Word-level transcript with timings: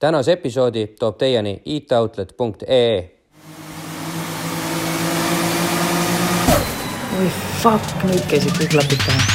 tänase 0.00 0.32
episoodi 0.32 0.86
toob 0.98 1.18
teieni 1.20 1.62
itoutlet.ee. 1.64 3.16
oi 7.20 7.26
fuck, 7.60 7.90
nüüd 8.08 8.24
käisid 8.30 8.56
kõik 8.56 8.72
klapid 8.76 9.04
pähe. 9.04 9.28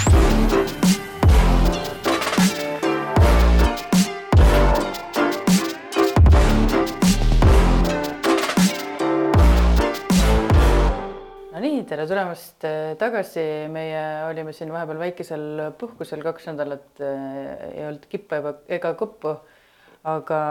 tere 11.86 12.08
tulemast 12.10 12.66
äh, 12.66 12.96
tagasi, 12.98 13.44
meie 13.70 14.00
olime 14.26 14.50
siin 14.58 14.72
vahepeal 14.74 14.98
väikesel 15.04 15.44
puhkusel 15.78 16.24
kaks 16.26 16.48
nädalat, 16.50 16.88
ei 16.98 17.86
olnud 17.86 18.08
kippa 18.10 18.40
ega, 18.42 18.56
ega 18.80 18.92
kõppu. 18.98 19.36
Aga 20.06 20.42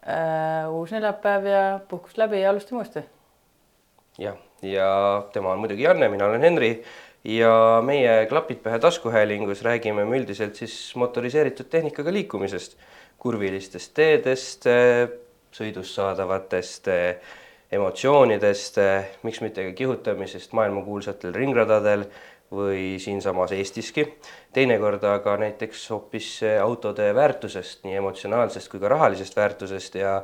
äh, 0.00 0.64
uus 0.72 0.92
neljapäev 0.94 1.48
ja 1.48 1.62
puhkus 1.88 2.16
läbi 2.20 2.40
ja 2.40 2.50
alustame 2.50 2.80
uuesti. 2.80 3.04
jah, 4.18 4.38
ja 4.62 4.88
tema 5.32 5.52
on 5.52 5.60
muidugi 5.60 5.84
Janne, 5.84 6.08
mina 6.08 6.26
olen 6.26 6.42
Henri. 6.42 6.74
Ja 7.24 7.80
meie 7.80 8.26
Klapid 8.28 8.58
pähe 8.60 8.78
taskuhäälingus 8.78 9.62
räägime 9.64 10.04
me 10.04 10.18
üldiselt 10.18 10.58
siis 10.60 10.74
motoriseeritud 11.00 11.70
tehnikaga 11.72 12.12
liikumisest, 12.12 12.76
kurvilistest 13.18 13.94
teedest, 13.96 14.68
sõidust 15.56 15.96
saadavatest 15.96 16.90
emotsioonidest, 17.72 18.76
miks 19.24 19.40
mitte 19.40 19.64
ka 19.64 19.72
kihutamisest 19.78 20.52
maailmakuulsatel 20.52 21.32
ringradadel 21.32 22.04
või 22.54 22.96
siinsamas 23.02 23.52
Eestiski. 23.52 24.06
teinekord 24.52 25.04
aga 25.04 25.36
näiteks 25.36 25.90
hoopis 25.90 26.40
autode 26.62 27.14
väärtusest, 27.14 27.84
nii 27.84 27.96
emotsionaalsest 28.00 28.70
kui 28.70 28.80
ka 28.80 28.88
rahalisest 28.88 29.36
väärtusest 29.36 29.94
ja 29.94 30.22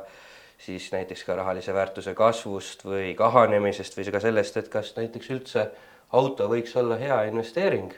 siis 0.57 0.91
näiteks 0.91 1.23
ka 1.23 1.35
rahalise 1.35 1.73
väärtuse 1.73 2.13
kasvust 2.13 2.85
või 2.85 3.15
kahanemisest 3.17 3.97
või 3.97 4.11
ka 4.11 4.19
sellest, 4.19 4.57
et 4.57 4.69
kas 4.69 4.93
näiteks 4.97 5.29
üldse 5.33 5.67
auto 6.11 6.47
võiks 6.51 6.75
olla 6.77 6.97
hea 7.01 7.23
investeering. 7.31 7.93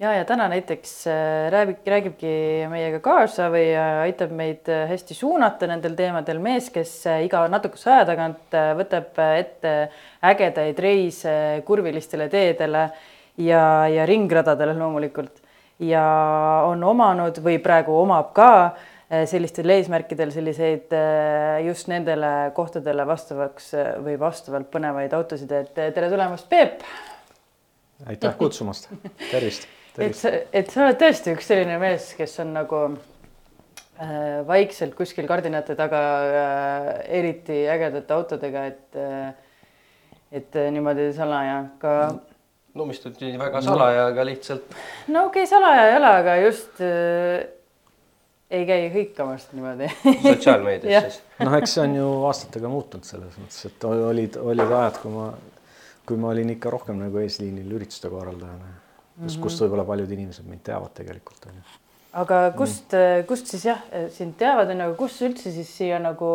Ja, 0.00 0.12
ja 0.16 0.24
täna 0.24 0.48
näiteks 0.48 0.92
äh, 1.06 1.50
räägib, 1.52 1.84
räägibki 1.86 2.32
meiega 2.72 3.00
kaasa 3.04 3.50
või 3.52 3.68
äh, 3.74 4.02
aitab 4.06 4.32
meid 4.36 4.68
äh, 4.72 4.86
hästi 4.90 5.16
suunata 5.16 5.68
nendel 5.70 5.96
teemadel 5.98 6.40
mees, 6.42 6.70
kes 6.72 6.94
iga 7.26 7.44
natukese 7.52 7.92
aja 7.94 8.06
tagant 8.08 8.56
võtab 8.80 9.20
ette 9.36 9.74
ägedaid 10.30 10.80
reise 10.80 11.34
kurvilistele 11.66 12.30
teedele 12.32 12.86
ja, 13.40 13.64
ja 13.92 14.06
ringradadele 14.08 14.76
loomulikult. 14.78 15.42
Ja 15.80 16.04
on 16.68 16.82
omanud 16.84 17.38
või 17.40 17.56
praegu 17.64 17.94
omab 17.96 18.34
ka 18.36 18.50
sellistel 19.26 19.72
eesmärkidel 19.72 20.28
selliseid 20.30 20.92
just 21.64 21.88
nendele 21.90 22.52
kohtadele 22.54 23.06
vastavaks 23.08 23.72
või 24.04 24.18
vastavalt 24.20 24.68
põnevaid 24.70 25.16
autosid, 25.16 25.56
et 25.56 25.72
tere 25.72 26.12
tulemast, 26.12 26.46
Peep. 26.52 26.84
aitäh 28.06 28.36
kutsumast, 28.36 28.92
tervist, 29.30 29.64
et 29.98 30.16
sa, 30.16 30.32
et 30.52 30.70
sa 30.70 30.84
oled 30.86 30.98
tõesti 31.00 31.34
üks 31.34 31.50
selline 31.50 31.78
mees, 31.82 32.12
kes 32.18 32.38
on 32.44 32.54
nagu 32.54 32.80
äh, 34.00 34.40
vaikselt 34.48 34.94
kuskil 34.98 35.28
kardinate 35.30 35.76
taga 35.78 36.02
äh, 36.24 36.90
eriti 37.20 37.64
ägedate 37.70 38.14
autodega, 38.14 38.66
et 38.70 39.00
äh, 39.00 39.30
et 40.32 40.56
äh, 40.56 40.70
niimoodi 40.70 41.10
salaja 41.14 41.62
ka. 41.82 41.94
no 42.74 42.86
mis 42.86 43.00
nüüd 43.04 43.22
nii 43.22 43.38
väga 43.40 43.62
salaja, 43.66 44.10
aga 44.12 44.26
lihtsalt 44.28 44.76
no 45.10 45.26
okei 45.28 45.44
okay,, 45.44 45.50
salaja 45.50 45.88
ei 45.88 45.96
ole, 45.98 46.12
aga 46.22 46.36
just 46.44 46.82
äh, 46.86 47.48
ei 48.50 48.66
käi 48.68 48.84
hõikamas 48.94 49.48
niimoodi 49.54 49.90
sotsiaalmeedias 50.26 51.08
siis. 51.08 51.22
noh, 51.42 51.56
eks 51.58 51.76
see 51.76 51.86
on 51.86 51.96
ju 51.98 52.10
aastatega 52.30 52.70
muutunud 52.70 53.08
selles 53.08 53.40
mõttes, 53.40 53.64
et 53.66 53.88
olid, 53.90 54.38
olid 54.52 54.76
ajad, 54.78 55.00
kui 55.02 55.16
ma, 55.16 55.26
kui 56.06 56.20
ma 56.20 56.30
olin 56.34 56.54
ikka 56.54 56.74
rohkem 56.76 57.02
nagu 57.02 57.22
eesliinil 57.24 57.74
ürituste 57.80 58.10
korraldajana, 58.12 58.72
kus, 59.20 59.36
kust 59.42 59.62
võib-olla 59.64 59.84
paljud 59.88 60.10
inimesed 60.16 60.48
mind 60.48 60.64
teavad 60.66 60.94
tegelikult 60.96 61.46
on 61.50 61.58
ju. 61.58 61.76
aga 62.22 62.40
kust, 62.56 62.96
kust 63.28 63.50
siis 63.52 63.66
jah, 63.68 63.84
sind 64.14 64.36
teavad, 64.40 64.72
onju, 64.72 64.88
aga 64.88 64.98
kust 64.98 65.20
sa 65.20 65.28
üldse 65.28 65.52
siis 65.54 65.70
siia 65.76 66.00
nagu, 66.02 66.30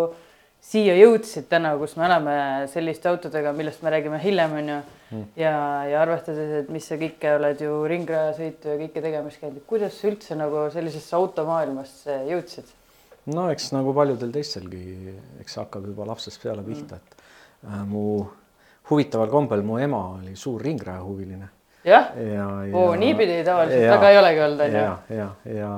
siia 0.66 0.96
jõudsid 1.00 1.50
täna, 1.52 1.76
kus 1.82 1.96
me 2.00 2.08
oleme 2.08 2.38
selliste 2.72 3.10
autodega, 3.12 3.54
millest 3.58 3.84
me 3.86 3.94
räägime 3.94 4.22
hiljem, 4.22 4.56
onju. 4.62 4.80
ja, 5.40 5.58
ja 5.90 6.00
arvestades, 6.02 6.54
et 6.62 6.72
mis 6.74 6.88
sa 6.88 6.98
kõike 7.02 7.36
oled 7.40 7.62
ju 7.62 7.76
ringrajasõitu 7.92 8.72
ja 8.74 8.80
kõike 8.86 9.04
tegemas 9.04 9.38
käinud, 9.42 9.62
kuidas 9.70 10.00
sa 10.00 10.10
üldse 10.12 10.40
nagu 10.40 10.66
sellisesse 10.74 11.18
automaailmasse 11.20 12.24
jõudsid? 12.32 12.74
no 13.34 13.50
eks 13.50 13.72
nagu 13.74 13.94
paljudel 13.98 14.34
teistelgi, 14.34 15.16
eks 15.42 15.62
hakkab 15.64 15.86
juba 15.90 16.06
lapsest 16.12 16.42
peale 16.44 16.66
pihta, 16.66 17.02
et 17.02 17.22
äh, 17.66 17.84
mu 17.90 18.06
huvitaval 18.90 19.32
kombel 19.34 19.64
mu 19.66 19.80
ema 19.82 20.02
oli 20.20 20.36
suur 20.38 20.62
ringrajahuviline 20.62 21.50
jah, 21.86 22.12
ja, 22.18 22.48
oo 22.74 22.94
niipidi 23.00 23.42
tavaliselt 23.48 23.86
ja- 23.86 23.96
väga 23.98 24.12
ei 24.12 24.22
olegi 24.22 24.46
olnud, 24.46 24.64
onju. 24.68 24.78
ja, 24.78 24.94
ja, 25.10 25.28
ja, 25.56 25.74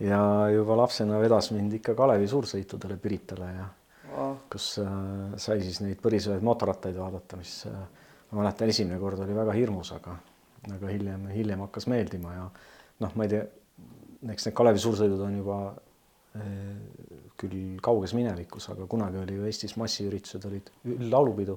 ja 0.00 0.24
juba 0.52 0.76
lapsena 0.82 1.20
vedas 1.22 1.50
mind 1.54 1.78
ikka 1.80 1.94
Kalevi 1.98 2.28
suursõitudele 2.30 2.98
Piritale 3.02 3.52
ja 3.56 3.68
kus 4.52 4.74
äh, 4.82 4.90
sai 5.40 5.62
siis 5.64 5.80
neid 5.84 6.00
põrisevaid 6.02 6.44
mootorrattaid 6.44 6.96
vaadata, 6.98 7.38
mis 7.40 7.54
äh, 7.70 7.78
ma 8.32 8.42
mäletan, 8.42 8.70
esimene 8.72 9.00
kord 9.00 9.22
oli 9.24 9.36
väga 9.36 9.54
hirmus, 9.56 9.92
aga, 9.96 10.16
aga 10.74 10.92
hiljem, 10.92 11.26
hiljem 11.32 11.64
hakkas 11.66 11.88
meeldima 11.92 12.34
ja 12.36 12.46
noh, 13.02 13.16
ma 13.16 13.26
ei 13.26 13.32
tea, 13.32 13.46
eks 14.34 14.48
need 14.48 14.56
Kalevi 14.58 14.82
suursõidud 14.82 15.24
on 15.26 15.38
juba 15.40 15.58
äh, 16.36 16.44
küll 17.40 17.78
kauges 17.82 18.14
minevikus, 18.16 18.68
aga 18.74 18.86
kunagi 18.90 19.22
oli 19.22 19.38
ju 19.38 19.48
Eestis 19.48 19.76
massiüritused 19.80 20.44
olid 20.50 20.68
üldlaulupidu 20.84 21.56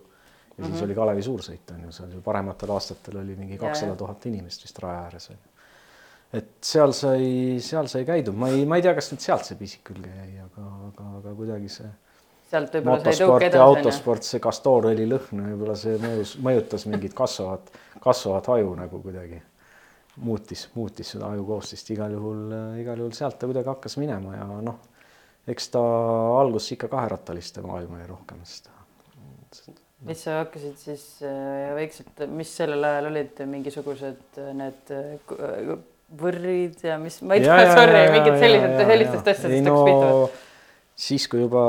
ja 0.57 0.69
siis 0.69 0.85
oli 0.85 0.95
Kalevi 0.95 1.25
suursõit 1.25 1.73
on 1.75 1.83
ju, 1.87 1.91
seal 1.95 2.15
ju 2.15 2.21
parematel 2.23 2.71
aastatel 2.75 3.19
oli 3.21 3.35
mingi 3.39 3.59
kakssada 3.59 3.95
tuhat 3.99 4.25
inimest 4.31 4.63
vist 4.63 4.79
raja 4.83 5.03
ääres 5.09 5.29
on 5.33 5.37
ju. 5.37 5.53
et 6.39 6.51
seal 6.63 6.95
sai, 6.95 7.27
seal 7.63 7.89
sai 7.91 8.05
käidud, 8.07 8.37
ma 8.39 8.51
ei, 8.53 8.63
ma 8.69 8.79
ei 8.79 8.85
tea, 8.85 8.95
kas 8.97 9.11
nüüd 9.11 9.23
sealt 9.25 9.47
see 9.47 9.59
pisik 9.59 9.83
külge 9.91 10.11
jäi, 10.11 10.31
aga, 10.45 10.67
aga, 10.89 11.09
aga 11.19 11.35
kuidagi 11.39 11.71
see 11.71 11.91
sealt 12.51 12.77
võib-olla 12.77 13.01
sai 13.03 13.19
tõuke 13.19 13.43
ja 13.43 13.49
edasi, 13.49 13.63
autosport, 13.65 14.27
see 14.27 14.43
kastoorõli 14.43 15.09
lõhn, 15.09 15.43
võib-olla 15.49 15.75
see 15.79 15.97
mõjus, 16.01 16.35
mõjutas 16.45 16.87
mingit 16.87 17.15
kasvavat, 17.17 17.71
kasvavat 18.03 18.49
aju 18.55 18.75
nagu 18.79 19.01
kuidagi. 19.03 19.41
muutis, 20.23 20.69
muutis 20.75 21.09
seda 21.11 21.27
aju 21.33 21.45
koostist 21.45 21.89
igal 21.91 22.13
juhul, 22.15 22.53
igal 22.79 23.01
juhul 23.01 23.15
sealt 23.17 23.39
ta 23.39 23.49
kuidagi 23.49 23.67
hakkas 23.67 23.97
minema 23.99 24.37
ja 24.37 24.45
noh, 24.63 24.77
eks 25.47 25.67
ta 25.73 25.81
algus 26.39 26.71
ikka 26.71 26.87
kaherattaliste 26.87 27.61
maailma 27.65 27.99
oli 27.99 28.07
rohkem, 28.07 28.45
sest 28.45 28.71
mis 30.05 30.21
sa 30.23 30.39
hakkasid 30.43 30.77
siis 30.77 31.03
äh, 31.25 31.73
väikselt, 31.77 32.23
mis 32.29 32.51
sellel 32.57 32.83
ajal 32.83 33.09
olid 33.11 33.39
mingisugused 33.51 34.39
äh, 34.41 34.51
need 34.53 34.91
äh, 34.93 35.75
võrrid 36.21 36.81
ja 36.85 36.97
mis, 37.01 37.19
ma 37.25 37.35
ei 37.37 37.43
Ja, 37.45 37.55
tea, 37.57 37.65
ja, 37.65 37.75
sorry, 37.79 38.01
ja, 38.05 38.11
mingid 38.13 38.33
ja, 38.33 38.39
sellised, 38.43 38.75
ja, 38.79 38.85
sellistest 38.91 39.25
ja. 39.29 39.33
asjadest 39.33 39.55
Ei, 39.55 39.63
hakkas 39.65 39.87
pihta. 39.89 40.43
siis, 41.07 41.27
kui 41.31 41.41
juba 41.41 41.63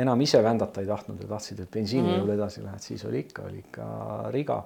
enam 0.00 0.20
ise 0.24 0.40
vändata 0.42 0.80
ei 0.82 0.88
tahtnud 0.88 1.20
ja 1.22 1.28
tahtsid, 1.30 1.60
et 1.64 1.70
bensiinijõul 1.74 2.24
Mhm. 2.26 2.34
edasi 2.38 2.62
lähed, 2.64 2.80
siis 2.82 3.04
oli 3.04 3.18
ikka, 3.26 3.42
oli 3.50 3.58
ikka 3.62 3.86
riga, 4.34 4.58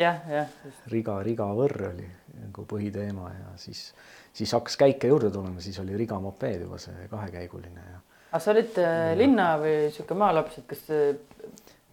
jah, 0.00 0.20
jah, 0.30 0.46
riga, 0.92 1.18
riga 1.26 1.48
võrr 1.56 1.88
oli 1.90 2.06
nagu 2.44 2.64
põhiteema 2.70 3.32
ja 3.34 3.50
siis, 3.60 3.90
siis 4.32 4.52
hakkas 4.56 4.76
käike 4.80 5.08
juurde 5.10 5.30
tulema, 5.34 5.60
siis 5.60 5.78
oli 5.82 5.96
riga 5.98 6.20
mopeed 6.20 6.62
juba 6.62 6.78
see 6.78 7.08
kahekäiguline 7.10 7.82
ja 7.92 7.98
aga 8.30 8.38
sa 8.38 8.52
olid 8.54 8.76
äh, 8.78 9.16
linna 9.18 9.56
või 9.58 9.90
sihuke 9.90 10.14
maalaps, 10.14 10.58
et 10.60 10.66
kas 10.70 10.84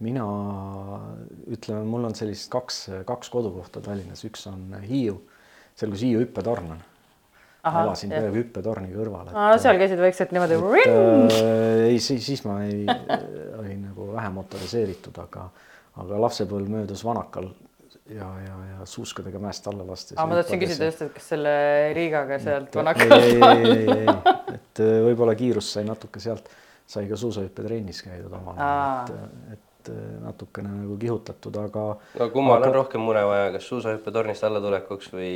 mina 0.04 0.26
ütleme, 1.50 1.82
mul 1.88 2.06
on 2.08 2.14
sellist 2.18 2.50
kaks, 2.52 2.84
kaks 3.08 3.30
kodukohta 3.32 3.82
Tallinnas, 3.84 4.22
üks 4.28 4.46
on 4.50 4.76
Hiiu, 4.84 5.18
seal, 5.78 5.92
kus 5.94 6.04
Hiiu 6.06 6.22
hüppetorn 6.22 6.76
on. 6.76 6.84
Jah. 7.68 7.90
peaaegu 8.08 8.36
hüppetorni 8.38 8.92
kõrval. 8.94 9.32
seal 9.60 9.78
käisid 9.80 10.00
vaikselt 10.00 10.30
niimoodi. 10.32 10.56
äh, 11.34 11.86
ei, 11.88 11.98
siis, 12.00 12.22
siis 12.24 12.44
ma 12.46 12.60
ei, 12.64 12.84
olin 13.58 13.82
nagu 13.90 14.12
vähe 14.14 14.30
motoriseeritud, 14.36 15.18
aga, 15.24 15.48
aga 16.00 16.20
lapsepõlv 16.22 16.70
möödus 16.78 17.02
vanakal 17.04 17.50
ja, 18.14 18.28
ja, 18.44 18.56
ja 18.70 18.86
suuskadega 18.88 19.42
mäest 19.42 19.66
alla 19.68 19.86
lastes. 19.86 20.16
aa, 20.16 20.26
ma 20.30 20.38
tahtsin 20.38 20.62
küsida 20.62 20.88
just, 20.88 21.02
et 21.04 21.12
kas 21.16 21.28
selle 21.34 21.52
Riigaga 21.98 22.38
sealt 22.42 22.70
ei, 22.70 22.80
vanakalt 22.80 23.16
ei, 23.18 23.36
ei, 23.52 23.70
ei, 23.74 23.98
ei, 23.98 24.34
et 24.54 24.84
äh, 24.84 24.96
võib-olla 25.10 25.36
kiirus 25.38 25.72
sai 25.76 25.84
natuke 25.88 26.22
sealt, 26.22 26.48
sai 26.88 27.08
ka 27.10 27.18
suusahüppetrennis 27.20 28.04
käidud 28.06 28.32
omal 28.38 28.56
ajal, 28.56 29.18
et, 29.18 29.58
et 29.58 29.67
äh, 29.92 30.04
natukene 30.24 30.70
nagu 30.82 30.98
kihutatud, 31.00 31.56
aga 31.62 31.88
no 32.20 32.30
kummal 32.34 32.64
on 32.68 32.76
rohkem 32.80 33.04
mune 33.04 33.24
vaja, 33.28 33.50
kas 33.56 33.68
suusahüppetornist 33.72 34.46
allatulekuks 34.48 35.12
või 35.14 35.32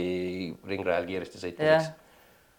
ringrajal 0.68 1.08
kiiresti 1.08 1.42
sõitmiseks 1.42 1.90
jah?? 1.90 1.90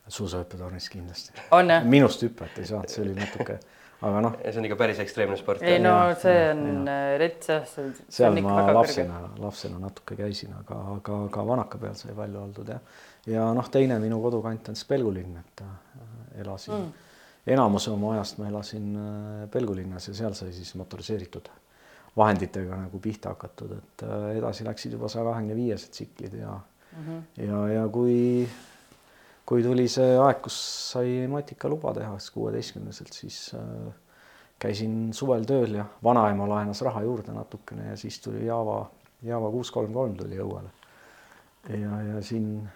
suusahüppetornis 0.07 0.89
kindlasti. 0.89 1.31
on 1.51 1.69
jah? 1.69 1.85
minust 1.85 2.23
hüpet 2.23 2.59
ei 2.59 2.67
saanud, 2.67 2.91
see 2.91 3.03
oli 3.05 3.15
natuke, 3.17 3.57
aga 4.03 4.23
noh, 4.25 4.35
see 4.41 4.59
on 4.59 4.67
ikka 4.67 4.77
päris 4.79 4.99
ekstreemne 5.03 5.37
sport. 5.39 5.63
ei 5.63 5.79
no 5.79 5.93
Jaa, 5.93 6.17
see 6.25 6.35
jaa, 6.35 6.51
on 6.55 6.91
äh, 6.91 7.05
rets 7.21 7.51
jah, 7.53 7.63
see 7.69 7.93
see 7.95 8.17
seal 8.19 8.41
ma 8.43 8.57
lapsena, 8.75 9.21
lapsena 9.39 9.79
natuke 9.83 10.17
käisin, 10.19 10.53
aga, 10.59 10.79
aga 10.97 11.21
ka 11.33 11.47
vanaka 11.47 11.79
peal 11.81 11.95
sai 11.99 12.15
palju 12.17 12.43
oldud 12.43 12.73
ja, 12.75 12.79
ja 13.31 13.47
noh, 13.55 13.71
teine 13.71 13.99
minu 14.03 14.19
kodukant 14.23 14.73
on 14.73 14.79
Spelgulinn, 14.79 15.39
et 15.39 15.65
äh, 15.65 15.73
elasin 16.43 16.75
mm. 16.75 17.09
enamuse 17.55 17.91
oma 17.93 18.15
ajast 18.17 18.41
ma 18.41 18.51
elasin 18.51 18.95
äh, 18.95 19.49
Pelgulinnas 19.51 20.11
ja 20.11 20.17
seal 20.19 20.35
sai 20.37 20.51
siis 20.55 20.75
motoriseeritud 20.79 21.51
vahenditega 22.17 22.77
nagu 22.85 22.99
pihta 23.01 23.33
hakatud, 23.33 23.73
et 23.77 24.05
äh, 24.05 24.27
edasi 24.37 24.65
läksid 24.67 24.93
juba 24.97 25.09
saja 25.09 25.25
kahekümne 25.31 25.55
viiesed 25.57 25.95
tsiklid 25.95 26.37
ja 26.37 26.53
mm 26.53 27.07
-hmm. 27.07 27.47
ja, 27.47 27.67
ja 27.73 27.87
kui, 27.87 28.47
kui 29.45 29.63
tuli 29.63 29.87
see 29.87 30.17
aeg, 30.17 30.41
kus 30.41 30.57
sai 30.91 31.27
matikaluba 31.27 31.93
teha, 31.93 32.19
siis 32.19 32.31
kuueteistkümneselt, 32.37 33.13
siis 33.13 33.39
äh, 33.57 33.93
käisin 34.59 35.13
suvel 35.13 35.45
tööl 35.45 35.75
ja 35.79 35.85
vanaema 36.03 36.47
laenas 36.49 36.81
raha 36.81 37.01
juurde 37.01 37.33
natukene 37.33 37.89
ja 37.89 37.97
siis 37.97 38.19
tuli 38.21 38.45
Java, 38.45 38.85
Java 39.23 39.51
kuus 39.51 39.71
kolm 39.71 39.93
kolm 39.93 40.15
tuli 40.15 40.39
õuele. 40.39 40.69
ja, 41.69 42.01
ja 42.13 42.21
siin, 42.21 42.69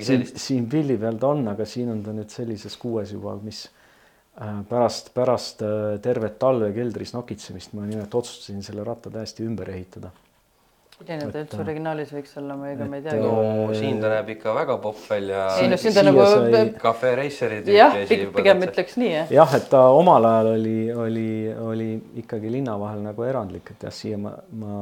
siin, 0.00 0.26
siin 0.36 0.68
pildi 0.68 0.96
peal 0.96 1.18
ta 1.18 1.28
on, 1.28 1.48
aga 1.48 1.64
siin 1.66 1.90
on 1.90 2.02
ta 2.02 2.12
nüüd 2.12 2.30
sellises 2.30 2.76
kuues 2.76 3.12
juba, 3.12 3.36
mis 3.42 3.68
pärast, 4.68 5.12
pärast 5.14 5.62
äh, 5.62 6.00
tervet 6.02 6.38
talve 6.40 6.72
keldris 6.72 7.12
nokitsemist 7.12 7.74
ma 7.76 7.86
nimelt 7.86 8.14
otsustasin 8.14 8.62
selle 8.64 8.84
ratta 8.84 9.10
täiesti 9.12 9.44
ümber 9.44 9.68
ehitada. 9.74 10.12
milline 11.02 11.32
ta 11.34 11.40
üldse 11.42 11.58
originaalis 11.58 12.12
võiks 12.14 12.36
olla, 12.38 12.54
ma 12.56 12.70
ega 12.70 12.86
ma 12.88 13.00
ei 13.00 13.04
teagi. 13.04 13.22
no 13.26 13.74
siin 13.76 13.98
ta 14.00 14.12
näeb 14.12 14.28
ikka 14.36 14.54
väga 14.56 14.76
popp 14.80 15.00
välja. 15.10 15.46
ei 15.60 15.68
no 15.68 15.76
siin 15.80 15.94
ta 15.96 16.04
nagu 16.06 16.24
sai... 16.24 16.62
cafe 16.80 17.14
racer'i 17.18 17.58
tüüpi 17.66 17.76
jah, 17.76 17.96
pigem 18.36 18.64
ütleks 18.68 18.96
nii 19.02 19.10
jah. 19.12 19.34
jah, 19.36 19.56
et 19.58 19.66
ta 19.72 19.82
omal 19.92 20.28
ajal 20.30 20.52
oli, 20.54 20.76
oli, 21.06 21.32
oli 21.52 21.90
ikkagi 22.22 22.52
linna 22.54 22.78
vahel 22.80 23.02
nagu 23.04 23.26
erandlik, 23.26 23.74
et 23.74 23.84
jah, 23.88 23.92
siia 23.92 24.20
ma, 24.20 24.32
ma 24.62 24.78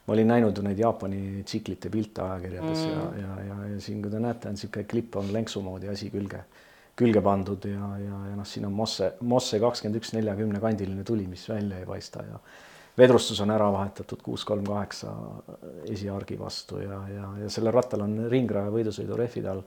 ma 0.00 0.16
olin 0.16 0.26
näinud 0.32 0.56
ju 0.56 0.64
neid 0.64 0.80
Jaapani 0.80 1.44
tsiklite 1.46 1.90
pilte 1.92 2.24
ajakirjades 2.24 2.80
mm. 2.82 2.90
ja, 2.90 3.04
ja, 3.20 3.34
ja, 3.46 3.58
ja 3.74 3.80
siin, 3.84 4.00
kui 4.02 4.10
te 4.10 4.18
näete, 4.18 4.48
on 4.48 4.56
niisugune 4.56 4.88
klipp 4.90 5.20
on 5.20 5.28
lenksu 5.30 5.62
moodi 5.62 5.92
asi 5.92 6.08
külge 6.10 6.40
külge 7.00 7.22
pandud 7.24 7.64
ja, 7.68 7.92
ja, 8.00 8.18
ja 8.30 8.38
noh, 8.38 8.48
siin 8.48 8.66
on 8.68 8.74
Mosse, 8.76 9.14
Mosse 9.26 9.60
kakskümmend 9.62 10.00
üks 10.00 10.12
neljakümne 10.16 10.60
kandiline 10.62 11.04
tuli, 11.06 11.26
mis 11.30 11.46
välja 11.48 11.80
ei 11.80 11.88
paista 11.88 12.24
ja 12.26 12.40
vedrustus 12.98 13.40
on 13.40 13.52
ära 13.54 13.70
vahetatud 13.72 14.22
kuus 14.24 14.44
kolm 14.48 14.66
kaheksa 14.66 15.12
esiargi 15.88 16.38
vastu 16.40 16.80
ja, 16.82 17.00
ja, 17.08 17.28
ja 17.44 17.52
sellel 17.52 17.74
rattal 17.76 18.04
on 18.06 18.16
ringraja 18.32 18.72
võidusõidu 18.74 19.18
rehvid 19.18 19.48
all 19.50 19.62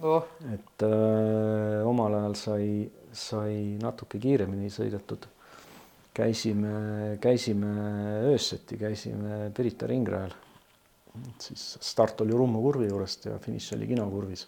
oh.. 0.00 0.26
et 0.52 0.86
öö, 0.86 1.82
omal 1.88 2.16
ajal 2.20 2.36
sai, 2.38 2.66
sai 3.12 3.76
natuke 3.82 4.20
kiiremini 4.22 4.70
sõidetud. 4.72 5.28
käisime, 6.14 7.18
käisime 7.20 7.74
öösseti, 8.32 8.76
käisime 8.76 9.50
Pirita 9.56 9.86
ringrajal. 9.86 10.34
siis 11.38 11.76
start 11.80 12.20
oli 12.20 12.32
Rummu 12.32 12.60
kurvi 12.62 12.88
juurest 12.88 13.26
ja 13.26 13.38
finiš 13.38 13.72
oli 13.76 13.86
Kino 13.86 14.10
kurvis 14.10 14.46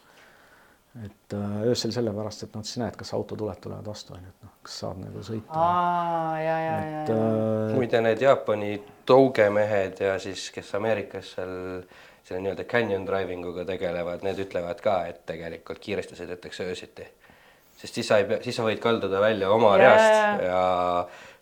et 1.02 1.34
äh, 1.34 1.62
öösel 1.66 1.90
sellepärast, 1.94 2.44
et 2.46 2.54
noh, 2.54 2.62
siis 2.62 2.78
näed, 2.78 2.94
kas 2.98 3.10
autotuled 3.16 3.58
tulevad 3.62 3.86
vastu, 3.88 4.14
on 4.14 4.22
ju, 4.22 4.30
et 4.30 4.46
noh, 4.46 4.52
kas 4.62 4.76
saab 4.84 5.00
nagu 5.02 5.22
sõita. 5.26 5.64
ja, 6.38 6.38
ja, 6.44 6.58
ja, 6.62 6.76
ja. 6.92 7.00
Äh, 7.10 7.74
muide, 7.74 8.02
need 8.04 8.22
Jaapani 8.22 8.76
tougemehed 9.08 10.04
ja 10.04 10.14
siis, 10.22 10.46
kes 10.54 10.70
Ameerikas 10.78 11.34
seal 11.34 11.56
selle 12.24 12.40
nii-öelda 12.40 12.64
canyon 12.64 13.02
driving 13.04 13.44
uga 13.44 13.66
tegelevad, 13.68 14.22
need 14.24 14.38
ütlevad 14.46 14.78
ka, 14.84 15.02
et 15.10 15.24
tegelikult 15.28 15.82
kiiresti 15.82 16.16
sõidetakse 16.16 16.64
öösiti. 16.70 17.08
sest 17.76 17.98
siis 17.98 18.06
sa 18.08 18.20
ei 18.22 18.28
pea, 18.30 18.38
siis 18.46 18.56
sa 18.56 18.64
võid 18.64 18.80
kalduda 18.80 19.20
välja 19.20 19.50
oma 19.52 19.74
yeah. 19.76 19.82
reast 19.82 20.46
ja 20.46 20.62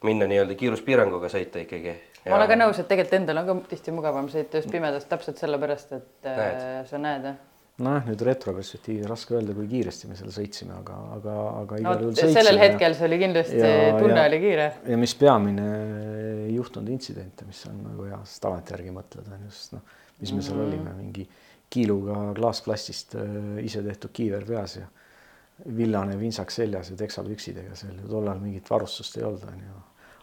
minna 0.08 0.26
nii-öelda 0.32 0.56
kiiruspiiranguga 0.58 1.28
sõita 1.30 1.62
ikkagi. 1.62 1.94
ma 2.24 2.40
olen 2.40 2.50
ka 2.50 2.58
nõus, 2.58 2.80
et 2.80 2.88
tegelikult 2.88 3.20
endal 3.20 3.44
on 3.44 3.52
ka 3.52 3.76
tihti 3.76 3.94
mugavam 3.94 4.32
sõita 4.32 4.58
just 4.58 4.72
pimedas 4.72 5.06
täpselt 5.12 5.38
sellepärast, 5.38 5.96
et 6.00 6.30
näed. 6.32 6.60
Äh, 6.64 6.84
sa 6.88 6.98
näed 6.98 7.30
jah 7.30 7.40
nojah, 7.82 8.04
nüüd 8.10 8.22
retroperspektiivis 8.26 9.08
raske 9.08 9.36
öelda, 9.38 9.54
kui 9.56 9.68
kiiresti 9.70 10.10
me 10.10 10.16
seal 10.18 10.32
sõitsime, 10.34 10.74
aga, 10.76 10.96
aga, 11.16 11.36
aga 11.62 11.78
igal 11.80 11.96
no, 11.96 12.06
juhul 12.06 12.16
sõitsime. 12.18 12.34
sellel 12.36 12.60
hetkel 12.60 12.96
see 12.98 13.06
oli 13.08 13.18
kindlasti, 13.22 13.60
tunne 13.96 14.18
ja, 14.18 14.24
oli 14.28 14.40
kiire. 14.42 14.66
ja 14.92 14.98
mis 15.00 15.14
peamine, 15.18 15.68
ei 16.46 16.56
juhtunud 16.56 16.92
intsidente, 16.92 17.46
mis 17.48 17.62
on 17.70 17.78
nagu 17.86 18.08
hea, 18.10 18.18
sest 18.28 18.44
tagantjärgi 18.44 18.92
mõtled, 18.94 19.30
on 19.32 19.46
just 19.48 19.76
noh, 19.76 19.94
mis 20.20 20.34
me 20.36 20.44
seal 20.44 20.58
mm. 20.58 20.66
olime, 20.66 20.96
mingi 20.98 21.28
kiiluga 21.72 22.18
klaasplastist 22.36 23.16
äh, 23.16 23.38
ise 23.64 23.80
tehtud 23.86 24.12
kiiver 24.12 24.44
peas 24.48 24.76
ja 24.76 24.90
villane 25.76 26.18
vintsak 26.20 26.52
seljas 26.52 26.92
ja 26.92 26.98
teksapüksidega 27.00 27.78
seal 27.78 27.96
ju 28.02 28.10
tollal 28.10 28.40
mingit 28.42 28.68
varustust 28.68 29.16
ei 29.16 29.24
olnud, 29.24 29.48
on 29.48 29.64
ju 29.64 29.80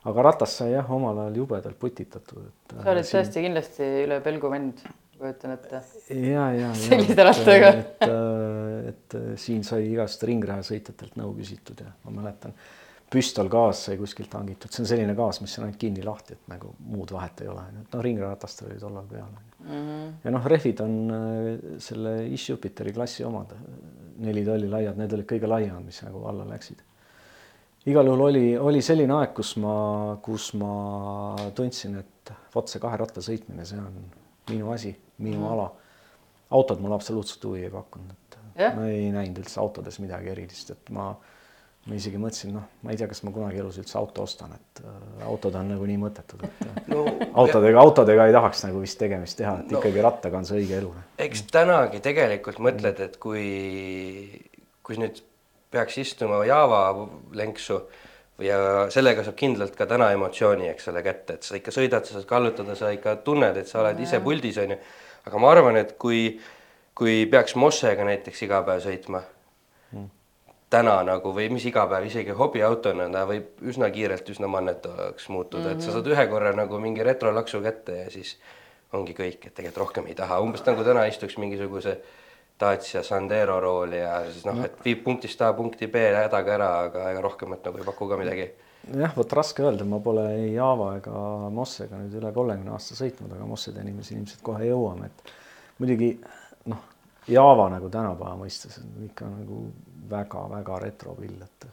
aga 0.10 0.24
ratas 0.30 0.56
sai 0.62 0.72
jah, 0.74 0.88
omal 0.96 1.18
ajal 1.25 1.42
jubedalt 1.42 1.80
putitatud, 1.80 2.46
et. 2.48 2.75
sa 2.78 2.92
olid 2.94 3.07
siin... 3.07 3.19
tõesti 3.19 3.44
kindlasti 3.46 3.88
üle 4.06 4.19
pelgu 4.24 4.51
vend 4.51 4.84
kujutan 5.19 5.56
ette. 5.56 5.81
ja, 6.10 6.50
ja, 6.56 6.60
ja. 6.62 6.74
sellise 6.80 7.24
rattaga. 7.27 7.71
et, 7.75 8.04
et, 8.04 9.16
et 9.16 9.18
siin 9.42 9.66
sai 9.68 9.89
igast 9.92 10.24
ringrajasõitjatelt 10.30 11.18
nõu 11.19 11.33
küsitud 11.38 11.83
ja 11.83 11.92
ma 12.06 12.16
mäletan, 12.21 12.56
püstol 13.10 13.50
gaas 13.50 13.86
sai 13.88 13.98
kuskilt 13.98 14.33
hangitud, 14.38 14.71
see 14.71 14.83
on 14.83 14.89
selline 14.92 15.16
gaas, 15.18 15.42
mis 15.42 15.56
on 15.57 15.66
ainult 15.66 15.80
kinni-lahti, 15.81 16.38
et 16.38 16.51
nagu 16.51 16.74
muud 16.92 17.13
vahet 17.16 17.42
ei 17.44 17.50
ole, 17.50 17.63
et 17.81 17.95
noh, 17.95 18.04
ringratastel 18.06 18.69
oli 18.69 18.77
tollal 18.81 19.07
peal 19.10 19.31
mm. 19.31 19.71
-hmm. 19.71 20.12
ja 20.24 20.36
noh, 20.36 20.45
rehvid 20.54 20.83
on 20.86 21.00
äh, 21.16 21.50
selle 21.81 22.13
Ish 22.27 22.51
Jupiteri 22.51 22.94
klassi 22.94 23.25
omad, 23.25 23.56
neli 24.19 24.45
tolli 24.45 24.69
laiad, 24.69 24.98
need 24.98 25.18
olid 25.18 25.30
kõige 25.31 25.50
laiemad, 25.50 25.86
mis 25.86 26.04
nagu 26.06 26.24
alla 26.30 26.45
läksid 26.54 26.86
igal 27.89 28.06
juhul 28.06 28.22
oli, 28.27 28.45
oli 28.57 28.81
selline 28.86 29.13
aeg, 29.18 29.33
kus 29.33 29.56
ma, 29.57 29.75
kus 30.22 30.54
ma 30.60 30.72
tundsin, 31.56 31.95
et 32.01 32.33
vot 32.54 32.68
see 32.69 32.81
kahe 32.83 32.98
ratta 33.00 33.24
sõitmine, 33.24 33.65
see 33.65 33.80
on 33.80 34.01
minu 34.50 34.72
asi 34.74 34.94
minu 35.19 35.42
mm. 35.44 35.51
ala. 35.54 35.69
autod 36.50 36.80
mulle 36.81 36.95
absoluutselt 36.98 37.44
huvi 37.45 37.63
ei 37.68 37.69
pakkunud, 37.69 38.12
et 38.12 38.38
yeah. 38.60 38.74
ma 38.75 38.88
ei 38.89 39.12
näinud 39.13 39.44
üldse 39.44 39.60
autodes 39.62 40.00
midagi 40.01 40.31
erilist, 40.31 40.71
et 40.74 40.89
ma, 40.95 41.12
ma 41.86 41.98
isegi 41.98 42.18
mõtlesin, 42.21 42.56
noh, 42.57 42.66
ma 42.81 42.94
ei 42.94 42.98
tea, 42.98 43.10
kas 43.12 43.21
ma 43.27 43.33
kunagi 43.36 43.62
elus 43.62 43.77
üldse 43.81 44.00
auto 44.00 44.25
ostan, 44.25 44.56
et 44.57 44.81
äh, 44.81 44.98
autod 45.30 45.60
on 45.60 45.69
nagunii 45.69 46.00
mõttetud, 46.01 46.44
et 46.48 46.66
äh, 46.66 46.81
no, 46.89 47.06
autodega, 47.44 47.83
autodega 47.83 48.25
ei 48.30 48.36
tahaks 48.36 48.66
nagu 48.66 48.81
vist 48.81 48.98
tegemist 49.01 49.38
teha, 49.38 49.60
et 49.62 49.71
no, 49.71 49.77
ikkagi 49.77 50.06
rattaga 50.06 50.42
on 50.42 50.50
see 50.50 50.63
õige 50.63 50.80
elu. 50.81 50.94
eks 51.27 51.45
tänagi 51.54 52.01
tegelikult 52.10 52.62
mõtled, 52.65 53.04
et 53.06 53.22
kui, 53.22 53.48
kui 54.81 54.98
nüüd 55.01 55.22
peaks 55.69 56.00
istuma 56.01 56.42
Java 56.50 56.88
lenksu 57.38 57.83
ja 58.42 58.88
sellega 58.94 59.24
saab 59.25 59.38
kindlalt 59.39 59.75
ka 59.77 59.86
täna 59.89 60.10
emotsiooni, 60.15 60.69
eks 60.72 60.89
ole, 60.92 61.04
kätte, 61.06 61.38
et 61.38 61.45
sa 61.45 61.57
ikka 61.60 61.74
sõidad, 61.75 62.07
sa 62.07 62.18
saad 62.18 62.27
kallutada, 62.30 62.75
sa 62.80 62.89
ikka 62.95 63.19
tunned, 63.25 63.60
et 63.60 63.69
sa 63.69 63.83
oled 63.83 64.00
ise 64.01 64.22
puldis, 64.24 64.57
on 64.63 64.74
ju 64.74 64.80
aga 65.27 65.42
ma 65.42 65.51
arvan, 65.51 65.80
et 65.81 65.95
kui, 66.01 66.39
kui 66.98 67.25
peaks 67.31 67.56
Mossega 67.60 68.06
näiteks 68.07 68.45
iga 68.48 68.62
päev 68.68 68.83
sõitma 68.86 69.21
mm. 69.92 70.07
täna 70.74 71.00
nagu 71.07 71.33
või 71.36 71.50
mis 71.54 71.66
iga 71.69 71.86
päev, 71.89 72.07
isegi 72.10 72.36
hobiautona, 72.38 73.10
ta 73.13 73.25
võib 73.30 73.66
üsna 73.71 73.91
kiirelt 73.93 74.29
üsna 74.36 74.51
mannetovaks 74.51 75.29
muutuda 75.29 75.63
mm, 75.63 75.67
-hmm. 75.67 75.75
et 75.75 75.82
sa 75.82 75.91
mhm. 75.91 75.98
saad 75.98 76.13
ühe 76.13 76.27
korra 76.32 76.55
nagu 76.55 76.79
mingi 76.79 77.03
retrolaksu 77.03 77.62
kätte 77.65 78.03
ja 78.03 78.10
siis 78.13 78.38
ongi 78.93 79.13
kõik, 79.13 79.46
et 79.46 79.53
tegelikult 79.53 79.86
rohkem 79.86 80.10
ei 80.10 80.15
taha, 80.17 80.39
umbes 80.41 80.65
nagu 80.65 80.84
täna 80.84 81.05
istuks 81.05 81.38
mingisuguse 81.38 82.00
Dacia 82.60 83.03
Sandero 83.03 83.60
rooli 83.63 84.00
ja 84.01 84.24
siis 84.32 84.43
noh, 84.46 84.58
et 84.65 84.82
viib 84.84 85.03
punktist 85.03 85.41
A 85.41 85.53
punkti 85.53 85.88
B 85.88 86.01
hädaga 86.12 86.53
ära, 86.58 86.72
aga 86.88 87.12
ega 87.13 87.22
rohkemat 87.24 87.70
nagu 87.70 87.79
ei 87.79 87.88
paku 87.88 88.10
ka 88.10 88.17
midagi 88.20 88.50
jah, 88.88 89.15
vot 89.15 89.33
raske 89.33 89.63
öelda, 89.63 89.86
ma 89.88 90.00
pole 90.03 90.25
ei 90.36 90.53
Java 90.53 90.93
ega 90.98 91.24
Mossega 91.53 92.00
nüüd 92.00 92.15
üle 92.19 92.31
kolmekümne 92.36 92.74
aasta 92.75 92.98
sõitnud, 92.98 93.31
aga 93.36 93.48
Mossede 93.50 93.83
nimesi 93.86 94.15
ilmselt 94.15 94.43
kohe 94.45 94.69
jõuame, 94.69 95.09
et 95.09 95.33
muidugi 95.81 96.13
noh, 96.71 96.86
Java 97.29 97.67
nagu 97.74 97.91
tänapäeva 97.93 98.38
mõistes 98.39 98.79
on 98.81 99.03
ikka 99.05 99.27
nagu 99.29 99.65
väga-väga 100.09 100.79
retropill, 100.86 101.36
et. 101.45 101.67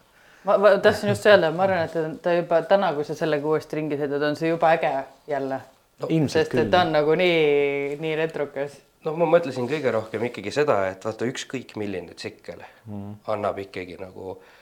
ma, 0.49 0.59
ma 0.61 0.75
tahtsin 0.83 1.13
just 1.13 1.29
öelda, 1.31 1.53
ma 1.55 1.65
arvan, 1.69 1.87
et 1.87 2.21
ta 2.25 2.35
juba 2.37 2.61
täna, 2.69 2.93
kui 2.97 3.07
sa 3.09 3.17
sellega 3.19 3.49
uuesti 3.49 3.81
ringi 3.81 4.01
sõidad, 4.01 4.27
on 4.31 4.37
see 4.39 4.53
juba 4.53 4.75
äge 4.77 4.93
jälle 5.31 5.63
no,. 5.63 6.11
sest 6.29 6.53
küll. 6.53 6.67
et 6.67 6.75
ta 6.75 6.85
on 6.85 6.93
nagu 6.99 7.17
nii, 7.17 7.97
nii 8.03 8.19
retrokas 8.21 8.77
noh, 9.07 9.17
ma 9.17 9.31
mõtlesin 9.39 9.71
kõige 9.71 9.95
rohkem 9.95 10.29
ikkagi 10.29 10.53
seda, 10.53 10.83
et 10.91 11.05
vaata 11.07 11.29
ükskõik 11.31 11.77
milline 11.81 12.19
tsikkel 12.19 12.61
mm. 12.61 13.19
annab 13.33 13.63
ikkagi 13.63 13.97
nagu 14.03 14.35
äh, 14.35 14.55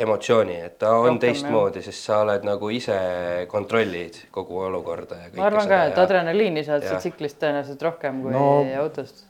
emotsiooni, 0.00 0.56
et 0.66 0.76
ta 0.80 0.92
on 0.96 1.06
Rohkem, 1.06 1.18
teistmoodi, 1.24 1.82
sest 1.84 2.06
sa 2.08 2.20
oled 2.24 2.46
nagu 2.46 2.70
ise 2.72 2.98
kontrollid 3.50 4.16
kogu 4.34 4.62
olukorda 4.66 5.18
ja 5.24 5.32
ma 5.36 5.48
arvan 5.50 5.68
ka, 5.68 5.82
et 5.90 5.98
ja... 5.98 6.06
adrenaliini 6.06 6.64
saad 6.66 6.86
sa 6.86 7.00
tsiklist 7.02 7.40
tõenäoliselt 7.42 7.84
rohkem 7.84 8.22
kui 8.24 8.32
no, 8.34 8.46
autost. 8.80 9.26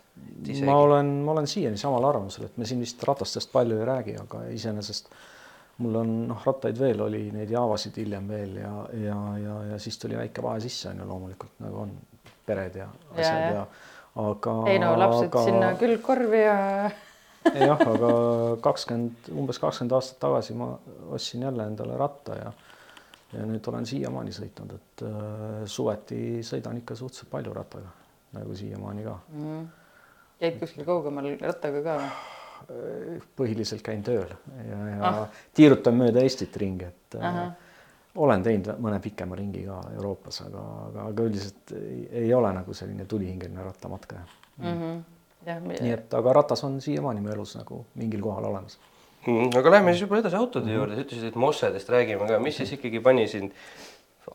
ma 0.67 0.79
olen, 0.85 1.12
ma 1.27 1.35
olen 1.35 1.50
siiani 1.50 1.81
samal 1.81 2.07
arvamusel, 2.12 2.47
et 2.50 2.61
me 2.61 2.69
siin 2.69 2.83
vist 2.83 3.03
ratastest 3.09 3.53
palju 3.53 3.81
ei 3.81 3.91
räägi, 3.91 4.17
aga 4.23 4.45
iseenesest 4.55 5.12
mul 5.81 6.00
on 6.03 6.17
noh, 6.29 6.43
rattaid 6.47 6.79
veel 6.79 7.00
oli, 7.00 7.27
neid 7.35 7.50
Javasid 7.50 7.97
hiljem 8.03 8.27
veel 8.29 8.57
ja, 8.61 8.73
ja, 9.00 9.21
ja, 9.41 9.61
ja 9.73 9.79
siis 9.81 9.99
tuli 9.99 10.19
väike 10.19 10.43
vahe 10.45 10.61
sisse 10.62 10.91
on 10.93 11.00
ju 11.00 11.09
loomulikult 11.09 11.62
nagu 11.65 11.87
on 11.87 11.95
pered 12.47 12.77
ja 12.77 12.89
asjad 13.15 13.41
ja, 13.41 13.47
ja, 13.47 13.55
ja 13.62 13.67
aga. 14.31 14.57
ei 14.71 14.81
no 14.83 14.93
lapsed 14.99 15.31
aga... 15.31 15.45
sinna 15.47 15.71
külgkorvi 15.81 16.43
ja 16.43 16.59
jah, 17.44 17.80
aga 17.80 18.11
kakskümmend, 18.64 19.30
umbes 19.32 19.61
kakskümmend 19.62 19.97
aastat 19.99 20.20
tagasi 20.23 20.56
ma 20.59 20.73
ostsin 21.11 21.47
jälle 21.49 21.66
endale 21.66 21.97
ratta 22.00 22.37
ja 22.37 22.52
ja 23.30 23.44
nüüd 23.47 23.66
olen 23.70 23.87
siiamaani 23.87 24.32
sõitnud, 24.35 24.73
et 24.75 25.02
äh, 25.06 25.61
suveti 25.70 26.40
sõidan 26.47 26.80
ikka 26.80 26.97
suhteliselt 26.99 27.30
palju 27.30 27.52
rattaga 27.54 27.92
nagu 28.35 28.56
siiamaani 28.59 29.06
ka 29.06 29.14
mm.. 29.28 29.64
käid 30.42 30.59
kuskil 30.62 30.87
kaugemal 30.88 31.28
rattaga 31.40 31.82
ka 31.87 31.97
või? 32.00 33.18
põhiliselt 33.38 33.82
käin 33.87 34.02
tööl 34.04 34.28
ja, 34.66 34.78
ja 34.90 34.99
ah. 35.09 35.20
tiirutan 35.56 35.97
mööda 35.97 36.25
Eestit 36.26 36.56
ringi, 36.61 36.90
et 36.90 37.16
uh 37.16 37.23
-huh. 37.25 37.52
olen 38.26 38.42
teinud 38.42 38.82
mõne 38.82 39.00
pikema 39.00 39.38
ringi 39.38 39.64
ka 39.66 39.80
Euroopas, 39.94 40.42
aga, 40.47 40.64
aga, 40.88 41.06
aga 41.12 41.28
üldiselt 41.30 41.73
ei, 41.78 42.02
ei 42.25 42.35
ole 42.35 42.52
nagu 42.52 42.75
selline 42.75 43.04
tulihingeline 43.04 43.64
rattamatkaja 43.64 44.26
mm. 44.59 44.66
-hmm. 44.66 45.00
Ja, 45.47 45.56
nii 45.61 45.92
et, 45.94 46.14
aga 46.14 46.32
ratas 46.37 46.61
on 46.66 46.80
siiamaani 46.85 47.23
mu 47.25 47.30
elus 47.32 47.54
nagu 47.56 47.85
mingil 47.97 48.20
kohal 48.25 48.44
olemas 48.50 48.76
mm,. 49.26 49.54
aga 49.56 49.76
lähme 49.76 49.94
siis 49.94 50.04
võib-olla 50.04 50.25
edasi 50.26 50.37
autode 50.37 50.66
mm 50.66 50.70
-hmm. 50.70 50.76
juurde, 50.76 50.97
sa 50.97 51.06
ütlesid, 51.06 51.28
et 51.28 51.38
mossedest 51.44 51.88
räägime 51.88 52.28
ka, 52.28 52.38
mis 52.38 52.56
siis 52.56 52.73
ikkagi 52.76 53.00
pani 53.00 53.28
sind 53.28 53.52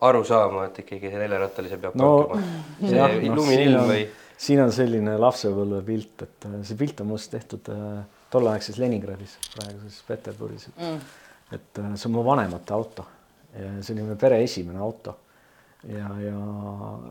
aru 0.00 0.24
saama, 0.24 0.64
et 0.66 0.78
ikkagi 0.78 1.10
see 1.10 1.18
neljarattalise 1.22 1.78
peab 1.82 1.94
no, 1.94 2.10
tankima? 2.22 2.88
see 2.88 2.98
jah, 2.98 3.18
luminilm 3.36 3.78
no, 3.80 3.84
või? 3.92 4.06
siin 4.36 4.62
on 4.62 4.72
selline 4.72 5.16
lapsepõlve 5.18 5.82
pilt, 5.86 6.22
et 6.26 6.48
äh, 6.50 6.56
see 6.62 6.76
pilt 6.76 7.00
on 7.00 7.12
must 7.12 7.30
tehtud 7.30 7.70
äh, 7.72 8.02
tolleaegses 8.30 8.78
Leningradis, 8.82 9.38
praeguses 9.54 10.02
Peterburis, 10.08 10.68
et 10.68 10.82
mm., 10.82 10.98
et 11.56 11.78
äh, 11.78 11.94
see 11.94 12.10
on 12.10 12.16
mu 12.18 12.24
vanemate 12.26 12.74
auto 12.74 13.06
ja 13.54 13.70
see 13.80 13.94
oli 13.94 14.08
meie 14.08 14.18
pere 14.20 14.42
esimene 14.42 14.82
auto. 14.82 15.14
Ja, 15.92 16.08
ja 16.22 16.40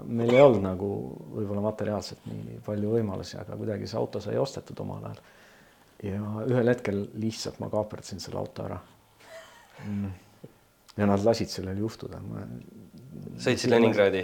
meil 0.05 0.33
ei 0.33 0.41
olnud 0.41 0.63
nagu 0.65 0.89
võib-olla 1.37 1.63
materiaalselt 1.69 2.27
nii 2.31 2.59
palju 2.65 2.97
võimalusi, 2.97 3.37
aga 3.39 3.57
kuidagi 3.59 3.87
see 3.87 3.99
auto 3.99 4.21
sai 4.23 4.37
ostetud 4.41 4.83
omal 4.83 5.07
ajal. 5.11 5.23
ja 6.03 6.19
ühel 6.49 6.73
hetkel 6.73 7.05
lihtsalt 7.21 7.59
ma 7.63 7.71
kaaperdasin 7.71 8.23
selle 8.23 8.41
auto 8.43 8.67
ära 8.67 8.81
mm 9.85 10.21
ja 10.95 11.07
nad 11.09 11.23
lasid 11.25 11.51
sellel 11.51 11.79
juhtuda. 11.83 12.21
sõitsid 13.41 13.71
Leningradi? 13.71 14.23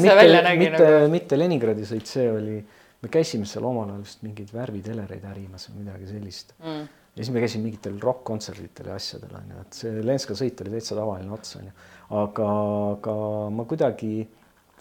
see 0.00 0.16
välja 0.16 0.42
nägi 0.44 0.66
mitte, 0.66 0.84
nagu? 0.84 1.12
mitte 1.12 1.38
Leningradi 1.38 1.88
sõit, 1.88 2.08
see 2.08 2.26
oli, 2.30 2.58
me 3.04 3.10
käisime 3.12 3.48
seal 3.48 3.66
omal 3.68 3.90
ajal 3.92 4.04
vist 4.04 4.24
mingeid 4.24 4.52
värvitelereid 4.54 5.26
ärimas 5.32 5.68
või 5.70 5.82
midagi 5.82 6.08
sellist 6.08 6.54
mm. 6.62 6.86
ja 7.16 7.20
siis 7.20 7.32
me 7.34 7.44
käisime 7.44 7.68
mingitel 7.68 7.98
rokk-kontsertidel 8.00 8.92
ja 8.92 8.98
asjadel 9.00 9.36
onju, 9.40 9.64
et 9.66 9.80
see 9.80 10.04
Lenska 10.04 10.36
sõit 10.38 10.64
oli 10.64 10.76
täitsa 10.76 10.96
tavaline 10.98 11.32
ots 11.36 11.58
onju, 11.60 11.74
aga, 12.10 12.48
aga 12.94 13.14
ma 13.54 13.66
kuidagi, 13.68 14.24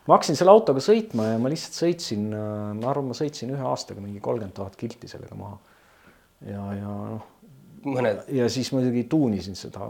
ma 0.08 0.18
hakkasin 0.18 0.40
selle 0.40 0.54
autoga 0.54 0.84
sõitma 0.84 1.34
ja 1.34 1.42
ma 1.42 1.52
lihtsalt 1.52 1.78
sõitsin, 1.80 2.30
ma 2.34 2.90
arvan, 2.92 3.12
ma 3.12 3.18
sõitsin 3.18 3.54
ühe 3.56 3.68
aastaga 3.70 4.04
mingi 4.04 4.24
kolmkümmend 4.24 4.56
tuhat 4.58 4.76
kilti 4.80 5.12
sellega 5.12 5.38
maha. 5.40 5.60
ja, 6.48 6.64
ja 6.80 6.96
noh. 7.14 7.30
mõned. 7.86 8.26
ja 8.34 8.50
siis 8.52 8.74
muidugi 8.76 9.06
tuunisin 9.12 9.56
seda 9.60 9.88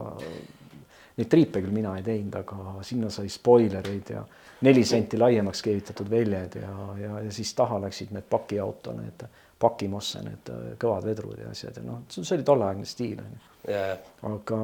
Neid 1.17 1.29
triipe 1.29 1.62
küll 1.62 1.74
mina 1.75 1.93
ei 2.00 2.03
teinud, 2.05 2.36
aga 2.39 2.84
sinna 2.86 3.10
sai 3.13 3.29
spoilereid 3.29 4.12
ja 4.15 4.24
neli 4.65 4.84
senti 4.88 5.20
laiemaks 5.20 5.62
keevitatud 5.62 6.10
väljed 6.10 6.58
ja, 6.62 6.74
ja, 6.98 7.15
ja 7.27 7.32
siis 7.34 7.53
taha 7.58 7.79
läksid 7.84 8.13
need 8.15 8.25
pakiauto, 8.29 8.96
need 8.98 9.25
pakimosse, 9.62 10.24
need 10.25 10.53
kõvad 10.82 11.05
vedrud 11.08 11.39
ja 11.39 11.51
asjad 11.53 11.77
ja 11.79 11.84
noh, 11.86 12.03
see 12.12 12.36
oli 12.36 12.46
tolleaegne 12.48 12.88
stiil 12.88 13.22
onju 13.22 13.41
yeah.. 13.70 14.00
aga 14.27 14.60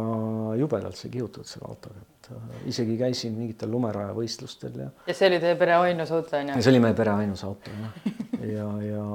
jubedalt 0.60 1.00
sai 1.00 1.12
kihutatud 1.14 1.48
selle 1.48 1.70
autoga, 1.70 2.02
et 2.04 2.32
äh, 2.34 2.48
isegi 2.72 2.98
käisin 3.00 3.36
mingitel 3.38 3.72
lumeraja 3.72 4.16
võistlustel 4.18 4.80
ja. 4.84 4.90
ja 5.08 5.16
see 5.16 5.30
oli 5.32 5.40
teie 5.44 5.60
pere 5.60 5.78
ainus 5.86 6.12
auto 6.16 6.40
onju? 6.40 6.58
see 6.60 6.74
oli 6.74 6.82
meie 6.84 6.98
pere 6.98 7.16
ainus 7.24 7.46
auto 7.48 7.76
jah 7.76 8.18
ja, 8.40 8.66
ja, 8.84 9.06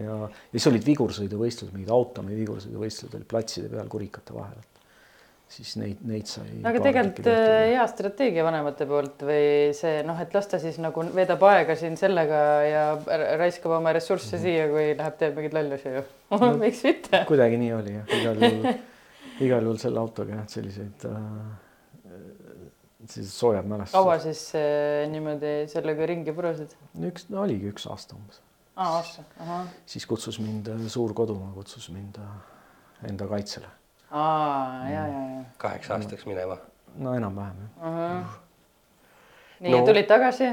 ja, 0.00 0.20
ja 0.20 0.30
siis 0.52 0.68
olid 0.70 0.86
vigursõiduvõistlused, 0.86 1.74
mingid 1.74 1.92
automi 1.92 2.36
vigursõiduvõistlused 2.38 3.18
olid 3.18 3.28
platside 3.28 3.72
peal 3.72 3.90
kurikate 3.92 4.36
vahel 4.36 4.60
siis 5.50 5.74
neid, 5.78 6.00
neid 6.08 6.28
sai. 6.28 6.46
aga 6.66 6.80
tegelikult 6.82 7.28
äh, 7.30 7.74
hea 7.74 7.84
strateegia 7.90 8.44
vanemate 8.46 8.86
poolt 8.88 9.24
või 9.28 9.74
see 9.76 10.00
noh, 10.06 10.18
et 10.22 10.32
las 10.34 10.48
ta 10.50 10.60
siis 10.62 10.78
nagu 10.82 11.04
veedab 11.14 11.44
aega 11.50 11.76
siin 11.78 11.98
sellega 12.00 12.40
ja 12.66 12.84
raiskab 13.40 13.76
oma 13.78 13.92
ressursse 13.94 14.36
mm 14.36 14.40
-hmm. 14.40 14.46
siia, 14.46 14.70
kui 14.72 14.86
läheb, 14.98 15.18
teeb 15.20 15.36
mingeid 15.36 15.58
lollusi 15.58 15.92
ju 15.98 16.04
no,. 16.40 16.56
miks 16.62 16.82
mitte? 16.88 17.24
kuidagi 17.28 17.60
nii 17.60 17.74
oli 17.76 17.98
jah, 17.98 18.16
igal 18.20 18.42
juhul, 18.48 18.80
igal 19.48 19.68
juhul 19.68 19.78
selle 19.84 20.00
autoga 20.00 20.40
jah, 20.40 20.48
selliseid 20.56 21.06
äh, 21.10 21.20
sellised 23.04 23.36
soojad 23.36 23.68
mälestused. 23.68 24.00
kaua 24.00 24.18
siis 24.18 24.42
äh, 24.56 25.04
niimoodi 25.12 25.54
sellega 25.68 26.06
ringi 26.06 26.32
purusid? 26.32 26.74
üks 27.10 27.28
no,, 27.28 27.44
oligi 27.44 27.70
üks 27.70 27.86
aasta 27.90 28.16
umbes. 28.16 28.40
aa, 28.76 28.96
aasta, 28.96 29.28
ahah. 29.44 29.70
siis 29.86 30.06
kutsus 30.06 30.40
mind 30.40 30.72
äh, 30.72 30.84
suur 30.88 31.14
kodumaa, 31.14 31.52
kutsus 31.54 31.90
mind 31.92 32.18
äh, 32.18 32.36
enda 33.10 33.28
kaitsele 33.28 33.68
aa, 34.14 34.90
ja, 34.90 35.06
ja, 35.06 35.24
ja. 35.36 35.42
kaheks 35.58 35.90
aastaks 35.96 36.26
minema. 36.30 36.58
no 36.96 37.14
enam-vähem 37.18 37.64
jah 37.64 37.88
uh. 37.88 37.98
-huh. 37.98 38.38
nii 39.60 39.72
no, 39.72 39.78
ja 39.78 39.84
tulid 39.90 40.06
tagasi? 40.10 40.52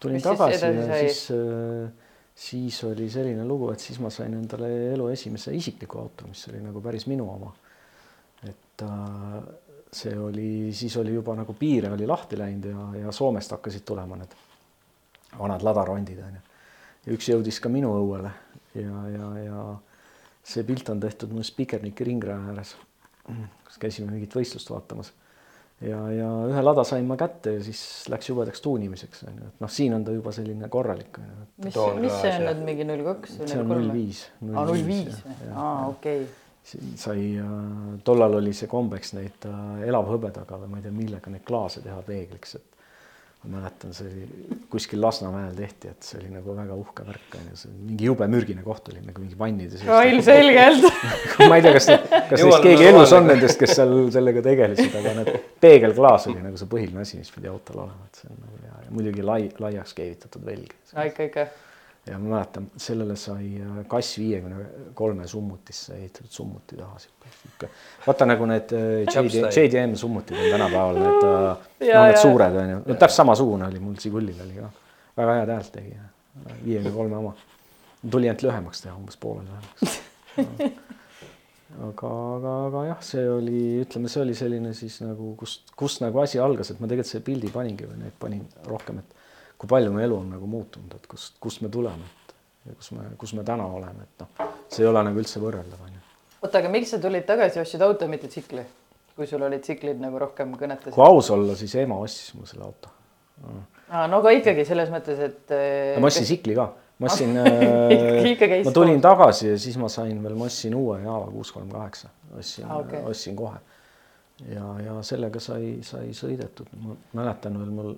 tulin 0.00 0.16
Mis 0.16 0.22
tagasi 0.22 0.58
siis 0.58 0.76
ja 0.76 0.86
sai? 0.86 1.00
siis 1.08 1.28
äh, 1.30 1.92
siis 2.34 2.84
oli 2.84 3.10
selline 3.10 3.44
lugu, 3.46 3.70
et 3.70 3.80
siis 3.80 4.00
ma 4.02 4.10
sain 4.10 4.34
endale 4.34 4.70
elu 4.92 5.08
esimese 5.08 5.54
isikliku 5.54 5.98
auto, 5.98 6.26
mis 6.26 6.48
oli 6.50 6.62
nagu 6.62 6.80
päris 6.82 7.06
minu 7.06 7.28
oma. 7.30 7.52
et 8.48 8.82
äh, 8.82 9.42
see 9.92 10.18
oli, 10.18 10.72
siis 10.74 10.96
oli 10.96 11.14
juba 11.14 11.36
nagu 11.38 11.54
piire 11.54 11.92
oli 11.94 12.06
lahti 12.06 12.38
läinud 12.38 12.64
ja, 12.70 12.88
ja 13.04 13.12
Soomest 13.12 13.50
hakkasid 13.54 13.84
tulema 13.86 14.16
need 14.18 14.34
vanad 15.38 15.62
ladarondid 15.62 16.18
onju. 16.18 16.40
ja 17.06 17.12
üks 17.14 17.28
jõudis 17.30 17.60
ka 17.62 17.70
minu 17.70 17.92
õuele 18.00 18.32
ja, 18.74 19.04
ja, 19.14 19.28
ja 19.44 19.62
see 20.44 20.66
pilt 20.66 20.88
on 20.90 21.00
tehtud 21.00 21.32
mul 21.32 21.46
Spikerniki 21.46 22.04
ringraja 22.04 22.50
ääres 22.50 22.74
kus 23.24 23.78
käisime 23.80 24.12
mingit 24.12 24.34
võistlust 24.36 24.70
vaatamas. 24.70 25.12
ja, 25.84 25.98
ja 26.12 26.28
ühe 26.50 26.62
lada 26.62 26.84
sain 26.86 27.06
ma 27.08 27.16
kätte 27.20 27.56
ja 27.56 27.64
siis 27.64 27.80
läks 28.12 28.28
jubedaks 28.30 28.62
tuunimiseks 28.64 29.24
onju, 29.28 29.50
et 29.50 29.64
noh, 29.64 29.72
siin 29.72 29.96
on 29.96 30.04
ta 30.06 30.14
juba 30.14 30.32
selline 30.32 30.68
korralik 30.72 31.18
onju. 31.22 31.48
mis, 31.64 31.80
mis 32.04 32.20
see 32.20 32.34
on 32.36 32.46
nüüd 32.48 32.62
mingi 32.68 32.88
null 32.88 33.04
kaks 33.08 33.38
või 33.40 33.50
null 33.50 33.60
kolm? 33.60 33.74
null 33.74 33.92
viis. 33.96 34.24
aa, 34.52 34.66
null 34.70 34.86
viis 34.86 35.22
või? 35.24 35.50
aa, 35.54 35.88
okei. 35.88 36.20
sai 37.00 37.26
äh,, 37.40 37.96
tollal 38.04 38.38
oli 38.40 38.54
see 38.56 38.70
kombeks 38.70 39.16
neid 39.18 39.48
äh, 39.50 39.88
elavhõbedaga 39.88 40.60
või 40.62 40.72
ma 40.74 40.80
ei 40.80 40.86
tea, 40.86 40.94
millega 41.02 41.34
neid 41.34 41.44
klaase 41.48 41.82
teha 41.84 42.00
peegliks, 42.06 42.56
et 42.60 42.73
ma 43.44 43.58
mäletan, 43.58 43.92
see 43.96 44.08
oli 44.08 44.58
kuskil 44.72 45.02
Lasnamäel 45.02 45.52
tehti, 45.56 45.90
et 45.92 46.06
see 46.06 46.18
oli 46.20 46.30
nagu 46.32 46.54
väga 46.56 46.76
uhke 46.78 47.04
värk 47.06 47.36
on 47.38 47.50
ju, 47.50 47.58
see 47.60 47.72
mingi 47.74 48.08
jube 48.08 48.28
mürgine 48.32 48.64
koht 48.64 48.88
oli 48.92 49.02
nagu 49.04 49.20
mingi 49.20 49.36
vannide 49.38 49.76
sees. 49.76 49.84
no 49.88 49.98
ilmselgelt 50.08 50.86
ma 51.50 51.58
ei 51.58 51.66
tea, 51.66 51.74
kas, 51.76 51.90
kas 52.30 52.40
neist 52.40 52.64
keegi 52.64 52.88
elus 52.88 53.12
on 53.16 53.28
nendest, 53.28 53.58
kes 53.60 53.76
seal 53.80 53.92
sellega 54.14 54.44
tegelesid, 54.46 54.96
aga 55.00 55.12
need 55.20 55.30
peegelklaas 55.64 56.28
oli 56.32 56.40
nagu 56.44 56.60
see 56.60 56.70
põhiline 56.72 57.04
asi, 57.04 57.20
mis 57.20 57.34
pidi 57.34 57.52
autol 57.52 57.84
olema, 57.84 58.08
et 58.08 58.22
see 58.22 58.32
on 58.32 58.40
nagu 58.40 58.62
ja, 58.64 58.80
ja 58.86 58.96
muidugi 58.96 59.26
lai, 59.26 59.42
laiaks 59.60 59.96
keevitatud 60.00 60.48
velg. 60.48 60.72
ikka, 60.94 61.28
ikka 61.28 61.46
ja 62.06 62.18
ma 62.18 62.36
mäletan, 62.36 62.66
sellele 62.76 63.16
sai 63.16 63.46
äh, 63.60 63.80
kass 63.88 64.18
viiekümne 64.18 64.66
kolme 64.94 65.26
summutisse 65.28 65.96
ehitatud 65.96 66.30
summuti 66.30 66.76
taha 66.76 66.98
sihuke. 66.98 67.70
vaata 68.06 68.28
nagu 68.28 68.48
need 68.50 68.74
äh, 68.76 69.04
JD, 69.08 69.44
JDM 69.56 69.94
summutid 69.96 70.36
on 70.36 70.50
tänapäeval 70.52 71.00
need, 71.00 71.26
äh, 71.28 71.94
no 71.94 72.04
need 72.08 72.20
suured 72.20 72.60
onju, 72.62 72.80
no 72.84 72.94
täpselt 72.94 73.22
samasugune 73.22 73.68
oli 73.70 73.80
mul 73.80 73.96
Žigulil 74.00 74.44
oli 74.46 74.60
ka, 74.60 74.70
väga 75.16 75.38
head 75.40 75.54
häält 75.56 75.72
tegi, 75.78 75.96
viiekümne 76.64 76.96
kolme 76.96 77.20
oma. 77.22 77.34
tuli 78.10 78.28
ainult 78.28 78.44
lühemaks 78.44 78.84
teha, 78.84 78.96
umbes 79.00 79.16
poole 79.20 79.46
lühemaks. 79.48 80.00
Aga, 81.74 82.06
aga, 82.06 82.50
aga 82.68 82.80
jah, 82.86 82.98
see 83.02 83.22
oli, 83.26 83.60
ütleme, 83.82 84.06
see 84.06 84.20
oli 84.22 84.34
selline 84.38 84.70
siis 84.78 85.00
nagu, 85.02 85.32
kust, 85.34 85.72
kust 85.74 86.04
nagu 86.04 86.20
asi 86.22 86.38
algas, 86.38 86.70
et 86.70 86.78
ma 86.78 86.86
tegelikult 86.86 87.10
selle 87.10 87.24
pildi 87.26 87.50
paningi 87.50 87.88
või 87.88 87.96
neid 87.98 88.14
panin 88.20 88.44
rohkem, 88.70 89.00
et 89.02 89.23
kui 89.64 89.72
palju 89.72 89.92
mu 89.94 90.04
elu 90.04 90.20
on 90.20 90.30
nagu 90.36 90.46
muutunud, 90.50 90.92
et 90.98 91.08
kust, 91.08 91.38
kust 91.40 91.62
me 91.64 91.72
tuleme, 91.72 92.04
et 92.04 92.34
ja 92.68 92.76
kus 92.76 92.92
me, 92.92 93.08
kus 93.20 93.32
me 93.36 93.44
täna 93.48 93.64
oleme, 93.64 94.04
et 94.04 94.24
noh, 94.24 94.48
see 94.68 94.84
ei 94.84 94.90
ole 94.90 95.02
nagu 95.06 95.20
üldse 95.22 95.40
võrreldav, 95.40 95.80
onju. 95.88 96.02
oota, 96.42 96.60
aga 96.60 96.72
miks 96.72 96.92
sa 96.92 97.00
tulid 97.00 97.24
tagasi, 97.28 97.62
ostsid 97.64 97.84
auto, 97.86 98.08
mitte 98.12 98.28
tsikli? 98.28 98.64
kui 99.14 99.28
sul 99.30 99.44
olid 99.46 99.62
tsiklid 99.62 100.00
nagu 100.02 100.18
rohkem 100.20 100.52
kõnetasid? 100.58 100.92
kui 100.96 101.04
aus 101.06 101.30
olla, 101.32 101.56
siis 101.56 101.74
ema 101.80 101.96
ostis 102.02 102.34
mulle 102.36 102.50
selle 102.50 102.66
auto 102.66 102.92
aa, 103.88 104.06
no 104.10 104.20
aga 104.20 104.32
ikkagi 104.36 104.64
selles 104.68 104.90
mõttes, 104.92 105.20
et. 105.22 105.54
ma 106.02 106.10
ostsin 106.10 106.26
tsikli 106.28 106.56
ka, 106.58 106.70
ma 107.00 107.08
ostsin 107.08 107.36
äh, 107.40 108.64
ma 108.66 108.74
tulin 108.74 109.00
tagasi 109.04 109.52
ja 109.52 109.60
siis 109.60 109.78
ma 109.80 109.88
sain 109.92 110.18
veel, 110.24 110.34
ma 110.36 110.50
ostsin 110.50 110.76
uue 110.76 110.98
Java 111.06 111.30
kuus 111.30 111.54
kolm 111.54 111.70
kaheksa, 111.72 112.12
ostsin 112.36 112.68
ah,, 112.68 112.82
okay. 112.82 113.00
ostsin 113.08 113.38
kohe. 113.38 113.62
ja, 114.50 114.66
ja 114.84 114.98
sellega 115.06 115.40
sai, 115.40 115.78
sai 115.86 116.10
sõidetud, 116.16 116.68
ma 116.82 116.98
mäletan 117.16 117.56
veel 117.62 117.72
mul 117.72 117.94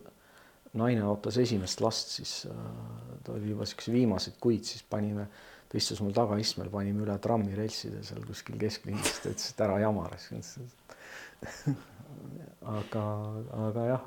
naine 0.76 1.04
ootas 1.06 1.38
esimest 1.42 1.80
last, 1.84 2.14
siis 2.18 2.32
äh, 2.50 2.54
ta 3.24 3.34
oli 3.36 3.52
juba 3.52 3.66
siukse 3.68 3.92
viimaseid 3.94 4.38
kuid, 4.42 4.64
siis 4.68 4.84
panime, 4.90 5.28
ta 5.70 5.78
istus 5.78 6.00
mul 6.04 6.14
tagaistmel, 6.16 6.70
panime 6.72 7.04
üle 7.06 7.18
trammirelside 7.22 8.02
seal 8.06 8.24
kuskil 8.26 8.58
kesklinnas, 8.60 9.20
ta 9.22 9.32
ütles, 9.32 9.52
et 9.52 9.66
ära 9.66 9.78
jamara 9.82 10.20
aga, 12.80 13.02
aga 13.68 13.88
jah, 13.90 14.06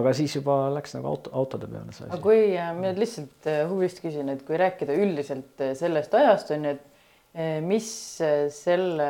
aga 0.00 0.14
siis 0.16 0.34
juba 0.36 0.56
läks 0.74 0.96
nagu 0.96 1.12
auto, 1.12 1.30
autode 1.32 1.68
peale 1.70 1.92
see 1.92 2.06
asi. 2.06 2.10
aga 2.10 2.22
kui 2.24 2.40
äh, 2.52 2.72
ma 2.76 2.90
lihtsalt 2.96 3.50
äh, 3.50 3.62
huvist 3.70 4.02
küsin, 4.04 4.32
et 4.32 4.42
kui 4.46 4.58
rääkida 4.60 4.96
üldiselt 4.98 5.64
sellest 5.78 6.16
ajast 6.18 6.50
on 6.56 6.68
ju, 6.68 6.74
et 6.76 6.90
mis 7.34 7.86
eh, 8.22 8.46
selle, 8.54 9.06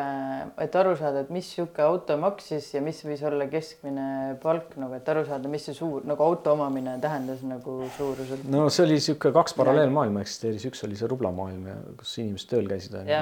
et 0.65 0.77
aru 0.81 0.95
saada, 0.97 1.27
et 1.27 1.33
mis 1.35 1.45
sihuke 1.45 1.83
auto 1.85 2.17
maksis 2.17 2.71
ja 2.73 2.81
mis 2.85 3.03
võis 3.05 3.21
olla 3.29 3.45
keskmine 3.53 4.07
palk 4.41 4.79
nagu, 4.81 4.97
et 4.97 5.09
aru 5.13 5.27
saada, 5.29 5.51
mis 5.53 5.67
see 5.69 5.77
suur 5.77 6.07
nagu 6.09 6.25
auto 6.25 6.55
omamine 6.57 6.97
tähendas 7.03 7.43
nagu 7.45 7.83
suuruselt? 7.99 8.47
no 8.49 8.71
see 8.73 8.87
oli 8.87 8.97
sihuke 9.05 9.33
kaks 9.35 9.57
paralleelmaailma 9.59 10.23
eksisteeris, 10.25 10.65
üks 10.71 10.87
oli 10.89 10.97
see 10.97 11.11
rublamaailm 11.11 11.67
ja 11.69 11.75
kus 12.01 12.15
inimesed 12.23 12.49
tööl 12.49 12.71
käisid 12.71 12.97
onju. 13.03 13.19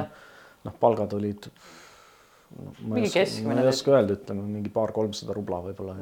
noh, 0.69 0.77
palgad 0.85 1.17
olid 1.19 1.49
no, 1.51 2.69
Mingi 2.93 3.09
oska, 3.09 3.25
keskmine 3.25 3.57
ma 3.59 3.65
ei 3.65 3.71
oska 3.73 3.97
öelda, 3.97 4.19
ütleme 4.21 4.45
mingi 4.53 4.71
paar-kolmsada 4.71 5.35
rubla 5.35 5.59
võib-olla. 5.65 5.97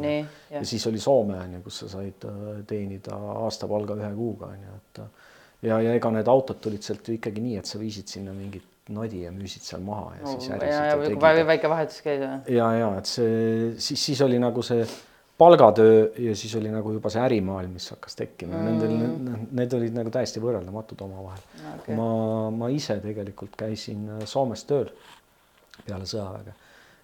Ja 0.51 0.61
siis 0.69 0.85
oli 0.91 1.01
Soome 1.01 1.39
on 1.41 1.55
ju, 1.57 1.63
kus 1.65 1.79
sa 1.87 1.89
said 1.95 2.29
äh, 2.29 2.61
teenida 2.69 3.17
aastapalga 3.47 3.97
ühe 3.97 4.13
kuuga 4.19 4.53
on 4.53 4.67
ju, 4.67 4.77
et 4.77 5.03
ja, 5.71 5.81
ja 5.87 5.97
ega 5.97 6.13
need 6.13 6.29
autod 6.29 6.61
tulid 6.61 6.85
sealt 6.85 7.09
ju 7.09 7.17
ikkagi 7.17 7.41
nii, 7.47 7.57
et 7.63 7.71
sa 7.71 7.81
viisid 7.81 8.13
sinna 8.13 8.37
mingit 8.37 8.69
nodi 8.95 9.25
ja 9.25 9.35
müüsid 9.35 9.65
seal 9.67 9.85
maha 9.85 10.17
ja 10.19 10.33
siis 10.33 10.49
ja, 10.51 10.59
ärisid 10.59 11.21
tegid 11.21 11.47
väike, 11.49 11.71
vahetus 11.73 12.03
käis 12.05 12.21
või? 12.23 12.57
ja, 12.57 12.73
ja 12.79 12.91
et 12.99 13.11
see 13.11 13.71
siis, 13.79 14.05
siis 14.11 14.25
oli 14.27 14.41
nagu 14.43 14.65
see 14.67 14.85
palgatöö 15.41 16.11
ja 16.21 16.35
siis 16.37 16.55
oli 16.59 16.73
nagu 16.73 16.93
juba 16.93 17.13
see 17.13 17.23
ärimaailm, 17.25 17.77
mis 17.79 17.89
hakkas 17.95 18.19
tekkima 18.19 18.59
mm. 18.59 18.67
nendel, 18.67 19.47
need 19.57 19.77
olid 19.79 19.95
nagu 19.97 20.13
täiesti 20.13 20.43
võrreldamatud 20.43 21.01
omavahel 21.07 21.47
okay.. 21.79 21.97
ma, 21.97 22.11
ma 22.53 22.69
ise 22.75 22.99
tegelikult 23.01 23.57
käisin 23.61 24.05
äh, 24.17 24.27
Soomes 24.29 24.67
tööl 24.69 24.91
peale 25.87 26.09
sõjaväge 26.09 26.53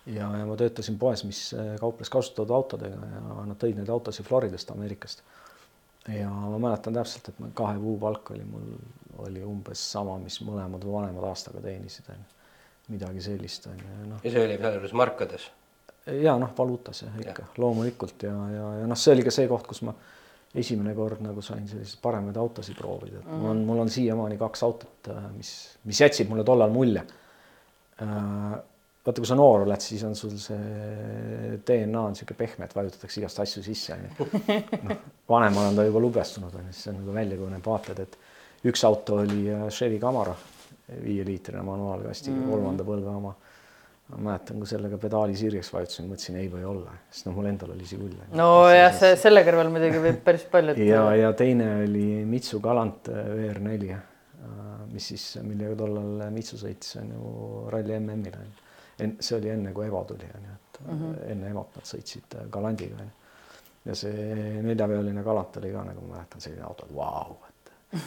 ja, 0.06 0.28
ja 0.38 0.44
ma 0.46 0.56
töötasin 0.58 0.98
poes, 1.00 1.24
mis 1.28 1.40
äh, 1.56 1.74
kauples 1.80 2.12
kasutatud 2.12 2.52
autodega 2.54 3.08
ja 3.14 3.46
nad 3.48 3.58
tõid 3.60 3.80
neid 3.80 3.90
autosid 3.92 4.26
Floridast, 4.28 4.70
Ameerikast. 4.74 5.24
Ja 6.08 6.30
ma 6.30 6.58
mäletan 6.58 6.94
täpselt, 6.96 7.30
et 7.30 7.52
kahe 7.54 7.78
kuu 7.82 7.96
palk 8.00 8.30
oli 8.34 8.44
mul, 8.46 8.72
oli 9.26 9.44
umbes 9.44 9.82
sama, 9.92 10.18
mis 10.22 10.38
mõlemad 10.44 10.84
vanemad 10.86 11.28
aastaga 11.30 11.62
teenisid, 11.64 12.10
on 12.12 12.20
ju. 12.20 12.34
midagi 12.94 13.24
sellist, 13.24 13.66
on 13.70 13.80
ju, 13.80 13.94
noh 14.12 14.26
ja 14.26 14.34
see 14.34 14.44
oli 14.44 14.58
sealjuures 14.60 14.94
markades. 14.96 15.48
ja 16.22 16.36
noh, 16.38 16.52
valuutas 16.58 17.02
jah, 17.02 17.16
ikka 17.24 17.48
loomulikult 17.62 18.28
ja, 18.28 18.36
ja, 18.52 18.68
ja 18.82 18.86
noh, 18.90 19.00
see 19.00 19.16
oli 19.16 19.26
ka 19.26 19.34
see 19.34 19.48
koht, 19.50 19.66
kus 19.70 19.82
ma 19.86 19.94
esimene 20.56 20.94
kord 20.96 21.20
nagu 21.24 21.42
sain 21.44 21.66
selliseid 21.68 22.00
paremaid 22.02 22.38
autosid 22.40 22.78
proovida, 22.78 23.20
et 23.20 23.28
mul 23.28 23.50
on, 23.50 23.64
mul 23.68 23.82
on 23.84 23.92
siiamaani 23.92 24.38
kaks 24.40 24.62
autot, 24.64 25.10
mis, 25.36 25.52
mis 25.84 26.00
jätsid 26.00 26.30
mulle 26.30 26.44
tollal 26.46 26.72
mulje. 26.72 27.02
Vaata, 29.06 29.22
kui 29.22 29.28
sa 29.28 29.38
noor 29.38 29.64
oled, 29.66 29.82
siis 29.82 30.02
on 30.06 30.16
sul 30.18 30.34
see 30.42 31.58
DNA 31.66 32.02
on 32.02 32.14
niisugune 32.14 32.38
pehme, 32.40 32.66
et 32.66 32.74
vajutatakse 32.76 33.22
igast 33.22 33.42
asju 33.44 33.62
sisse 33.66 33.94
onju. 33.94 34.28
noh, 34.88 35.04
vanemana 35.30 35.70
on 35.70 35.80
ta 35.80 35.86
juba 35.86 36.02
lubestunud 36.02 36.54
onju, 36.60 36.74
siis 36.74 36.90
on 36.92 37.00
nagu 37.00 37.14
välja 37.16 37.38
kujunenud 37.38 37.70
vaated, 37.70 38.04
et 38.06 38.70
üks 38.70 38.84
auto 38.88 39.22
oli 39.22 39.46
äh, 39.52 39.66
Chevy 39.70 40.00
Camaro, 40.02 40.36
viieliitrine 41.02 41.62
manuaalkastiga 41.66 42.36
mm., 42.36 42.50
kolmanda 42.50 42.86
põlve 42.86 43.14
oma 43.14 43.34
ma 44.06 44.20
mäletan, 44.28 44.60
kui 44.62 44.68
sellega 44.70 44.98
pedaali 45.02 45.34
sirgeks 45.38 45.72
vajutasin, 45.74 46.06
mõtlesin 46.10 46.36
ei 46.38 46.50
või 46.50 46.62
olla, 46.68 46.92
sest 47.10 47.26
noh, 47.26 47.34
mul 47.34 47.48
endal 47.50 47.72
oli 47.74 47.86
see 47.88 47.98
küll. 47.98 48.20
nojah, 48.38 48.92
see 48.94 49.16
selle 49.18 49.42
kõrval 49.46 49.70
muidugi 49.74 50.02
võib 50.02 50.20
päris 50.26 50.44
palju. 50.50 50.76
ja, 50.86 51.08
ja 51.18 51.32
teine 51.38 51.72
oli 51.82 52.04
Mitsu 52.28 52.60
Galant 52.62 53.10
VR4, 53.10 53.98
mis 54.92 55.10
siis, 55.10 55.24
millega 55.42 55.74
tollal 55.80 56.28
Mitsu 56.34 56.58
sõitis 56.60 56.94
on 57.00 57.10
ju 57.16 57.32
ralli 57.74 57.98
MM-il 57.98 58.38
on 58.38 58.46
ju. 58.46 58.65
See 58.98 59.38
oli 59.38 59.50
enne, 59.52 59.72
kui 59.76 59.86
Evo 59.86 60.04
tuli 60.08 60.28
on 60.34 60.44
ju, 60.44 60.54
et 60.56 60.80
mm 60.86 61.00
-hmm. 61.00 61.30
enne 61.32 61.50
Evot 61.50 61.76
nad 61.76 61.84
sõitsid 61.84 62.36
Galandiga 62.50 62.94
on 63.00 63.04
ju. 63.04 63.10
ja 63.90 63.94
see 63.94 64.62
neljaveoline 64.62 65.22
Galant 65.22 65.56
oli 65.56 65.72
ka 65.72 65.84
nagu 65.84 66.06
ma 66.06 66.14
mäletan, 66.16 66.40
selline 66.40 66.64
auto, 66.64 66.86
et 66.86 66.94
vau, 66.94 67.36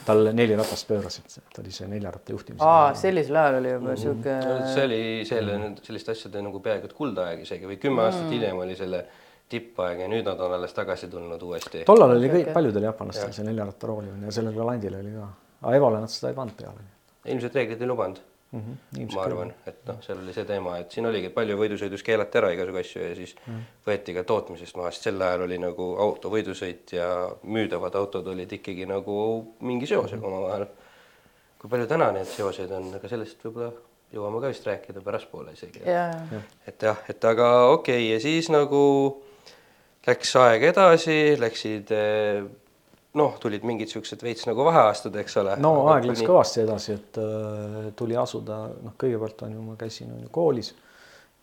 tal 0.05 0.29
neli 0.33 0.55
ratast 0.55 0.87
pöörasid, 0.87 1.23
ta 1.53 1.61
oli 1.61 1.71
see 1.71 1.87
neljaratta 1.87 2.31
juhtimise. 2.31 2.65
aa, 2.65 2.93
sellisel 2.95 3.35
ajal 3.35 3.59
oli 3.61 3.71
juba 3.71 3.95
sihuke 3.95 4.35
no, 4.45 4.59
see 4.73 4.85
oli 4.85 5.01
selle, 5.25 5.57
selliste 5.81 6.11
asjade 6.11 6.41
nagu 6.41 6.59
peaaegu 6.59 6.85
et 6.85 6.93
kuldaeg 6.93 7.41
isegi 7.45 7.65
või 7.65 7.79
kümme 7.79 8.01
aastat 8.03 8.25
Mm. 8.25 8.31
hiljem 8.31 8.57
oli 8.57 8.75
selle 8.75 9.05
tippaeg 9.49 9.99
ja 9.99 10.07
nüüd 10.07 10.25
nad 10.25 10.39
on 10.39 10.53
alles 10.53 10.73
tagasi 10.73 11.07
tulnud 11.07 11.41
uuesti. 11.41 11.83
tollal 11.85 12.17
oli 12.17 12.29
kõik 12.29 12.53
paljudel 12.53 12.83
jaapanlastel 12.83 13.31
see 13.33 13.45
neljarattarooli 13.45 14.11
on 14.11 14.23
ja 14.23 14.31
sellel 14.31 14.53
Galandil 14.53 14.99
oli 14.99 15.13
ka, 15.15 15.29
aga 15.61 15.75
Evole 15.75 15.99
nad 15.99 16.09
seda 16.09 16.29
ei 16.29 16.35
pannud 16.35 16.57
peale 16.57 16.85
ilmselt 17.25 17.55
reeglid 17.55 17.81
ei 17.81 17.87
lubanud 17.87 18.19
mm. 18.51 18.59
-hmm, 18.59 19.15
ma 19.15 19.23
arvan, 19.23 19.53
et 19.67 19.81
noh, 19.87 19.99
seal 20.05 20.21
oli 20.23 20.33
see 20.33 20.45
teema, 20.49 20.77
et 20.81 20.91
siin 20.91 21.05
oligi 21.09 21.29
palju 21.33 21.57
võidusõidus 21.59 22.03
keelati 22.05 22.41
ära 22.41 22.51
igasugu 22.55 22.81
asju 22.81 23.03
ja 23.03 23.15
siis 23.17 23.35
mm. 23.45 23.65
võeti 23.87 24.15
ka 24.17 24.23
tootmisest 24.31 24.77
maha, 24.79 24.91
sest 24.91 25.09
sel 25.09 25.21
ajal 25.21 25.45
oli 25.47 25.59
nagu 25.61 25.89
auto 26.05 26.31
võidusõit 26.33 26.95
ja 26.97 27.09
müüdavad 27.43 27.95
autod 27.99 28.27
olid 28.33 28.57
ikkagi 28.59 28.87
nagu 28.89 29.19
mingi 29.59 29.89
seosega 29.89 30.27
omavahel. 30.27 30.67
kui 31.59 31.69
palju 31.69 31.87
täna 31.87 32.11
neid 32.15 32.29
seoseid 32.31 32.71
on, 32.71 32.93
aga 32.95 33.11
sellest 33.11 33.43
võib-olla 33.45 33.71
jõuame 34.13 34.41
ka 34.41 34.51
vist 34.53 34.65
rääkida 34.65 35.01
pärastpoole 35.05 35.53
isegi. 35.53 35.83
ja, 35.85 36.09
et 36.67 36.81
jah, 36.81 37.03
et 37.09 37.25
aga 37.25 37.49
okei 37.73 37.99
okay, 37.99 38.13
ja 38.13 38.19
siis 38.23 38.49
nagu 38.49 38.81
läks 40.07 40.35
aeg 40.39 40.63
edasi, 40.71 41.19
läksid 41.39 41.91
eh, 41.93 42.43
noh, 43.17 43.37
tulid 43.41 43.65
mingid 43.65 43.89
siuksed 43.89 44.21
veits 44.23 44.45
nagu 44.49 44.65
vaheaastud, 44.67 45.15
eks 45.21 45.39
ole. 45.41 45.55
no 45.61 45.73
aeg 45.93 46.05
läks 46.11 46.21
kõvasti 46.27 46.61
edasi, 46.65 46.97
et 46.99 47.17
äh, 47.21 47.89
tuli 47.97 48.17
asuda, 48.19 48.61
noh, 48.85 48.93
kõigepealt 48.99 49.47
on 49.47 49.57
ju, 49.57 49.65
ma 49.71 49.79
käisin 49.79 50.13
on 50.13 50.23
ju 50.27 50.31
koolis, 50.33 50.75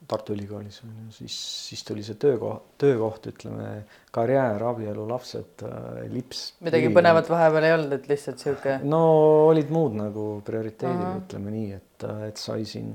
Tartu 0.06 0.34
Ülikoolis 0.36 0.76
on 0.84 0.90
ju, 0.92 1.04
siis, 1.16 1.34
siis 1.66 1.80
tuli 1.82 2.02
see 2.06 2.18
töökoht, 2.20 2.66
töökoht, 2.78 3.24
ütleme, 3.32 3.70
karjäär, 4.14 4.62
abielu, 4.68 5.06
lapsed 5.08 5.64
äh,, 5.66 6.04
lips. 6.12 6.42
midagi 6.62 6.92
põnevat 6.94 7.30
vahepeal 7.32 7.66
ei 7.66 7.74
olnud, 7.78 7.96
et 7.96 8.06
lihtsalt 8.12 8.44
sihuke. 8.44 8.76
no 8.86 9.00
olid 9.48 9.72
muud 9.74 9.96
nagu 9.98 10.26
prioriteedid 10.46 11.00
uh, 11.00 11.08
-huh. 11.08 11.24
ütleme 11.24 11.54
nii, 11.56 11.80
et, 11.80 12.06
et 12.28 12.38
sai 12.38 12.68
siin, 12.68 12.92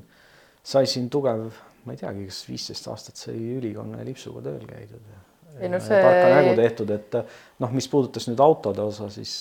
sai 0.63 0.87
siin 0.87 1.09
tugev, 1.11 1.49
ma 1.83 1.97
ei 1.97 1.99
teagi, 1.99 2.29
kas 2.29 2.45
viisteist 2.47 2.87
aastat 2.93 3.19
sai 3.25 3.35
ülikonna 3.57 3.99
ja 3.99 4.07
lipsuga 4.07 4.45
tööl 4.45 4.63
käidud 4.69 5.11
ja 5.11 5.25
Ei 5.59 5.69
no 5.69 5.79
ja 5.79 5.85
see- 5.85 6.03
tarka 6.03 6.29
nägu 6.35 6.55
tehtud, 6.59 6.93
et 6.95 7.17
noh, 7.59 7.73
mis 7.75 7.87
puudutas 7.91 8.27
nüüd 8.29 8.39
autode 8.43 8.81
osa, 8.81 9.09
siis, 9.13 9.33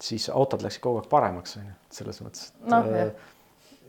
siis 0.00 0.30
autod 0.32 0.64
läksid 0.64 0.82
kogu 0.82 1.02
aeg 1.02 1.10
paremaks, 1.12 1.58
on 1.60 1.68
ju, 1.68 1.76
selles 1.98 2.22
mõttes, 2.24 2.50
et 2.64 2.72
jah. 2.72 2.88
äh, 3.02 3.32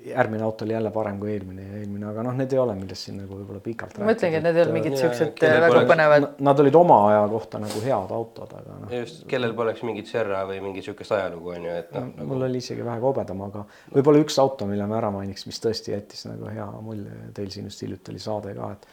järgmine 0.05 0.43
auto 0.43 0.65
oli 0.65 0.73
jälle 0.73 0.91
parem 0.91 1.19
kui 1.19 1.31
eelmine 1.31 1.63
ja 1.63 1.77
eelmine, 1.79 2.07
aga 2.09 2.23
noh, 2.27 2.35
need 2.37 2.51
ei 2.53 2.59
ole, 2.59 2.75
millest 2.75 3.07
siin 3.07 3.17
nagu 3.21 3.37
võib-olla 3.37 3.61
pikalt 3.63 3.97
ma 3.99 4.09
mõtlengi, 4.09 4.39
et 4.39 4.45
need 4.45 4.57
ei 4.57 4.63
olnud 4.65 4.75
mingid 4.77 4.97
siuksed 4.99 5.31
kellel 5.39 5.63
väga 5.63 5.83
põnevad. 5.89 6.25
Nad 6.47 6.63
olid 6.63 6.77
oma 6.79 6.97
aja 7.11 7.21
kohta 7.31 7.61
nagu 7.63 7.83
head 7.85 8.11
autod, 8.17 8.55
aga 8.59 8.79
noh, 8.81 8.95
just, 8.97 9.23
kellel 9.31 9.55
poleks 9.57 9.85
mingit 9.87 10.11
Serra 10.11 10.43
või 10.49 10.59
mingit 10.65 10.87
siukest 10.89 11.15
ajalugu 11.15 11.53
on 11.55 11.69
ju, 11.69 11.77
et 11.83 11.95
noh 11.95 12.09
nagu, 12.09 12.27
mul 12.33 12.47
oli 12.49 12.59
isegi 12.63 12.85
vähe 12.85 13.03
kobedam, 13.03 13.45
aga 13.47 13.63
võib-olla 13.93 14.25
üks 14.25 14.39
auto, 14.43 14.67
mille 14.69 14.87
ma 14.91 14.99
ära 14.99 15.13
mainiks, 15.15 15.47
mis 15.49 15.63
tõesti 15.63 15.95
jättis 15.95 16.27
nagu 16.27 16.51
hea 16.51 16.67
mulje, 16.83 17.15
teil 17.37 17.53
siin 17.53 17.71
just 17.71 17.85
hiljuti 17.85 18.13
oli 18.13 18.23
saade 18.23 18.55
ka, 18.59 18.73
et 18.75 18.87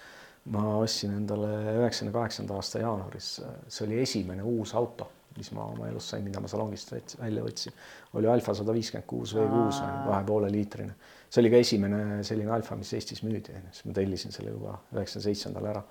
ma 0.51 0.77
ostsin 0.81 1.13
endale 1.19 1.49
üheksakümne 1.77 2.13
kaheksanda 2.15 2.57
aasta 2.57 2.81
jaanuaris, 2.81 3.31
see 3.69 3.87
oli 3.87 3.99
esimene 4.03 4.45
uus 4.47 4.73
auto, 4.75 5.11
mis 5.37 5.51
ma 5.55 5.67
oma 5.69 5.89
elus 5.91 6.09
sain, 6.11 6.25
mida 6.25 6.41
ma 6.43 6.49
salongist 6.51 6.95
välja 7.21 7.45
võtsin, 7.45 7.77
oli 8.19 8.31
Alfa 8.31 8.55
sada 8.57 8.75
viiskümmend 8.75 9.07
kuus 9.11 9.35
V 9.37 9.45
kuus, 9.53 9.83
kahe 9.83 10.23
poole 10.27 10.51
liitrine. 10.53 10.95
see 11.29 11.43
oli 11.43 11.53
ka 11.53 11.61
esimene 11.67 12.01
selline 12.27 12.51
Alfa, 12.57 12.77
mis 12.77 12.93
Eestis 12.97 13.23
müüdi, 13.23 13.61
siis 13.71 13.85
ma 13.87 13.95
tellisin 14.01 14.33
selle 14.35 14.57
juba 14.57 14.79
üheksakümne 14.95 15.27
seitsmendal 15.29 15.71
ära. 15.75 15.85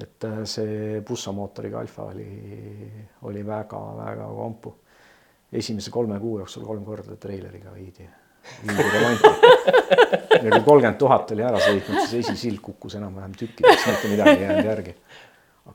et 0.00 0.24
äh, 0.24 0.44
see 0.44 1.00
bussomootoriga 1.08 1.80
Alfa 1.80 2.06
oli, 2.12 2.28
oli 3.22 3.46
väga-väga 3.46 4.28
kompu 4.36 4.76
esimese 5.52 5.90
kolme 5.90 6.20
kuu 6.20 6.38
jooksul 6.38 6.64
kolm 6.64 6.84
korda 6.84 7.16
treileriga 7.16 7.74
viidi, 7.74 8.08
viidi 8.66 8.90
remonti. 8.94 9.99
Ja 10.50 10.58
kui 10.58 10.66
kolmkümmend 10.66 10.98
tuhat 11.00 11.34
oli 11.34 11.44
ära 11.46 11.60
sõitnud, 11.62 12.06
siis 12.10 12.28
esisild 12.28 12.60
kukkus 12.64 12.96
enam-vähem 12.98 13.34
tükkideks, 13.38 13.86
mitte 13.88 14.12
midagi 14.12 14.36
ei 14.36 14.46
jäänud 14.46 14.70
järgi. 14.70 14.94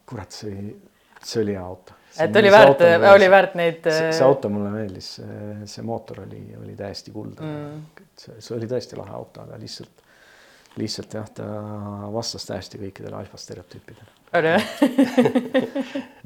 kurat, 0.05 0.35
see 0.35 0.51
oli, 0.51 0.73
see 1.23 1.43
oli 1.43 1.55
hea 1.55 1.65
auto. 1.65 1.97
et 2.25 2.39
oli 2.41 2.51
väärt, 2.51 2.81
oli 3.13 3.29
väärt 3.31 3.55
neid. 3.59 3.79
see, 3.89 4.09
see 4.19 4.25
auto 4.25 4.51
mulle 4.51 4.71
meeldis, 4.73 5.11
see 5.71 5.85
mootor 5.85 6.25
oli, 6.25 6.41
oli 6.61 6.75
täiesti 6.79 7.13
kuldne 7.15 7.51
mm.. 7.51 8.09
see, 8.17 8.39
see 8.39 8.57
oli 8.57 8.69
tõesti 8.71 8.99
lahe 8.99 9.15
auto, 9.15 9.45
aga 9.45 9.59
lihtsalt, 9.61 10.03
lihtsalt 10.81 11.17
jah, 11.19 11.31
ta 11.39 11.49
vastas 12.13 12.47
täiesti 12.51 12.81
kõikidele 12.81 13.21
alfa 13.21 13.39
stereotüüpidele. 13.41 14.13
Oli 14.33 14.51
jah? 14.55 14.63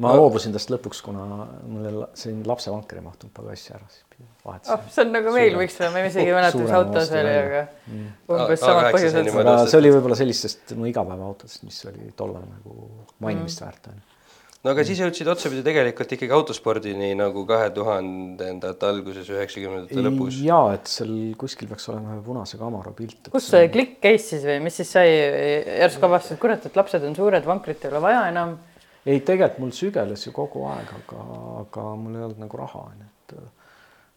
ma 0.01 0.13
loobusin 0.17 0.53
tast 0.55 0.71
lõpuks, 0.73 1.01
kuna 1.05 1.25
la- 1.99 2.09
siin 2.17 2.41
lapsevanker 2.47 2.99
ei 3.01 3.05
mahtunud 3.05 3.33
pagassi 3.35 3.73
ära, 3.75 3.85
siis 3.91 4.05
pidin 4.09 4.27
oh, 4.29 4.51
vahetasin. 4.51 4.89
see 4.95 5.05
on 5.05 5.11
nagu 5.17 5.33
meil 5.35 5.57
võiks 5.59 5.77
olla, 5.81 5.91
ma 5.95 6.03
isegi 6.07 6.31
ei 6.31 6.35
mäleta, 6.37 6.57
mis 6.61 6.69
Suurema 6.69 6.83
auto 6.85 7.05
see 7.09 7.23
oli, 7.23 7.35
aga 7.43 7.65
Mm. 7.89 8.09
umbes 8.29 8.59
samad 8.61 8.83
A8 8.85 8.93
põhjused. 8.95 9.29
aga 9.41 9.55
see 9.71 9.79
oli 9.81 9.89
võib-olla 9.95 10.15
sellistest 10.19 10.73
mu 10.77 10.85
igapäevaautodest, 10.89 11.63
mis 11.65 11.79
oli 11.89 12.11
tollal 12.17 12.43
nagu 12.45 12.75
mainimist 13.25 13.61
väärt 13.65 13.87
on 13.89 13.97
ju. 13.97 14.08
No 14.63 14.73
aga 14.73 14.83
siis 14.87 14.99
jõudsid 14.99 15.29
otsapidi 15.31 15.63
tegelikult 15.63 16.15
ikkagi 16.15 16.35
autospordini 16.35 17.11
nagu 17.17 17.45
kahe 17.47 17.69
tuhandendate 17.75 18.87
alguses, 18.89 19.29
üheksakümnendate 19.31 20.03
lõpus. 20.03 20.39
ja 20.43 20.59
et 20.75 20.89
seal 20.91 21.13
kuskil 21.39 21.69
peaks 21.71 21.87
olema 21.91 22.17
ühe 22.17 22.23
punase 22.25 22.59
Camaro 22.59 22.91
pilt. 22.97 23.31
kus 23.31 23.47
see 23.53 23.69
klikk 23.71 23.99
käis 24.03 24.27
siis 24.33 24.43
või 24.47 24.57
mis 24.65 24.81
siis 24.81 24.91
sai, 24.97 25.13
järsku 25.83 26.09
avastasid, 26.09 26.37
et 26.37 26.43
kurat, 26.43 26.65
et 26.67 26.81
lapsed 26.81 27.05
on 27.07 27.15
suured, 27.15 27.47
vankrit 27.47 27.85
ei 27.85 27.93
ole 27.93 28.03
vaja 28.09 28.25
enam. 28.33 28.57
ei, 29.05 29.21
tegelikult 29.21 29.63
mul 29.63 29.71
sügeles 29.77 30.27
ju 30.27 30.35
kogu 30.35 30.65
aeg, 30.73 30.91
aga, 31.03 31.29
aga 31.63 31.87
mul 32.01 32.19
ei 32.19 32.27
olnud 32.27 32.43
nagu 32.47 32.61
raha 32.65 32.83
onju, 32.89 33.09
et 33.13 33.39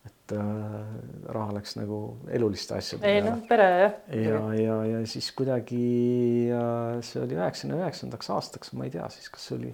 et 0.03 0.33
äh, 0.35 1.31
raha 1.31 1.55
läks 1.55 1.77
nagu 1.79 1.99
eluliste 2.35 2.75
asjade 2.75 3.07
ei 3.07 3.21
noh, 3.23 3.39
pere 3.47 3.69
jah. 3.79 3.93
ja, 4.11 4.41
ja, 4.59 4.77
ja 4.91 5.03
siis 5.07 5.29
kuidagi 5.39 6.49
ja 6.49 6.65
see 7.07 7.23
oli 7.23 7.39
üheksakümne 7.39 7.79
üheksandaks 7.79 8.31
aastaks, 8.35 8.73
ma 8.75 8.89
ei 8.89 8.95
tea 8.95 9.07
siis, 9.15 9.31
kas 9.31 9.47
see 9.47 9.61
oli 9.61 9.71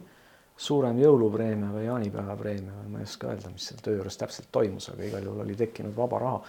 suurem 0.58 0.98
jõulupreemia 0.98 1.70
või 1.70 1.84
jaanipäeva 1.86 2.34
preemia 2.38 2.74
või 2.80 2.94
ma 2.94 3.02
ei 3.02 3.06
oska 3.06 3.30
öelda, 3.30 3.50
mis 3.54 3.68
seal 3.70 3.82
töö 3.82 4.00
juures 4.00 4.18
täpselt 4.18 4.48
toimus, 4.52 4.88
aga 4.90 5.04
igal 5.06 5.28
juhul 5.28 5.44
oli 5.44 5.54
tekkinud 5.58 5.94
vaba 5.96 6.18
raha. 6.18 6.40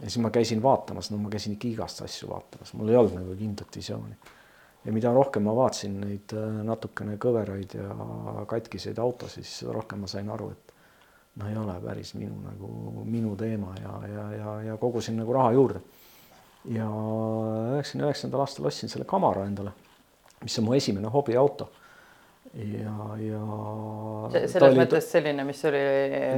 ja 0.00 0.10
siis 0.10 0.18
ma 0.22 0.30
käisin 0.30 0.62
vaatamas, 0.62 1.10
no 1.10 1.20
ma 1.22 1.30
käisin 1.32 1.56
ikka 1.56 1.68
igast 1.68 2.02
asju 2.04 2.28
vaatamas, 2.28 2.74
mul 2.76 2.92
ei 2.92 2.98
olnud 3.00 3.16
nagu 3.16 3.36
kindlat 3.38 3.76
visiooni. 3.80 4.18
ja 4.84 4.92
mida 4.92 5.12
rohkem 5.12 5.48
ma 5.48 5.56
vaatasin 5.56 6.00
neid 6.00 6.36
äh, 6.36 6.60
natukene 6.64 7.16
kõveraid 7.16 7.78
ja 7.80 7.88
katkiseid 8.46 8.98
autosid, 8.98 9.44
siis 9.44 9.64
seda 9.64 9.72
rohkem 9.72 10.04
ma 10.04 10.12
sain 10.12 10.28
aru, 10.30 10.50
et 10.52 10.76
noh, 11.38 11.48
ei 11.48 11.56
ole 11.56 11.80
päris 11.80 12.12
minu 12.18 12.36
nagu 12.44 13.04
minu 13.04 13.34
teema 13.36 13.74
ja, 13.80 13.96
ja, 14.12 14.30
ja, 14.36 14.54
ja 14.72 14.76
kogusin 14.76 15.16
nagu 15.16 15.32
raha 15.32 15.52
juurde. 15.56 15.80
ja 16.68 16.86
üheksakümne 17.72 18.10
üheksandal 18.10 18.44
aastal 18.44 18.68
ostsin 18.68 18.92
selle 18.92 19.06
Camaro 19.08 19.44
endale, 19.46 19.72
mis 20.42 20.58
on 20.58 20.66
mu 20.66 20.74
esimene 20.76 21.08
hobiauto. 21.08 21.70
Ja, 22.54 22.94
ja. 23.20 23.42
selles 24.32 24.62
oli, 24.62 24.80
mõttes 24.80 25.10
selline, 25.12 25.44
mis 25.44 25.64
oli. 25.68 25.82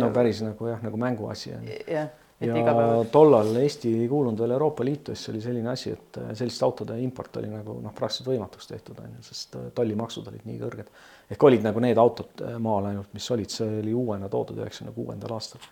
no 0.02 0.10
päris 0.14 0.42
nagu 0.44 0.72
jah, 0.72 0.82
nagu 0.82 1.00
mänguasi 1.00 1.54
on. 1.58 1.70
jah 1.86 2.10
ja 2.40 3.04
tollal 3.12 3.56
Eesti 3.60 3.92
ei 4.02 4.08
kuulunud 4.08 4.40
veel 4.40 4.54
Euroopa 4.56 4.84
Liitu, 4.84 5.14
siis 5.14 5.28
oli 5.32 5.40
selline 5.44 5.70
asi, 5.72 5.92
et 5.92 6.18
äh, 6.22 6.30
selliste 6.38 6.64
autode 6.64 6.96
import 7.00 7.36
oli 7.36 7.50
nagu 7.52 7.76
noh, 7.82 7.94
praktiliselt 7.96 8.30
võimatuks 8.32 8.70
tehtud 8.70 9.00
on 9.02 9.12
ju, 9.18 9.24
sest 9.28 9.58
äh, 9.60 9.68
tollimaksud 9.76 10.30
olid 10.32 10.46
nii 10.48 10.60
kõrged. 10.62 10.88
ehk 11.30 11.44
olid 11.50 11.66
nagu 11.66 11.84
need 11.84 12.00
autod 12.00 12.44
äh, 12.46 12.56
maal 12.62 12.88
ainult, 12.90 13.12
mis 13.16 13.28
olid, 13.30 13.52
see 13.52 13.80
oli 13.82 13.94
uuena 13.94 14.30
toodud 14.32 14.62
üheksakümne 14.62 14.96
kuuendal 14.96 15.36
aastal. 15.36 15.68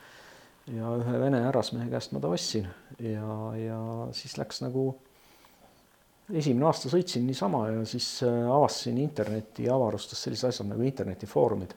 ja 0.68 0.92
ühe 1.00 1.20
vene 1.24 1.40
härrasmehe 1.46 1.88
käest 1.90 2.12
ma 2.12 2.20
ta 2.20 2.28
ostsin 2.28 2.68
ja, 3.00 3.36
ja 3.56 3.80
siis 4.12 4.36
läks 4.36 4.60
nagu 4.60 4.90
esimene 6.34 6.66
aasta 6.68 6.90
sõitsin 6.92 7.24
niisama 7.26 7.64
ja 7.70 7.84
siis 7.88 8.08
avastasin 8.26 8.98
interneti 9.00 9.68
ja 9.68 9.74
avarustas 9.78 10.22
sellised 10.26 10.50
asjad 10.50 10.68
nagu 10.68 10.84
internetifoorumid, 10.84 11.74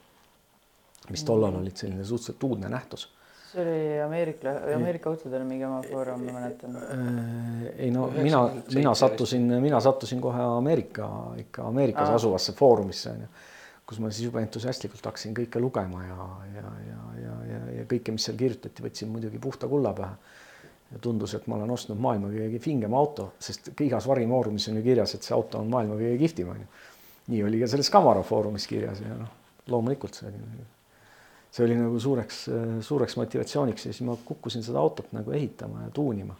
mis 1.09 1.23
tollal 1.27 1.55
olid 1.61 1.77
selline 1.77 2.03
suhteliselt 2.07 2.49
uudne 2.49 2.71
nähtus 2.71 3.07
see 3.51 3.61
oli 3.61 4.01
Ameerika, 4.01 4.49
Ameerika 4.75 5.09
autodel 5.09 5.43
mingi 5.43 5.65
oma 5.67 5.81
foorum, 5.83 6.23
ma 6.25 6.39
mäletan. 6.39 6.75
Äh, 6.75 7.65
ei 7.85 7.91
no 7.91 8.07
mina, 8.15 8.41
mina 8.73 8.93
sattusin, 8.95 9.47
mina 9.63 9.79
sattusin 9.83 10.21
kohe 10.21 10.41
Ameerika, 10.41 11.09
ikka 11.37 11.67
Ameerikas 11.67 12.09
Aa. 12.09 12.19
asuvasse 12.21 12.53
foorumisse 12.57 13.11
onju, 13.11 13.27
kus 13.87 13.99
ma 13.99 14.11
siis 14.11 14.29
jube 14.29 14.43
entusiastlikult 14.45 15.05
hakkasin 15.11 15.35
kõike 15.35 15.59
lugema 15.63 16.03
ja, 16.05 16.29
ja, 16.55 16.71
ja, 16.87 17.01
ja, 17.23 17.35
ja, 17.51 17.61
ja 17.79 17.87
kõike, 17.91 18.15
mis 18.15 18.29
seal 18.29 18.39
kirjutati, 18.39 18.85
võtsin 18.85 19.11
muidugi 19.11 19.41
puhta 19.41 19.67
kulla 19.71 19.93
pähe. 19.97 20.39
Ja 20.91 20.99
tundus, 20.99 21.34
et 21.38 21.47
ma 21.47 21.56
olen 21.56 21.71
ostnud 21.71 21.99
maailma 22.01 22.32
kõige 22.34 22.60
kingem 22.63 22.93
auto, 22.97 23.32
sest 23.39 23.71
igas 23.82 24.08
varimoorumis 24.08 24.67
on 24.71 24.82
ju 24.82 24.84
kirjas, 24.84 25.15
et 25.15 25.23
see 25.27 25.36
auto 25.36 25.62
on 25.62 25.71
maailma 25.71 25.95
kõige 25.99 26.17
kihvtim 26.25 26.51
onju. 26.56 26.67
nii 27.32 27.43
oli 27.47 27.60
ka 27.62 27.67
selles 27.71 27.89
Camaro 27.91 28.23
foorumis 28.27 28.67
kirjas 28.67 28.99
ja 29.01 29.15
noh, 29.15 29.34
loomulikult 29.71 30.17
see 30.17 30.27
oli 30.27 30.65
see 31.51 31.65
oli 31.65 31.75
nagu 31.75 31.99
suureks, 31.99 32.45
suureks 32.82 33.17
motivatsiooniks 33.19 33.86
ja 33.86 33.93
siis 33.93 34.06
ma 34.08 34.15
kukkusin 34.25 34.63
seda 34.63 34.80
autot 34.80 35.12
nagu 35.12 35.32
ehitama 35.36 35.86
ja 35.86 35.89
tuunima. 35.93 36.36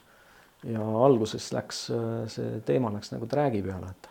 ja 0.64 0.82
alguses 1.06 1.52
läks 1.54 1.88
see 2.30 2.60
teema 2.66 2.92
läks 2.94 3.12
nagu 3.12 3.26
träägi 3.28 3.64
peale, 3.66 3.88
et 3.90 4.10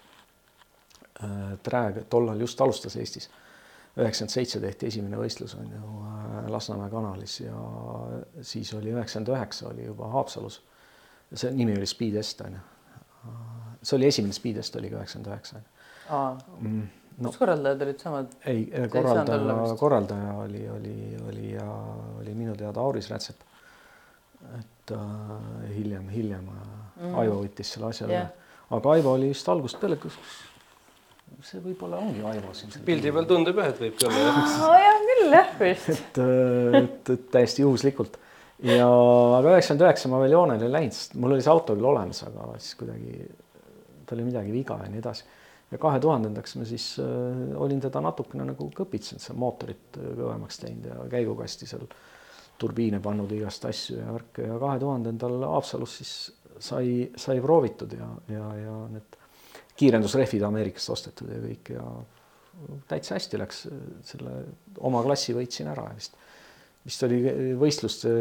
trääg 1.62 2.02
tollal 2.10 2.40
just 2.40 2.60
alustas 2.60 2.96
Eestis. 2.96 3.30
Üheksakümmend 3.98 4.34
seitse 4.34 4.60
tehti 4.62 4.90
esimene 4.90 5.18
võistlus 5.18 5.56
on 5.58 5.70
ju 5.74 5.96
Lasnamäe 6.50 6.90
kanalis 6.90 7.40
ja 7.40 7.56
siis 8.46 8.72
oli 8.74 8.94
üheksakümmend 8.94 9.34
üheksa 9.34 9.68
oli 9.70 9.84
juba 9.86 10.08
Haapsalus. 10.14 10.62
see 11.34 11.50
nimi 11.54 11.76
oli 11.78 11.86
Speedest 11.86 12.40
on 12.46 12.56
ju. 12.58 13.34
see 13.82 13.96
oli 13.96 14.06
esimene 14.06 14.32
Speedest 14.32 14.76
oli 14.76 14.90
ka 14.90 15.02
üheksakümmend 15.02 15.32
üheksa 15.32 15.62
no, 17.20 17.28
kas 17.28 17.38
korraldajad 17.38 17.82
olid 17.86 18.02
samad? 18.02 18.34
ei, 18.46 18.66
korraldaja, 18.92 19.76
korraldaja 19.78 20.34
oli, 20.44 20.68
oli, 20.68 20.96
oli 21.28 21.52
ja 21.52 21.66
oli 22.20 22.34
minu 22.34 22.56
teada 22.56 22.80
Auris 22.80 23.10
Rätsep. 23.10 23.42
et 24.58 24.94
äh, 24.96 25.74
hiljem, 25.76 26.08
hiljem 26.08 26.46
mm. 26.46 27.14
Aivo 27.14 27.42
võttis 27.42 27.74
selle 27.74 27.90
asja 27.90 28.06
üle 28.06 28.16
yeah.. 28.16 28.30
aga 28.70 28.94
Aivo 28.96 29.16
oli 29.18 29.34
vist 29.34 29.48
algusest 29.48 29.82
peale, 29.82 29.98
kas 30.00 30.16
see 31.46 31.60
võib-olla 31.64 32.00
ongi 32.00 32.22
Aivo 32.26 32.52
siin. 32.56 32.72
pildi 32.86 33.12
peal 33.14 33.28
tundub 33.28 33.60
jah, 33.60 33.70
et 33.72 33.82
võibki 33.82 34.08
olla 34.08 34.24
jah. 34.24 34.40
nojah, 34.64 34.98
küll 35.10 35.36
jah 35.36 35.52
vist. 35.60 35.90
et, 35.94 36.20
et, 36.80 37.12
et 37.16 37.26
täiesti 37.32 37.64
juhuslikult 37.64 38.18
ja 38.66 38.86
aga 39.38 39.54
üheksakümmend 39.56 39.86
üheksa 39.86 40.12
ma 40.12 40.20
veel 40.22 40.36
joonele 40.36 40.68
ei 40.68 40.74
läinud, 40.74 40.96
sest 40.96 41.16
mul 41.20 41.36
oli 41.36 41.44
see 41.44 41.52
auto 41.52 41.76
küll 41.76 41.90
olemas, 41.92 42.22
aga 42.28 42.48
siis 42.58 42.76
kuidagi 42.80 43.28
tal 44.06 44.18
oli 44.18 44.26
midagi 44.28 44.52
viga 44.54 44.80
ja 44.82 44.90
nii 44.92 45.00
edasi 45.00 45.28
ja 45.70 45.78
kahe 45.80 46.00
tuhandendaks 46.02 46.56
ma 46.58 46.66
siis 46.68 46.92
äh, 47.02 47.54
olin 47.62 47.80
teda 47.82 48.02
natukene 48.04 48.48
nagu 48.50 48.68
kõpitsenud, 48.76 49.22
seal 49.22 49.38
mootorit 49.40 50.00
kõvemaks 50.00 50.60
teinud 50.64 50.90
ja 50.90 50.98
käigukasti 51.12 51.68
seal 51.70 51.86
turbiine 52.60 53.00
pannud 53.00 53.30
igast 53.32 53.64
asju 53.68 54.00
ja 54.02 54.12
värke 54.12 54.50
ja 54.50 54.58
kahe 54.60 54.82
tuhandendal 54.82 55.38
Haapsalus 55.46 55.96
siis 56.02 56.12
sai, 56.60 57.08
sai 57.16 57.40
proovitud 57.40 57.94
ja, 57.96 58.10
ja, 58.28 58.50
ja 58.60 58.76
need 58.92 59.19
kiirendusrehvid 59.80 60.44
Ameerikast 60.46 60.92
ostetud 60.96 61.32
ja 61.32 61.40
kõik 61.42 61.72
ja 61.74 61.84
täitsa 62.90 63.16
hästi 63.16 63.40
läks, 63.40 63.64
selle 64.04 64.36
oma 64.84 65.00
klassi 65.06 65.32
võitsin 65.36 65.70
ära 65.72 65.86
vist. 65.94 66.16
vist 66.84 67.04
oli 67.06 67.20
võistluste 67.58 68.12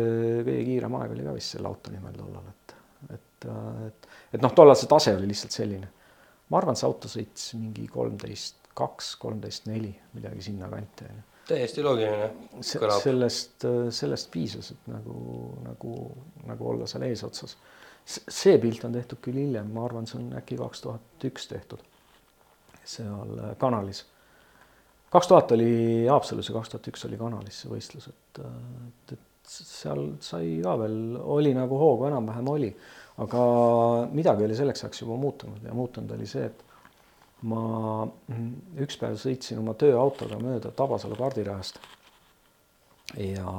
kõige 0.47 0.65
kiirem 0.71 0.95
aeg 1.01 1.15
oli 1.15 1.27
ka 1.27 1.35
vist 1.35 1.55
selle 1.55 1.67
auto 1.67 1.91
nimel 1.91 2.15
tollal, 2.15 2.51
et, 2.53 2.75
et, 3.17 3.49
et, 3.87 4.11
et 4.37 4.43
noh, 4.43 4.53
tollal 4.55 4.79
see 4.79 4.91
tase 4.91 5.15
oli 5.17 5.27
lihtsalt 5.33 5.57
selline 5.59 5.91
ma 6.49 6.59
arvan, 6.59 6.77
see 6.77 6.87
auto 6.89 7.09
sõitis 7.11 7.51
mingi 7.59 7.87
kolmteist 7.91 8.69
kaks, 8.77 9.13
kolmteist 9.21 9.67
neli, 9.69 9.91
midagi 10.15 10.43
sinnakanti 10.49 11.09
onju. 11.09 11.25
täiesti 11.49 11.83
loogiline. 11.85 12.29
sellest, 12.61 13.65
sellest 13.95 14.31
piisas, 14.31 14.71
et 14.75 14.89
nagu, 14.91 15.19
nagu, 15.65 15.95
nagu 16.49 16.71
olla 16.73 16.87
seal 16.89 17.07
eesotsas. 17.09 17.57
See 18.05 18.57
pilt 18.61 18.85
on 18.87 18.95
tehtud 18.95 19.21
küll 19.21 19.41
hiljem, 19.41 19.71
ma 19.73 19.85
arvan, 19.85 20.07
see 20.09 20.19
on 20.21 20.31
äkki 20.39 20.57
kaks 20.59 20.85
tuhat 20.85 21.27
üks 21.29 21.49
tehtud 21.51 21.83
seal 22.89 23.35
äh, 23.43 23.55
kanalis. 23.61 24.05
kaks 25.13 25.27
tuhat 25.27 25.51
oli 25.57 26.05
Haapsalus 26.09 26.49
ja 26.49 26.55
kaks 26.57 26.73
tuhat 26.73 26.87
üks 26.93 27.05
oli 27.05 27.17
kanalis 27.17 27.63
see 27.63 27.73
võistlus, 27.73 28.09
et, 28.09 28.41
et, 28.45 29.13
et 29.17 29.53
seal 29.53 30.15
sai 30.21 30.57
ka 30.63 30.77
veel, 30.81 30.97
oli 31.37 31.53
nagu 31.57 31.77
hoogu 31.77 32.09
enam-vähem 32.09 32.49
oli 32.49 32.73
aga 33.19 33.43
midagi 34.15 34.45
oli 34.47 34.55
selleks 34.55 34.83
ajaks 34.83 35.01
juba 35.03 35.17
muutunud 35.19 35.63
ja 35.65 35.75
muutunud 35.75 36.11
oli 36.15 36.27
see, 36.29 36.47
et 36.47 36.65
ma 37.49 38.07
üks 38.83 38.99
päev 38.99 39.17
sõitsin 39.19 39.59
oma 39.61 39.75
tööautoga 39.79 40.39
mööda 40.41 40.71
Tabasalu 40.75 41.17
kardirajast. 41.19 41.79
ja 43.17 43.53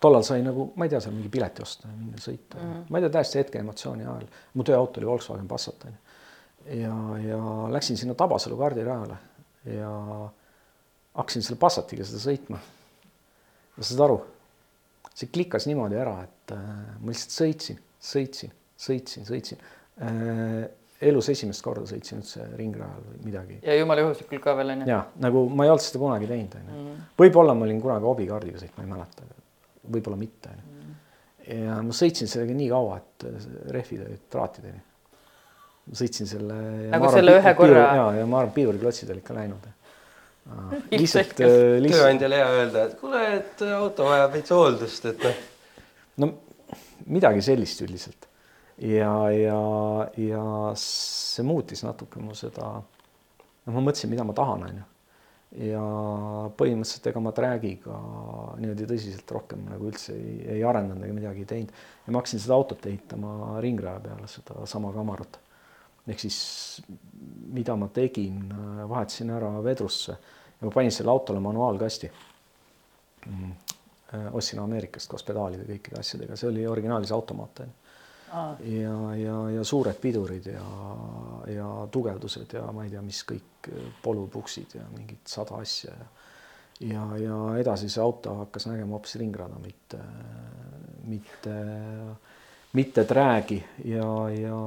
tollal 0.00 0.24
sai 0.26 0.42
nagu, 0.44 0.70
ma 0.76 0.86
ei 0.86 0.92
tea, 0.92 1.00
seal 1.04 1.14
mingi 1.14 1.30
pileti 1.32 1.62
osta 1.62 1.88
ja 1.88 1.94
minna 1.96 2.20
sõita 2.20 2.58
mm, 2.58 2.72
-hmm. 2.72 2.84
ma 2.88 2.98
ei 2.98 3.06
tea, 3.06 3.14
täiesti 3.18 3.42
hetke 3.42 3.62
emotsiooni 3.62 4.06
ajal. 4.06 4.28
mu 4.54 4.66
tööauto 4.66 5.00
oli 5.00 5.10
Volkswagen 5.10 5.48
Passat 5.48 5.84
onju. 5.88 5.98
ja, 6.80 6.94
ja 7.24 7.40
läksin 7.76 7.96
sinna 7.96 8.14
Tabasalu 8.14 8.56
kardirajale 8.56 9.16
ja 9.64 9.94
hakkasin 11.14 11.42
selle 11.42 11.58
Passatiga 11.60 12.04
seda 12.04 12.22
sõitma. 12.22 12.62
saad 13.80 14.00
aru, 14.04 14.20
see 15.14 15.28
klikkas 15.32 15.66
niimoodi 15.66 15.96
ära, 15.96 16.22
et 16.24 16.52
äh, 16.56 16.64
ma 17.00 17.12
lihtsalt 17.12 17.36
sõitsin, 17.36 17.78
sõitsin 18.00 18.56
sõitsin, 18.80 19.26
sõitsin 19.28 19.60
äh, 20.00 20.68
elus 21.10 21.30
esimest 21.32 21.64
korda 21.64 21.86
sõitsin 21.88 22.20
üldse 22.20 22.44
ringrajal 22.58 23.04
või 23.08 23.20
midagi. 23.28 23.58
ja 23.64 23.76
jumala 23.78 24.04
juhuslikult 24.04 24.44
ka 24.44 24.56
veel 24.58 24.74
onju. 24.76 24.88
ja 24.90 25.02
nagu 25.24 25.44
ma 25.48 25.66
ei 25.66 25.72
olnud 25.72 25.84
seda 25.84 26.02
kunagi 26.02 26.30
teinud 26.30 26.56
onju 26.60 26.72
mm 26.72 26.86
-hmm.. 26.86 27.04
võib-olla 27.20 27.56
ma 27.56 27.68
olin 27.68 27.80
kunagi 27.84 28.08
hobikaardiga 28.08 28.64
sõitnud, 28.64 28.78
ma 28.80 28.86
ei 28.86 28.92
mäleta, 28.94 29.28
võib-olla 29.86 30.18
mitte 30.20 30.52
onju 30.52 30.70
ja 31.50 31.80
ma 31.84 31.96
sõitsin 31.96 32.30
sellega 32.30 32.54
nii 32.56 32.70
kaua, 32.70 33.00
et 33.00 33.26
rehvid 33.74 34.04
olid 34.04 34.24
traatideni. 34.32 34.80
sõitsin 35.96 36.28
selle. 36.30 36.56
nagu 36.92 37.08
arvan, 37.08 37.16
selle 37.16 37.36
ühe 37.40 37.54
korra. 37.58 37.84
ja, 37.98 38.08
ja 38.20 38.26
ma 38.26 38.42
arvan, 38.42 38.54
piiduriklotsid 38.56 39.10
olid 39.14 39.26
ka 39.26 39.36
läinud 39.36 39.68
lihtsalt, 41.00 41.40
äh, 41.44 41.78
lihtsalt. 41.82 42.00
tööandjale 42.00 42.40
hea 42.40 42.52
öelda, 42.58 42.84
et 42.88 42.96
kuule, 43.00 43.22
et 43.38 43.64
auto 43.76 44.08
vajab 44.08 44.34
veits 44.34 44.54
hooldust, 44.54 45.10
et 45.12 45.26
noh. 45.26 45.42
no 46.24 46.30
midagi 47.10 47.44
sellist 47.44 47.82
üldiselt 47.86 48.26
ja, 48.80 49.12
ja, 49.34 49.60
ja 50.20 50.44
see 50.80 51.44
muutis 51.46 51.84
natuke 51.86 52.22
mu 52.22 52.34
seda, 52.38 52.72
noh, 52.80 53.74
ma 53.74 53.84
mõtlesin, 53.84 54.10
mida 54.12 54.24
ma 54.26 54.34
tahan, 54.36 54.64
onju. 54.70 54.86
Ja 55.58 55.82
põhimõtteliselt 56.54 57.08
ega 57.10 57.20
ma 57.22 57.32
träägiga 57.34 57.96
niimoodi 58.60 58.86
tõsiselt 58.86 59.32
rohkem 59.34 59.64
nagu 59.66 59.88
üldse 59.90 60.14
ei, 60.14 60.36
ei 60.56 60.60
arendanud 60.66 61.02
ega 61.02 61.16
midagi 61.16 61.42
ei 61.42 61.48
teinud. 61.52 61.72
ja 62.06 62.12
ma 62.12 62.20
hakkasin 62.22 62.42
seda 62.44 62.54
autot 62.54 62.86
ehitama 62.86 63.58
ringraja 63.64 64.02
peale, 64.04 64.28
sedasama 64.30 64.92
Kamarot. 64.94 65.40
ehk 66.06 66.22
siis 66.22 66.38
mida 67.50 67.74
ma 67.76 67.90
tegin, 67.94 68.44
vahetasin 68.88 69.34
ära 69.34 69.50
vedrusse 69.64 70.12
ja 70.12 70.62
ma 70.62 70.70
panin 70.70 70.94
selle 70.94 71.10
autole 71.10 71.42
manuaalkasti 71.42 72.12
mm.. 73.26 73.52
ostsin 74.38 74.62
Ameerikast 74.62 75.10
koos 75.10 75.26
pedaalide 75.26 75.66
kõikide 75.66 75.98
asjadega, 75.98 76.38
see 76.38 76.50
oli 76.52 76.66
originaalis 76.66 77.10
automaat 77.16 77.64
onju 77.66 77.79
ja, 78.30 78.96
ja, 79.16 79.36
ja 79.56 79.64
suured 79.64 79.98
pidurid 80.00 80.46
ja, 80.52 80.64
ja 81.50 81.68
tugevdused 81.90 82.54
ja 82.54 82.66
ma 82.72 82.84
ei 82.86 82.94
tea, 82.94 83.02
mis 83.02 83.24
kõik 83.26 83.70
polupuksid 84.02 84.78
ja 84.78 84.86
mingid 84.94 85.24
sada 85.28 85.60
asja 85.60 85.94
ja 85.94 86.08
ja, 86.80 87.04
ja 87.20 87.38
edasi 87.60 87.90
see 87.92 88.02
auto 88.02 88.34
hakkas 88.42 88.66
nägema 88.70 88.96
hoopis 88.96 89.16
ringrada, 89.20 89.58
mitte, 89.62 90.00
mitte, 91.08 91.56
mitte 92.78 93.04
träägi 93.08 93.60
ja, 93.84 94.06
ja, 94.34 94.60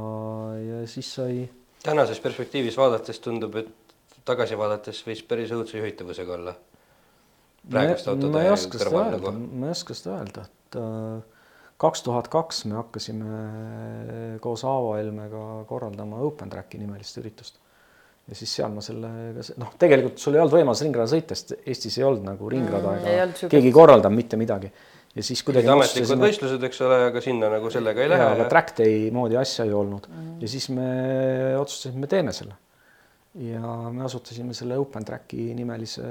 ja 0.59 0.83
siis 0.87 1.13
sai. 1.15 1.49
tänases 1.83 2.21
perspektiivis 2.23 2.77
vaadates 2.77 3.19
tundub, 3.23 3.57
et 3.63 3.95
tagasi 4.25 4.57
vaadates 4.57 5.01
võis 5.07 5.23
päris 5.27 5.53
õudse 5.55 5.81
juhitavusega 5.81 6.37
olla. 6.37 6.55
praeguste 7.69 8.13
autode 8.13 8.33
ma 8.33 8.43
ei 8.45 8.53
oska 8.53 8.81
seda 8.81 8.97
öelda 8.97 9.17
nagu, 9.17 9.35
ma 9.61 9.71
ei 9.71 9.77
oska 9.77 9.97
seda 9.97 10.17
öelda, 10.19 10.45
et 10.49 10.79
äh, 10.79 11.32
kaks 11.83 12.01
tuhat 12.05 12.29
kaks 12.31 12.63
me 12.69 12.77
hakkasime 12.79 14.37
koos 14.43 14.63
Aavo 14.67 14.93
Helmega 14.97 15.43
korraldama 15.69 16.21
Open 16.23 16.49
Tracki 16.53 16.79
nimelist 16.81 17.19
üritust. 17.21 17.59
ja 18.27 18.35
siis 18.39 18.53
seal 18.55 18.71
ma 18.71 18.79
sellega, 18.79 19.43
noh, 19.59 19.73
tegelikult 19.79 20.17
sul 20.21 20.37
ei 20.37 20.39
olnud 20.39 20.53
võimalus 20.55 20.81
ringrada 20.85 21.11
sõita, 21.11 21.35
sest 21.35 21.57
Eestis 21.67 21.97
ei 21.99 22.05
olnud 22.07 22.23
nagu 22.23 22.47
ringrada 22.49 22.93
Mm, 22.93 23.05
ei 23.07 23.17
ega 23.19 23.25
siukest- 23.35 23.51
keegi 23.51 23.67
ei 23.67 23.73
korraldanud 23.75 24.15
mitte 24.15 24.37
midagi. 24.39 24.69
ja 25.15 25.23
siis 25.27 25.43
kuidagi 25.43 25.67
ametlikud 25.67 26.07
otsustasime- 26.07 26.23
võistlused, 26.29 26.63
eks 26.69 26.79
ole, 26.87 27.01
aga 27.09 27.21
sinna 27.21 27.49
nagu 27.51 27.69
sellega 27.69 28.01
ei 28.01 28.09
lähe 28.09 28.23
aga 28.29 28.43
ja 28.43 28.49
track 28.49 28.77
day 28.77 29.11
moodi 29.11 29.35
asja 29.37 29.65
ei 29.65 29.73
olnud 29.73 30.07
ja 30.39 30.47
siis 30.47 30.69
me 30.69 30.87
otsustasime, 31.59 31.99
me 31.99 32.07
teeme 32.07 32.31
selle. 32.31 32.55
ja 33.35 33.75
me 33.91 34.03
asutasime 34.07 34.53
selle 34.53 34.77
Open 34.77 35.03
Tracki 35.05 35.53
nimelise 35.53 36.07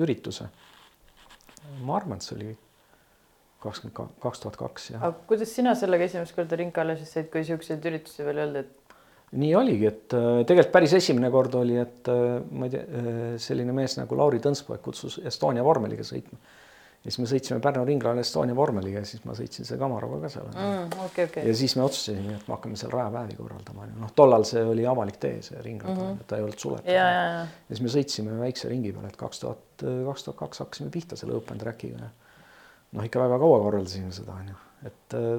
ürituse. 0.00 0.48
ma 1.84 1.96
arvan, 1.96 2.16
et 2.16 2.22
see 2.22 2.36
oli 2.36 2.56
kakskümmend 3.62 4.20
kaks 4.22 4.44
tuhat 4.44 4.56
kaks 4.60 4.90
ja 4.94 5.00
aga 5.00 5.14
kuidas 5.30 5.54
sina 5.56 5.74
sellega 5.78 6.06
esimest 6.08 6.36
korda 6.36 6.58
ringkalle 6.60 6.96
siis 7.00 7.12
said, 7.16 7.28
kui 7.32 7.44
siukseid 7.46 7.84
üritusi 7.90 8.24
veel 8.26 8.40
ei 8.40 8.46
olnud, 8.48 8.64
et 8.64 8.80
nii 9.40 9.52
oligi, 9.54 9.86
et 9.86 10.16
äh, 10.16 10.30
tegelikult 10.46 10.72
päris 10.74 10.96
esimene 10.98 11.30
kord 11.30 11.54
oli, 11.60 11.76
et 11.78 12.08
äh, 12.10 12.40
ma 12.50 12.66
ei 12.66 12.72
tea, 12.72 13.04
selline 13.42 13.74
mees 13.76 13.94
nagu 14.00 14.18
Lauri 14.18 14.40
Tõnspoeg 14.42 14.82
kutsus 14.82 15.20
Estonia 15.26 15.62
vormeliga 15.66 16.06
sõitma. 16.06 16.40
ja 17.04 17.12
siis 17.12 17.20
me 17.22 17.28
sõitsime 17.30 17.60
Pärnu 17.64 17.84
ringrajal 17.86 18.18
Estonia 18.24 18.56
vormeliga 18.56 19.04
ja 19.04 19.08
siis 19.08 19.22
ma 19.24 19.36
sõitsin 19.38 19.68
selle 19.68 19.78
Kamaroga 19.80 20.18
ka 20.24 20.32
seal 20.34 20.48
mm, 20.50 20.96
okei, 21.06 21.28
okei 21.30 21.44
ja 21.46 21.54
siis 21.56 21.76
me 21.78 21.84
otsustasime, 21.86 22.40
et 22.40 22.48
me 22.48 22.56
hakkame 22.56 22.80
seal 22.80 22.90
rajapäevi 22.92 23.38
korraldama, 23.38 23.86
noh, 24.00 24.10
tollal 24.18 24.48
see 24.48 24.64
oli 24.66 24.88
avalik 24.88 25.20
tee, 25.22 25.38
see 25.46 25.62
ringrada 25.62 25.94
mm, 25.94 26.08
-hmm. 26.08 26.26
ta 26.26 26.40
ei 26.40 26.48
olnud 26.48 26.64
suletud. 26.64 26.90
ja, 26.90 27.06
ja, 27.06 27.22
ja 27.28 27.44
ja 27.44 27.76
siis 27.76 27.84
me 27.86 27.94
sõitsime 27.94 28.40
väikse 28.40 28.72
ringi 28.72 28.92
peal, 28.96 29.06
et 29.12 29.20
kaks 29.20 29.44
tuhat, 29.44 29.86
kaks 30.10 30.26
tuhat 30.26 30.42
kaks 30.42 30.64
hakkasime 30.66 30.90
pihta 30.90 31.20
selle 31.20 31.38
Open 31.38 31.62
Trackiga 31.62 32.10
noh, 32.96 33.06
ikka 33.06 33.22
väga 33.22 33.38
kaua 33.42 33.62
korraldasime 33.64 34.12
seda 34.14 34.34
onju, 34.36 34.58
et 34.90 35.16
äh, 35.18 35.30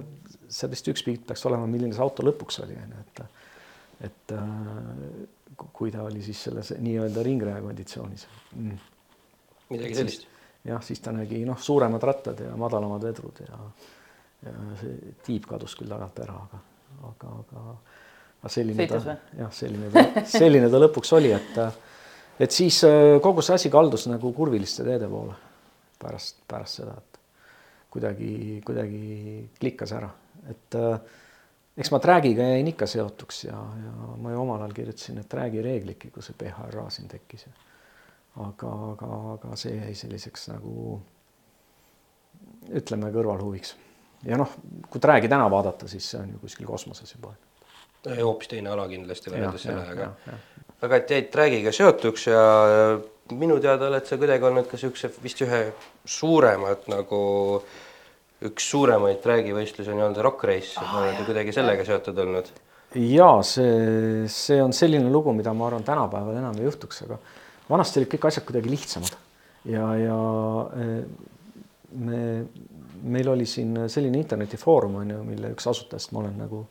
seal 0.49 0.71
vist 0.73 0.89
üks 0.91 1.05
pilt 1.07 1.27
peaks 1.27 1.45
olema, 1.49 1.67
milline 1.69 1.95
see 1.95 2.05
auto 2.05 2.25
lõpuks 2.25 2.61
oli 2.65 2.77
onju, 2.79 3.05
et 3.05 3.23
et 4.09 4.33
äh, 4.33 4.43
ku- 5.57 5.69
kui 5.73 5.91
ta 5.93 6.03
oli 6.07 6.23
siis 6.25 6.43
selles 6.47 6.73
nii-öelda 6.79 7.23
ringraja 7.25 7.61
konditsioonis 7.61 8.27
mm.. 8.55 8.77
midagi 9.69 9.99
sellist. 9.99 10.27
jah, 10.65 10.81
siis 10.85 11.01
ta 11.03 11.13
nägi 11.15 11.43
noh, 11.45 11.59
suuremad 11.61 12.03
rattad 12.03 12.39
ja 12.45 12.55
madalamad 12.57 13.03
vedrud 13.09 13.43
ja 13.45 13.65
ja 14.41 14.53
see 14.79 15.13
tiib 15.21 15.45
kadus 15.45 15.75
küll 15.77 15.91
tagant 15.91 16.17
ära, 16.23 16.33
aga, 16.33 16.61
aga, 17.11 17.33
aga 17.43 17.65
aga 18.41 18.49
selline 18.49 18.87
Sõitis 18.87 19.05
ta 19.05 19.15
jah, 19.37 19.51
selline 19.53 19.91
ta, 19.93 20.03
selline 20.39 20.69
ta 20.73 20.81
lõpuks 20.81 21.13
oli, 21.17 21.29
et 21.35 21.59
et 22.41 22.55
siis 22.55 22.79
äh, 22.87 23.19
kogu 23.21 23.43
see 23.45 23.59
asi 23.59 23.69
kaldus 23.73 24.07
nagu 24.09 24.33
kurviliste 24.33 24.85
teede 24.87 25.09
poole 25.11 25.35
pärast, 26.01 26.39
pärast 26.49 26.81
seda, 26.81 26.95
et 26.97 27.10
kuidagi, 27.91 28.61
kuidagi 28.65 29.49
klikkas 29.59 29.93
ära, 29.97 30.09
et 30.49 30.79
äh, 30.79 31.19
eks 31.77 31.91
ma 31.93 31.99
träägiga 32.03 32.47
jäin 32.53 32.71
ikka 32.71 32.87
seotuks 32.87 33.43
ja, 33.45 33.57
ja 33.83 33.91
ma 34.21 34.33
ju 34.33 34.41
omal 34.41 34.63
ajal 34.63 34.75
kirjutasin, 34.79 35.21
et 35.21 35.29
träägi 35.31 35.63
reeglidki, 35.65 36.11
kui 36.11 36.23
see 36.25 36.37
PHRA 36.39 36.89
siin 36.89 37.11
tekkis. 37.11 37.47
aga, 38.39 38.73
aga, 38.91 39.07
aga 39.35 39.55
see 39.59 39.75
jäi 39.75 39.95
selliseks 39.95 40.47
nagu 40.53 41.01
ütleme 42.71 43.11
kõrvalhuviks 43.11 43.75
ja 44.25 44.37
noh, 44.39 44.51
kui 44.89 45.01
träägi 45.01 45.29
täna 45.31 45.49
vaadata, 45.51 45.87
siis 45.91 46.11
see 46.13 46.19
on 46.21 46.35
ju 46.35 46.41
kuskil 46.43 46.67
kosmoses 46.67 47.15
juba. 47.15 47.33
hoopis 48.07 48.47
teine 48.47 48.69
ala 48.69 48.87
kindlasti 48.89 49.33
võrreldes 49.33 49.67
sellega. 49.67 50.11
aga 50.81 51.01
et 51.01 51.11
jäid 51.15 51.29
trackiga 51.33 51.73
seotuks 51.75 52.27
ja 52.27 52.43
minu 53.37 53.59
teada 53.63 53.87
oled 53.89 54.05
sa 54.07 54.17
kuidagi 54.19 54.47
olnud 54.47 54.67
ka 54.69 54.79
siukse 54.79 55.11
vist 55.23 55.41
ühe 55.45 55.61
suuremat 56.05 56.87
nagu 56.91 57.21
üks 58.47 58.67
suuremaid 58.73 59.21
tracki 59.23 59.53
võistlusi 59.53 59.93
on 59.93 60.01
ju-öelda 60.01 60.25
Rock 60.25 60.45
Race. 60.49 60.73
Oh,, 60.81 60.99
oled 61.01 61.19
ju 61.21 61.27
kuidagi 61.29 61.53
sellega 61.55 61.85
seotud 61.87 62.21
olnud. 62.25 62.51
ja 62.97 63.29
see, 63.47 64.27
see 64.31 64.59
on 64.61 64.73
selline 64.75 65.11
lugu, 65.13 65.33
mida 65.37 65.53
ma 65.55 65.69
arvan, 65.69 65.85
tänapäeval 65.87 66.39
enam 66.41 66.57
ei 66.59 66.67
juhtuks, 66.67 67.03
aga 67.05 67.19
vanasti 67.69 68.01
olid 68.01 68.11
kõik 68.11 68.29
asjad 68.31 68.47
kuidagi 68.47 68.73
lihtsamad. 68.73 69.19
Ja, 69.69 69.85
ja 69.95 70.17
eh, 70.81 71.03
me, 72.01 72.21
meil 73.03 73.29
oli 73.29 73.45
siin 73.45 73.85
selline 73.91 74.19
internetifoorum 74.21 74.97
on 75.03 75.13
ju, 75.15 75.19
mille 75.27 75.53
üks 75.55 75.69
asutajast 75.69 76.15
ma 76.15 76.25
olen 76.25 76.41
nagu 76.41 76.65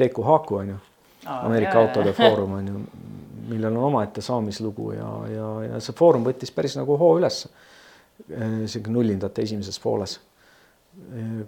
Teeku 0.00 0.24
Haaku 0.24 0.62
on 0.62 0.72
ju, 0.72 0.78
Ameerika 1.26 1.76
jaa, 1.76 1.84
autode 1.86 2.12
foorum 2.20 2.56
on 2.58 2.68
ju, 2.68 2.82
millel 3.50 3.76
on 3.76 3.84
omaette 3.90 4.22
saamislugu 4.24 4.92
ja, 4.92 5.10
ja, 5.34 5.48
ja 5.68 5.80
see 5.84 5.96
foorum 5.96 6.24
võttis 6.26 6.52
päris 6.54 6.78
nagu 6.78 6.96
hoo 7.00 7.14
üles 7.18 7.44
isegi 8.64 8.92
nullindate 8.92 9.42
esimeses 9.42 9.80
pooles. 9.80 10.18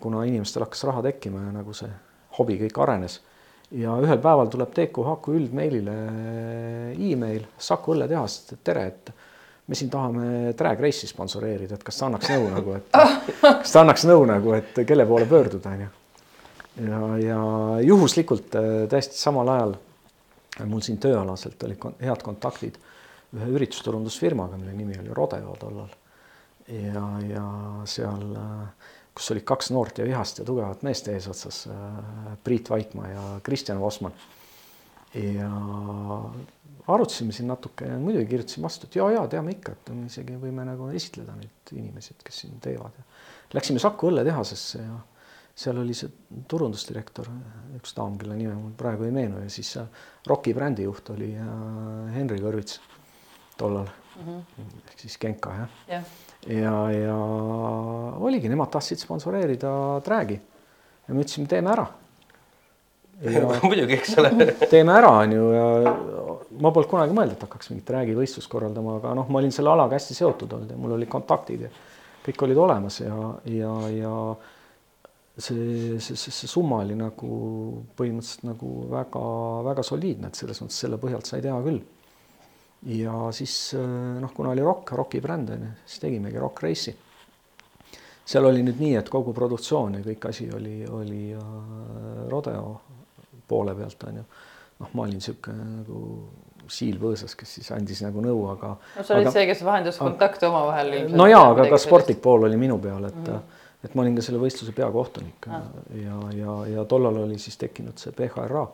kuna 0.00 0.22
inimestel 0.24 0.62
hakkas 0.64 0.84
raha 0.88 1.02
tekkima 1.02 1.40
ja 1.42 1.52
nagu 1.52 1.74
see 1.76 1.90
hobi 2.38 2.56
kõik 2.60 2.78
arenes 2.80 3.18
ja 3.76 3.96
ühel 4.00 4.20
päeval 4.22 4.50
tuleb 4.52 4.76
Haaku 5.06 5.36
üldmeilile 5.38 5.96
email 6.92 7.46
Saku 7.58 7.94
õlletehast, 7.94 8.52
et 8.52 8.64
tere, 8.64 8.86
et 8.86 9.12
me 9.66 9.78
siin 9.78 9.90
tahame 9.90 10.52
drag 10.58 10.80
race'i 10.80 11.08
sponsoreerida, 11.08 11.78
et 11.78 11.84
kas 11.86 11.98
ta 11.98 12.06
annaks 12.06 12.30
nõu 12.32 12.50
nagu, 12.52 12.76
et 12.76 13.00
kas 13.62 13.72
ta 13.72 13.82
annaks 13.84 14.06
nõu 14.08 14.26
nagu, 14.28 14.54
et 14.58 14.82
kelle 14.86 15.06
poole 15.08 15.28
pöörduda 15.30 15.72
onju. 15.72 15.90
ja, 16.76 17.00
ja 17.18 17.40
juhuslikult 17.84 18.54
äh, 18.54 18.88
täiesti 18.88 19.18
samal 19.18 19.48
ajal 19.48 19.74
mul 20.68 20.82
siin 20.84 20.98
tööalaselt 21.00 21.62
olid 21.64 21.80
kon 21.80 21.94
head 22.00 22.24
kontaktid 22.24 22.78
ühe 23.32 23.48
üritusturundusfirmaga, 23.56 24.58
mille 24.60 24.74
nimi 24.76 24.98
oli 25.00 25.14
Rodeo 25.16 25.54
tollal. 25.60 25.88
ja, 26.68 27.04
ja 27.24 27.44
seal, 27.88 28.26
kus 29.16 29.30
olid 29.32 29.46
kaks 29.48 29.70
noort 29.72 29.98
ja 29.98 30.04
vihast 30.04 30.42
ja 30.42 30.44
tugevat 30.44 30.84
meest 30.84 31.08
eesotsas, 31.08 31.62
Priit 32.44 32.68
Vaikmaa 32.70 33.08
ja 33.08 33.22
Kristjan 33.42 33.80
Vosman. 33.80 34.12
ja 35.14 35.48
arutasime 36.92 37.32
siin 37.32 37.48
natuke 37.48 37.88
ja 37.88 37.96
muidugi 37.98 38.26
kirjutasime 38.26 38.68
vastu, 38.68 38.86
et 38.86 38.96
ja, 39.00 39.08
ja 39.16 39.24
teame 39.32 39.56
ikka, 39.56 39.72
et 39.72 39.90
me 39.94 40.06
isegi 40.12 40.36
võime 40.36 40.64
nagu 40.68 40.90
esitleda 40.92 41.32
neid 41.38 41.72
inimesi, 41.72 42.16
kes 42.24 42.44
siin 42.44 42.60
teevad 42.60 43.00
läksime 43.52 43.80
Saku 43.82 44.08
õlletehasesse 44.10 44.80
ja 44.80 44.98
seal 45.54 45.78
oli 45.78 45.94
see 45.94 46.10
turundusdirektor, 46.48 47.28
üks 47.76 47.94
daam, 47.96 48.16
kelle 48.20 48.36
nime 48.38 48.54
mul 48.56 48.72
praegu 48.78 49.04
ei 49.04 49.14
meenu 49.14 49.42
ja 49.42 49.50
siis 49.52 49.74
Rocki 50.28 50.54
brändijuht 50.56 51.10
oli 51.12 51.32
äh, 51.36 51.48
Henri 52.14 52.40
Kõrvits 52.40 52.80
tollal 53.58 53.88
mm 53.88 54.28
-hmm. 54.28 54.84
ehk 54.88 54.98
siis 55.04 55.18
Genka 55.18 55.54
jah 55.58 55.68
jah, 55.88 56.04
ja, 56.46 56.76
ja 56.90 57.16
oligi, 58.18 58.48
nemad 58.48 58.70
tahtsid 58.70 58.98
sponsoreerida 58.98 60.00
träägi 60.04 60.40
ja 61.08 61.14
me 61.14 61.24
ütlesime, 61.24 61.48
teeme 61.50 61.72
ära. 61.72 61.86
muidugi, 63.68 63.98
eks 63.98 64.16
ole. 64.18 64.32
teeme 64.72 64.94
ära, 64.96 65.10
on 65.22 65.32
ju, 65.32 65.50
ja 65.52 65.66
ma 66.62 66.72
polnud 66.74 66.90
kunagi 66.90 67.14
mõelnud, 67.16 67.36
et 67.36 67.44
hakkaks 67.46 67.70
mingit 67.72 67.90
räägivõistlust 67.94 68.50
korraldama, 68.50 68.96
aga 69.00 69.14
noh, 69.18 69.28
ma 69.30 69.42
olin 69.42 69.54
selle 69.54 69.72
alaga 69.72 69.98
hästi 69.98 70.16
seotud 70.18 70.52
olnud 70.56 70.72
ja 70.74 70.80
mul 70.80 70.96
olid 70.96 71.10
kontaktid 71.12 71.66
ja 71.66 71.70
kõik 72.26 72.44
olid 72.46 72.60
olemas 72.64 73.00
ja, 73.02 73.14
ja, 73.50 73.72
ja 73.94 74.16
see, 75.38 75.98
see, 76.00 76.16
see, 76.16 76.48
summa 76.50 76.82
oli 76.84 76.96
nagu 76.98 77.30
põhimõtteliselt 77.96 78.44
nagu 78.50 78.72
väga-väga 78.92 79.84
soliidne, 79.86 80.28
et 80.28 80.38
selles 80.38 80.60
mõttes 80.62 80.80
selle 80.84 81.00
põhjalt 81.00 81.28
sai 81.28 81.40
teha 81.44 81.58
küll. 81.64 81.80
ja 82.92 83.30
siis 83.32 83.72
noh, 83.76 84.32
kuna 84.34 84.52
oli 84.52 84.64
rokk, 84.66 84.92
roki 84.98 85.22
bränd 85.24 85.54
on 85.54 85.66
ju, 85.68 85.72
siis 85.86 86.04
tegimegi 86.04 86.38
Rock 86.42 86.62
Race'i. 86.62 86.94
seal 88.24 88.44
oli 88.44 88.62
nüüd 88.66 88.80
nii, 88.82 88.96
et 89.00 89.08
kogu 89.08 89.32
produktsioon 89.32 90.00
ja 90.00 90.04
kõik 90.04 90.28
asi 90.28 90.50
oli, 90.52 90.82
oli 90.86 91.24
äh, 91.32 92.28
Rodeo 92.30 92.80
poole 93.48 93.74
pealt 93.74 94.08
on 94.08 94.20
ju. 94.20 94.24
noh, 94.82 94.92
ma 94.92 95.06
olin 95.06 95.20
niisugune 95.20 95.68
nagu 95.78 96.02
siil 96.72 96.98
põõsas, 97.00 97.34
kes 97.38 97.56
siis 97.58 97.70
andis 97.74 98.00
nagu 98.04 98.22
nõu, 98.24 98.44
aga. 98.52 98.76
no 98.96 99.04
sa 99.06 99.16
olid 99.16 99.32
see, 99.34 99.48
kes 99.48 99.64
vahendas 99.66 99.98
kontakte 100.00 100.48
omavahel. 100.48 100.94
no 101.16 101.26
jaa, 101.30 101.48
aga 101.54 101.66
ka 101.72 101.80
sportlik 101.80 102.22
pool 102.22 102.46
oli 102.48 102.60
minu 102.60 102.78
peal, 102.82 103.08
et 103.08 103.16
mm, 103.16 103.26
-hmm. 103.26 103.61
Et 103.84 103.94
ma 103.94 104.04
olin 104.04 104.16
ka 104.16 104.24
selle 104.24 104.40
võistluse 104.42 104.74
peakohtunik 104.76 105.48
ah. 105.50 105.66
ja, 105.98 106.18
ja, 106.36 106.56
ja 106.76 106.84
tollal 106.88 107.24
oli 107.24 107.38
siis 107.42 107.58
tekkinud 107.60 107.98
see 107.98 108.14
PHRA, 108.16 108.66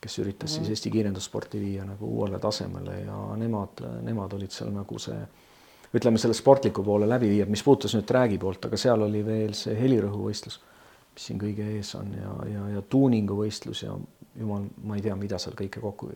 kes 0.00 0.18
üritas 0.20 0.50
mm 0.50 0.56
-hmm. 0.56 0.66
siis 0.66 0.68
Eesti 0.68 0.90
kiirendussporti 0.90 1.60
viia 1.60 1.84
nagu 1.84 2.10
uuele 2.18 2.38
tasemele 2.38 3.00
ja 3.00 3.18
nemad, 3.40 3.84
nemad 4.02 4.32
olid 4.32 4.52
seal 4.52 4.72
nagu 4.72 4.98
see 4.98 5.20
ütleme 5.94 6.18
selle 6.18 6.34
sportliku 6.34 6.82
poole 6.82 7.08
läbiviijad, 7.08 7.48
mis 7.48 7.62
puutus 7.62 7.94
nüüd 7.94 8.06
träägi 8.06 8.38
poolt, 8.38 8.64
aga 8.66 8.76
seal 8.76 9.02
oli 9.06 9.22
veel 9.26 9.52
see 9.54 9.76
helirõhuvõistlus, 9.78 10.58
mis 11.14 11.26
siin 11.28 11.38
kõige 11.38 11.66
ees 11.76 11.94
on 11.94 12.10
ja, 12.18 12.32
ja, 12.50 12.64
ja 12.74 12.82
tuuninguvõistlus 12.82 13.82
ja 13.82 13.94
jumal, 14.40 14.66
ma 14.82 14.96
ei 14.98 15.04
tea, 15.04 15.14
mida 15.16 15.38
seal 15.38 15.54
kõike 15.58 15.82
kokku, 15.82 16.10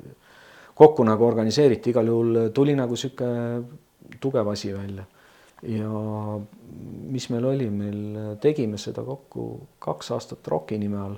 kokku 0.75 1.07
nagu 1.07 1.27
organiseeriti, 1.27 1.95
igal 1.95 2.11
juhul 2.11 2.41
tuli 2.55 2.75
nagu 2.79 2.99
niisugune 2.99 4.19
tugev 4.21 4.51
asi 4.51 4.73
välja. 4.75 5.05
Ja 5.63 5.89
mis 7.09 7.29
meil 7.33 7.49
oli, 7.51 7.71
meil 7.71 8.37
tegime 8.43 8.79
seda 8.79 9.03
kokku 9.07 9.49
kaks 9.83 10.13
aastat 10.17 10.49
Rocki 10.49 10.79
nime 10.79 11.01
all. 11.03 11.17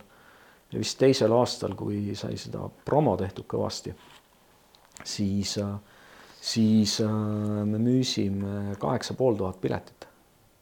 Ja 0.71 0.79
vist 0.79 1.01
teisel 1.01 1.33
aastal, 1.35 1.75
kui 1.75 2.15
sai 2.15 2.37
seda 2.39 2.63
promo 2.87 3.17
tehtud 3.19 3.49
kõvasti, 3.51 3.91
siis, 5.03 5.57
siis 6.39 6.95
me 7.03 7.81
müüsime 7.83 8.77
kaheksa 8.79 9.19
pool 9.19 9.35
tuhat 9.41 9.59
piletit 9.61 10.07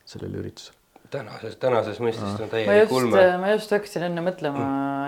sellel 0.08 0.40
üritusel. 0.40 0.78
Tänases, 1.08 1.54
tänases 1.56 2.00
mõistes 2.04 2.34
on 2.36 2.50
täielik 2.52 2.90
ulme. 2.92 3.20
ma 3.40 3.52
just 3.54 3.70
hakkasin 3.72 4.04
enne 4.10 4.20
mõtlema, 4.26 4.64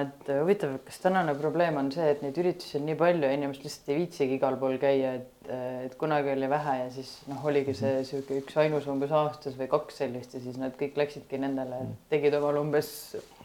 et 0.06 0.30
huvitav, 0.33 0.78
kas 0.87 0.96
tänane 1.02 1.35
probleem 1.37 1.76
on 1.76 1.90
see, 1.92 2.06
et 2.14 2.22
neid 2.24 2.38
üritusi 2.40 2.78
on 2.78 2.87
nii 2.88 2.96
palju 3.00 3.28
ja 3.28 3.37
inimesed 3.37 3.66
lihtsalt 3.66 3.90
ei 3.92 3.98
viitsigi 3.98 4.38
igal 4.38 4.56
pool 4.61 4.78
käia, 4.80 5.12
et, 5.20 5.39
et 5.50 5.94
kunagi 5.98 6.30
oli 6.32 6.48
vähe 6.50 6.74
ja 6.78 6.86
siis 6.94 7.10
noh, 7.30 7.40
oligi 7.48 7.72
see 7.74 8.02
sihuke 8.06 8.38
üks 8.42 8.56
ainus 8.62 8.86
umbes 8.90 9.10
aastas 9.16 9.56
või 9.58 9.66
kaks 9.70 10.00
sellist 10.02 10.34
ja 10.36 10.40
siis 10.42 10.58
nad 10.60 10.76
kõik 10.78 10.98
läksidki 11.00 11.40
nendele, 11.42 11.80
tegid 12.12 12.36
omal 12.38 12.60
umbes 12.60 12.90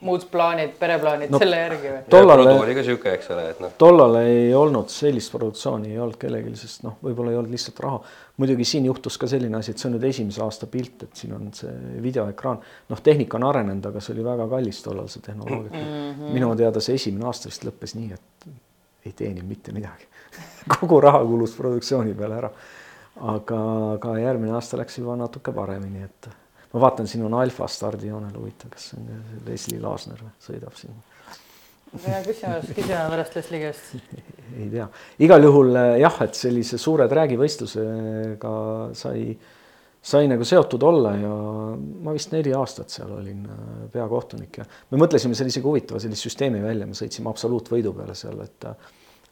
muud 0.05 0.27
plaanid, 0.31 0.75
pereplaanid 0.79 1.31
No, 1.31 1.37
no, 1.37 1.41
selle 1.41 1.61
järgi 1.61 1.89
või? 1.89 2.01
tollal- 2.13 2.51
oli 2.53 2.75
ka 2.77 2.83
sihuke, 2.85 3.13
eks 3.17 3.31
ole, 3.33 3.47
et 3.53 3.61
noh, 3.63 3.73
tollal 3.81 4.19
ei 4.21 4.53
olnud 4.53 4.91
sellist 4.93 5.33
produktsiooni 5.33 5.93
ei 5.95 5.99
olnud 6.03 6.19
kellelgi, 6.21 6.55
sest 6.59 6.85
noh, 6.85 6.99
võib-olla 7.03 7.33
ei 7.33 7.39
olnud 7.41 7.55
lihtsalt 7.55 7.81
raha. 7.85 8.01
muidugi 8.37 8.67
siin 8.67 8.85
juhtus 8.85 9.17
ka 9.17 9.29
selline 9.31 9.57
asi, 9.57 9.71
et 9.71 9.81
see 9.81 9.89
on 9.89 9.95
nüüd 9.97 10.09
esimese 10.09 10.43
aasta 10.45 10.67
pilt, 10.71 11.07
et 11.07 11.21
siin 11.21 11.33
on 11.37 11.49
see 11.55 11.73
videoekraan, 12.03 12.59
noh, 12.91 13.01
tehnika 13.01 13.39
on 13.39 13.47
arenenud, 13.49 13.89
aga 13.89 14.03
see 14.03 14.13
oli 14.17 14.27
väga 14.27 14.49
kallis 14.51 14.83
tollal 14.85 15.07
see 15.09 15.23
tehnoloogia 15.25 15.71
mm. 15.71 15.87
-hmm. 15.87 16.35
minu 16.35 16.51
teada 16.59 16.83
see 16.83 16.99
esimene 16.99 17.31
aasta 17.31 17.49
vist 17.49 17.65
lõppes 17.65 17.95
nii, 17.97 18.11
et 18.13 18.51
ei 19.05 19.13
teeninud 19.15 19.47
mitte 19.49 19.73
midagi 19.73 20.11
kogu 20.77 21.01
raha 21.03 21.23
kulus 21.25 21.55
produktsiooni 21.57 22.15
peale 22.17 22.41
ära. 22.43 22.51
aga, 23.15 23.59
aga 23.95 24.17
järgmine 24.19 24.57
aasta 24.57 24.77
läks 24.77 24.99
juba 24.99 25.15
natuke 25.15 25.53
paremini, 25.55 26.03
et 26.03 26.29
ma 26.73 26.81
vaatan, 26.83 27.07
siin 27.07 27.23
on 27.23 27.37
Alfa 27.39 27.67
stardijoonel, 27.71 28.35
huvitav, 28.35 28.73
kas 28.73 28.89
see 28.91 28.99
on 28.99 29.43
Leslie 29.47 29.79
Laasner 29.79 30.19
või 30.19 30.33
sõidab 30.43 30.75
siin 30.79 30.95
hea 32.03 32.21
küsimus, 32.25 32.71
küsime 32.75 33.03
pärast 33.11 33.37
Leslie 33.37 33.61
käest. 33.61 33.93
ei 34.61 34.69
tea, 34.71 34.87
igal 35.25 35.45
juhul 35.47 35.75
eh, 35.79 35.91
jah, 36.03 36.17
et 36.25 36.37
sellise 36.37 36.79
suure 36.81 37.07
träägivõistlusega 37.11 38.55
sai, 38.97 39.23
sai 40.05 40.29
nagu 40.31 40.47
seotud 40.47 40.83
olla 40.85 41.15
ja 41.19 41.31
ma 41.75 42.15
vist 42.15 42.33
neli 42.35 42.53
aastat 42.57 42.93
seal 42.93 43.15
olin 43.19 43.45
eh, 43.47 43.71
peakohtunik 43.93 44.61
ja 44.61 44.67
me 44.91 45.01
mõtlesime 45.01 45.37
selle 45.37 45.53
isegi 45.53 45.67
huvitava 45.67 46.01
sellise 46.03 46.27
süsteemi 46.27 46.61
välja, 46.63 46.89
me 46.89 46.97
sõitsime 46.97 47.31
absoluutvõidu 47.31 47.95
peale 47.95 48.17
seal, 48.17 48.41
et 48.45 48.69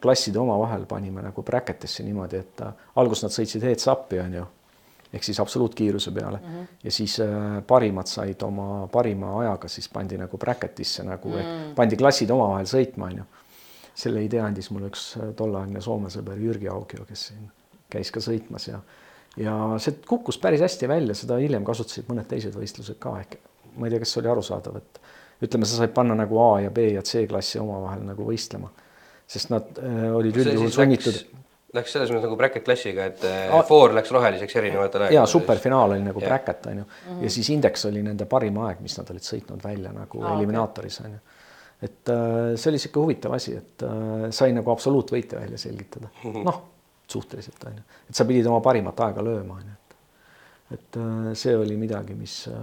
klasside 0.03 0.39
omavahel 0.39 0.85
panime 0.89 1.23
nagu 1.23 1.45
bracket'isse 1.47 2.03
niimoodi, 2.03 2.41
et 2.43 2.65
alguses 2.99 3.23
nad 3.25 3.35
sõitsid 3.35 3.63
heads-up'i 3.63 4.19
onju 4.23 4.43
ehk 5.13 5.23
siis 5.23 5.39
absoluutkiiruse 5.39 6.11
peale 6.11 6.37
mm 6.37 6.53
-hmm. 6.53 6.67
ja 6.83 6.91
siis 6.91 7.19
äh, 7.19 7.63
parimad 7.67 8.07
said 8.07 8.41
oma 8.41 8.87
parima 8.87 9.39
ajaga, 9.39 9.67
siis 9.67 9.89
pandi 9.89 10.17
nagu 10.17 10.37
bracket'isse 10.37 11.03
nagu 11.03 11.29
mm, 11.29 11.35
-hmm. 11.35 11.69
et 11.69 11.75
pandi 11.75 11.95
klassid 11.97 12.29
omavahel 12.29 12.65
sõitma, 12.65 13.05
onju. 13.05 13.23
selle 13.95 14.23
idee 14.23 14.41
andis 14.41 14.71
mulle 14.71 14.87
üks 14.89 15.17
äh, 15.17 15.33
tolleaegne 15.35 15.81
Soome 15.81 16.09
sõber 16.09 16.37
Jürgi 16.37 16.69
Augio, 16.69 17.05
kes 17.05 17.27
siin 17.27 17.51
käis 17.89 18.11
ka 18.11 18.19
sõitmas 18.19 18.67
ja 18.67 18.79
ja 19.37 19.75
see 19.77 19.95
kukkus 20.07 20.37
päris 20.37 20.61
hästi 20.61 20.87
välja, 20.87 21.13
seda 21.13 21.37
hiljem 21.37 21.65
kasutasid 21.65 22.05
mõned 22.09 22.25
teised 22.29 22.53
võistlused 22.53 22.97
ka 22.99 23.19
ehk 23.19 23.37
ma 23.77 23.87
ei 23.87 23.91
tea, 23.91 23.99
kas 23.99 24.13
see 24.13 24.21
oli 24.21 24.29
arusaadav, 24.29 24.77
et 24.77 25.01
ütleme, 25.41 25.65
sa 25.65 25.77
said 25.77 25.93
panna 25.93 26.15
nagu 26.15 26.39
A 26.41 26.61
ja 26.61 26.71
B 26.71 26.77
ja 26.77 27.01
C 27.01 27.27
klassi 27.27 27.59
omavahel 27.59 28.03
nagu 28.05 28.25
võistlema, 28.25 28.69
sest 29.27 29.49
nad 29.53 29.79
äh, 29.79 30.09
olid 30.15 30.35
üldjuhul 30.43 30.71
sunnitud 30.73 31.21
läks, 31.73 31.91
selles 31.95 32.11
mõttes 32.11 32.27
nagu 32.27 32.35
bracket 32.37 32.65
klassiga, 32.65 33.05
et 33.09 33.23
äh, 33.25 33.53
foor 33.67 33.93
läks 33.97 34.11
roheliseks 34.13 34.55
erinevatel 34.61 35.07
ja 35.07 35.07
aegadel. 35.09 35.31
superfinaal 35.31 35.95
oli 35.95 36.03
nagu 36.05 36.21
Jah. 36.21 36.29
bracket 36.29 36.67
onju 36.73 36.83
ja 37.23 37.29
siis 37.33 37.49
indeks 37.55 37.85
oli 37.89 38.03
nende 38.05 38.25
parim 38.29 38.57
aeg, 38.67 38.83
mis 38.85 38.97
nad 38.99 39.09
olid 39.09 39.25
sõitnud 39.25 39.63
välja 39.63 39.93
nagu 39.95 40.21
Aa, 40.21 40.35
eliminaatoris 40.37 40.99
onju. 41.05 41.19
et 41.81 42.09
äh, 42.13 42.53
see 42.55 42.69
oli 42.73 42.79
sihuke 42.83 42.99
huvitav 42.99 43.33
asi, 43.39 43.55
et 43.57 43.87
sai 44.31 44.53
nagu 44.53 44.71
absoluutvõite 44.71 45.39
välja 45.39 45.57
selgitada, 45.57 46.11
noh 46.49 46.61
suhteliselt 47.13 47.63
onju, 47.67 47.81
et 48.09 48.15
sa 48.15 48.25
pidid 48.25 48.47
oma 48.47 48.61
parimat 48.63 48.99
aega 49.05 49.21
lööma 49.25 49.57
onju, 49.59 49.73
et 49.75 49.82
et 50.75 50.99
äh, 50.99 51.31
see 51.37 51.55
oli 51.57 51.77
midagi, 51.79 52.17
mis 52.17 52.43
äh,, 52.51 52.59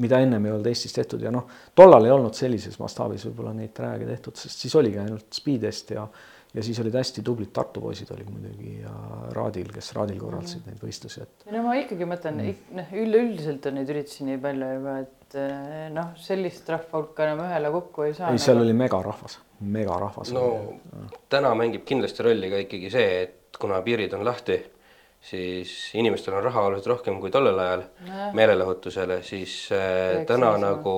mida 0.00 0.22
ennem 0.24 0.48
ei 0.48 0.54
olnud 0.54 0.70
Eestis 0.70 0.96
tehtud 0.96 1.22
ja 1.24 1.32
noh, 1.34 1.46
tollal 1.76 2.08
ei 2.08 2.14
olnud 2.14 2.36
sellises 2.38 2.78
mastaabis 2.80 3.28
võib-olla 3.28 3.54
neid 3.56 3.74
trääge 3.76 4.08
tehtud, 4.08 4.38
sest 4.40 4.66
siis 4.66 4.76
oligi 4.78 5.00
ainult 5.02 5.32
Speedest 5.38 5.96
ja 5.96 6.08
ja 6.54 6.62
siis 6.64 6.78
olid 6.80 6.94
hästi 6.96 7.22
tublid 7.24 7.50
Tartu 7.54 7.80
poisid 7.82 8.10
olid 8.14 8.28
muidugi 8.32 8.78
ja 8.80 8.92
Raadil, 9.36 9.68
kes 9.72 9.90
Raadil 9.96 10.20
korraldasid 10.20 10.64
neid 10.68 10.80
võistlusi, 10.82 11.24
et 11.24 11.48
no 11.52 11.62
ma 11.66 11.76
ikkagi 11.80 12.08
mõtlen, 12.08 12.40
noh, 12.78 12.94
üleüldiselt 13.02 13.68
on 13.68 13.78
neid 13.78 13.92
üritusi 13.92 14.26
nii 14.28 14.40
palju 14.42 14.70
juba, 14.78 14.94
et 15.04 15.38
eh, 15.42 15.84
noh, 15.94 16.14
sellist 16.24 16.70
rahvahulka 16.72 17.26
enam 17.26 17.44
ühele 17.44 17.72
kokku 17.74 18.08
ei 18.08 18.16
saa. 18.16 18.32
ei, 18.32 18.40
seal 18.42 18.62
oli 18.62 18.76
megarahvas, 18.76 19.38
megarahvas. 19.76 20.32
no 20.36 20.46
täna 21.32 21.52
mängib 21.58 21.84
kindlasti 21.88 22.26
rolli 22.26 22.52
ka 22.52 22.64
ikkagi 22.64 22.92
see, 22.96 23.22
et 23.26 23.60
kuna 23.60 23.82
piirid 23.84 24.16
on 24.16 24.24
lahti, 24.24 24.58
siis 25.20 25.72
inimestel 25.98 26.34
on 26.38 26.44
raha 26.46 26.62
oluliselt 26.68 26.86
rohkem 26.94 27.18
kui 27.20 27.30
tollel 27.30 27.58
ajal 27.58 27.82
Nojah. 28.06 28.32
meelelahutusele, 28.34 29.22
siis 29.22 29.68
äh, 29.72 30.24
täna 30.26 30.52
see 30.54 30.62
nagu 30.62 30.94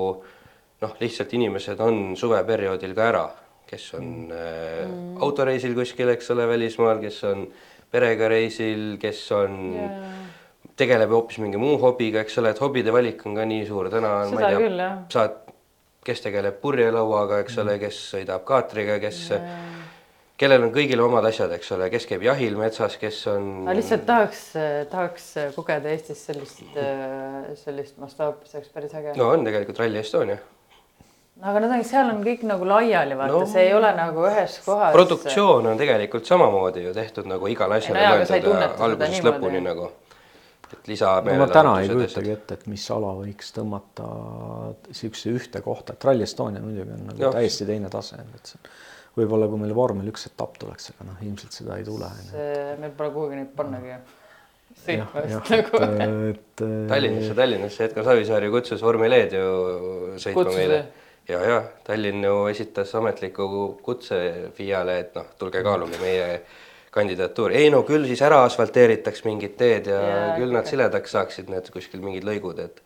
noh, 0.80 0.94
lihtsalt 1.00 1.32
inimesed 1.36 1.80
on 1.80 2.16
suveperioodil 2.16 2.94
ka 2.96 3.08
ära, 3.12 3.24
kes 3.70 3.94
on 3.98 4.06
äh, 4.32 4.86
Mm. 4.86 5.16
autoreisil 5.22 5.74
kuskil, 5.76 6.08
eks 6.14 6.30
ole, 6.32 6.46
välismaal, 6.48 6.98
kes 7.02 7.18
on 7.28 7.46
perega 7.92 8.28
reisil, 8.28 8.96
kes 9.02 9.20
on 9.36 9.56
Jaa. 9.76 9.98
tegeleb 10.76 11.10
hoopis 11.12 11.38
mingi 11.42 11.58
muu 11.60 11.76
hobiga, 11.82 12.20
eks 12.24 12.38
ole, 12.40 12.50
et 12.54 12.58
hobide 12.62 12.92
valik 12.92 13.24
on 13.26 13.34
ka 13.36 13.44
nii 13.44 13.66
suur, 13.68 13.90
täna 13.92 14.14
on, 14.22 14.34
ma 14.34 14.40
ei 14.48 14.56
tea, 14.56 14.88
saad, 15.12 15.36
kes 16.04 16.20
tegeleb 16.24 16.56
purjelauaga, 16.62 17.40
eks 17.44 17.58
ole, 17.58 17.74
Mm. 17.76 17.80
kes 17.84 17.98
sõidab 18.14 18.44
kaatriga, 18.48 18.98
kes, 19.02 19.30
kellel 20.40 20.64
on 20.64 20.70
kõigil 20.72 21.00
omad 21.04 21.26
asjad, 21.28 21.52
eks 21.56 21.74
ole, 21.76 21.90
kes 21.92 22.06
käib 22.08 22.24
jahil 22.24 22.56
metsas, 22.58 22.96
kes 23.00 23.18
on. 23.32 23.48
ma 23.66 23.74
lihtsalt 23.76 24.06
tahaks, 24.08 24.46
tahaks 24.92 25.26
kogeda 25.56 25.92
Eestis 25.92 26.22
sellist, 26.30 26.62
sellist 27.64 28.00
mastaapi, 28.00 28.48
see 28.48 28.60
oleks 28.60 28.72
päris 28.72 28.96
äge. 28.96 29.14
no 29.20 29.30
on 29.34 29.44
tegelikult 29.46 29.82
Rally 29.82 30.00
Estonia. 30.00 30.38
no 31.36 31.50
aga 31.52 31.64
nad 31.66 31.76
on, 31.76 31.84
seal 31.92 32.12
on 32.14 32.22
kõik 32.24 32.44
nagu 32.48 32.68
laiali, 32.68 33.18
vaata 33.20 33.36
No. 33.36 33.46
see 33.52 33.66
ei 33.68 33.74
ole 33.76 33.92
nagu 33.96 34.28
ühes 34.30 34.60
kohas. 34.64 34.94
produktsioon 34.96 35.72
on 35.74 35.80
tegelikult 35.80 36.28
samamoodi 36.28 36.86
ju 36.88 36.94
tehtud 36.96 37.28
nagu 37.28 37.50
igale 37.52 37.80
asjale 37.80 38.06
no 38.06 38.14
mõeldud 38.14 38.32
seda 38.32 38.70
algusest 38.88 39.28
lõpuni 39.28 39.64
nagu. 39.68 39.90
et 40.72 40.88
lisa. 40.88 41.18
no 41.26 41.40
ma 41.44 41.50
täna 41.52 41.80
ei 41.82 41.92
kujutagi 41.92 42.36
ette, 42.38 42.60
et 42.62 42.68
mis 42.70 42.90
ala 42.96 43.12
võiks 43.20 43.52
tõmmata 43.56 44.08
siukse 44.96 45.36
ühte 45.36 45.60
kohta, 45.60 45.98
et 45.98 46.04
Rally 46.08 46.24
Estonia 46.24 46.64
muidugi 46.64 46.96
on 46.96 47.10
nagu 47.12 47.28
Jah. 47.28 47.36
täiesti 47.36 47.68
teine 47.68 47.92
tase, 47.92 48.24
et 48.40 48.54
see 48.54 48.78
võib-olla 49.18 49.50
kui 49.50 49.60
meil 49.60 49.74
vormel 49.76 50.08
üks 50.12 50.28
etapp 50.30 50.56
tuleks, 50.60 50.92
aga 50.94 51.10
noh, 51.10 51.20
ilmselt 51.26 51.56
seda 51.56 51.78
ei 51.80 51.86
tule. 51.86 52.08
see, 52.30 52.56
meil 52.80 52.96
pole 52.96 53.14
kuhugi 53.16 53.40
neid 53.40 53.52
pannagi 53.56 53.94
ju. 53.94 54.00
nagu. 54.86 55.82
et, 55.82 56.00
et 56.30 56.64
Tallinnasse, 56.88 57.34
Tallinnasse 57.36 57.86
Edgar 57.88 58.06
Savisaar 58.06 58.46
ju 58.46 58.54
kutsus 58.54 58.82
vormel 58.86 59.16
E-d 59.18 59.36
ju 59.36 59.52
sõitma 60.14 60.44
Kutsus, 60.44 60.56
meile 60.56 60.82
ja, 61.30 61.40
ja 61.44 61.62
Tallinn 61.86 62.24
ju 62.24 62.46
esitas 62.50 62.94
ametliku 62.94 63.46
kutse 63.82 64.18
FIA-le, 64.56 64.98
et 65.04 65.14
noh, 65.18 65.28
tulge 65.38 65.62
kaaluge 65.66 66.00
meie 66.02 66.40
kandidatuuri. 66.94 67.56
ei 67.62 67.70
no 67.70 67.82
küll 67.88 68.06
siis 68.08 68.22
ära 68.26 68.42
asfalteeritaks 68.46 69.24
mingid 69.26 69.56
teed 69.60 69.90
ja 69.92 70.00
Jaa, 70.00 70.32
küll 70.40 70.54
nad 70.54 70.66
siledaks 70.70 71.14
saaksid 71.16 71.52
need 71.52 71.70
kuskil 71.74 72.02
mingid 72.04 72.26
lõigud, 72.26 72.62
et. 72.64 72.82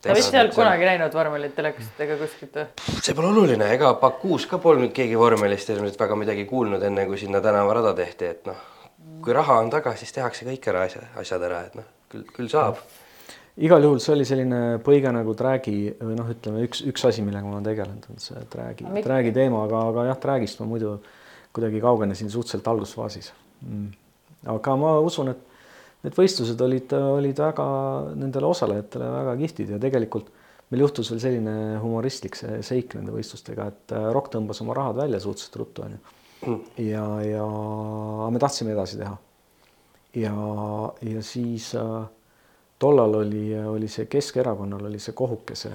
Sa 0.00 0.16
vist 0.16 0.32
seal 0.32 0.48
kunagi 0.54 0.86
näinud 0.88 1.14
vormelit 1.14 1.52
telekast 1.56 2.00
ega 2.00 2.16
kuskilt 2.20 2.56
või? 2.56 2.66
see 3.04 3.16
pole 3.16 3.30
oluline, 3.34 3.68
ega 3.74 3.92
Bakuus 4.00 4.46
ka 4.50 4.60
polnud 4.62 4.94
keegi 4.96 5.18
vormelist 5.18 5.72
ilmselt 5.74 6.00
väga 6.00 6.16
midagi 6.16 6.46
kuulnud, 6.48 6.82
enne 6.88 7.04
kui 7.08 7.20
sinna 7.20 7.42
tänavarada 7.44 7.92
tehti, 7.98 8.30
et 8.32 8.48
noh, 8.48 8.64
kui 9.24 9.36
raha 9.36 9.60
on 9.60 9.70
taga, 9.72 9.92
siis 10.00 10.14
tehakse 10.16 10.48
kõik 10.48 10.70
ära 10.72 10.86
asja, 10.88 11.04
asjad 11.20 11.44
ära, 11.50 11.62
et 11.68 11.76
noh, 11.78 11.86
küll, 12.12 12.24
küll 12.36 12.50
saab. 12.52 12.80
igal 13.60 13.84
juhul 13.84 14.00
see 14.00 14.14
oli 14.16 14.28
selline 14.28 14.60
põige 14.84 15.12
nagu 15.12 15.36
träägi 15.36 15.76
või 16.00 16.16
noh, 16.16 16.32
ütleme 16.32 16.64
üks, 16.68 16.84
üks 16.88 17.04
asi, 17.10 17.24
millega 17.26 17.44
ma 17.44 17.58
olen 17.58 17.68
tegelenud, 17.68 18.08
on 18.14 18.24
see 18.24 18.40
träägi 18.52 18.88
träägi 19.04 19.34
teema, 19.36 19.66
aga, 19.68 19.84
aga 19.92 20.06
jah, 20.12 20.20
träägist 20.22 20.62
ma 20.62 20.70
muidu 20.70 20.96
kuidagi 21.52 21.82
kaugenesin 21.82 22.30
suhteliselt 22.32 22.68
algusfaasis 22.72 23.32
mm.. 23.66 23.88
aga 24.54 24.76
ma 24.80 24.96
usun, 25.04 25.34
et 25.34 25.49
need 26.04 26.16
võistlused 26.16 26.60
olid, 26.64 26.92
olid 26.92 27.38
väga 27.38 27.66
nendele 28.16 28.46
osalejatele 28.46 29.10
väga 29.16 29.36
kihvtid 29.42 29.74
ja 29.74 29.80
tegelikult 29.82 30.30
meil 30.70 30.84
juhtus 30.84 31.10
veel 31.10 31.22
selline 31.22 31.54
humoristlik 31.82 32.38
see 32.38 32.60
seik 32.66 32.94
nende 32.96 33.14
võistlustega, 33.14 33.66
et 33.72 33.94
äh, 33.96 34.06
Rock 34.14 34.32
tõmbas 34.34 34.62
oma 34.64 34.76
rahad 34.78 35.00
välja 35.00 35.20
suhteliselt 35.22 35.58
ruttu 35.60 35.86
onju. 35.86 35.98
ja, 36.80 37.04
ja 37.26 37.46
me 38.32 38.40
tahtsime 38.40 38.72
edasi 38.76 39.00
teha. 39.00 39.16
ja, 40.22 40.34
ja 41.10 41.22
siis 41.26 41.72
äh, 41.78 42.04
tollal 42.80 43.18
oli, 43.24 43.48
oli 43.58 43.88
see 43.92 44.06
Keskerakonnal 44.10 44.86
oli 44.88 44.98
see 45.02 45.12
kohukese, 45.16 45.72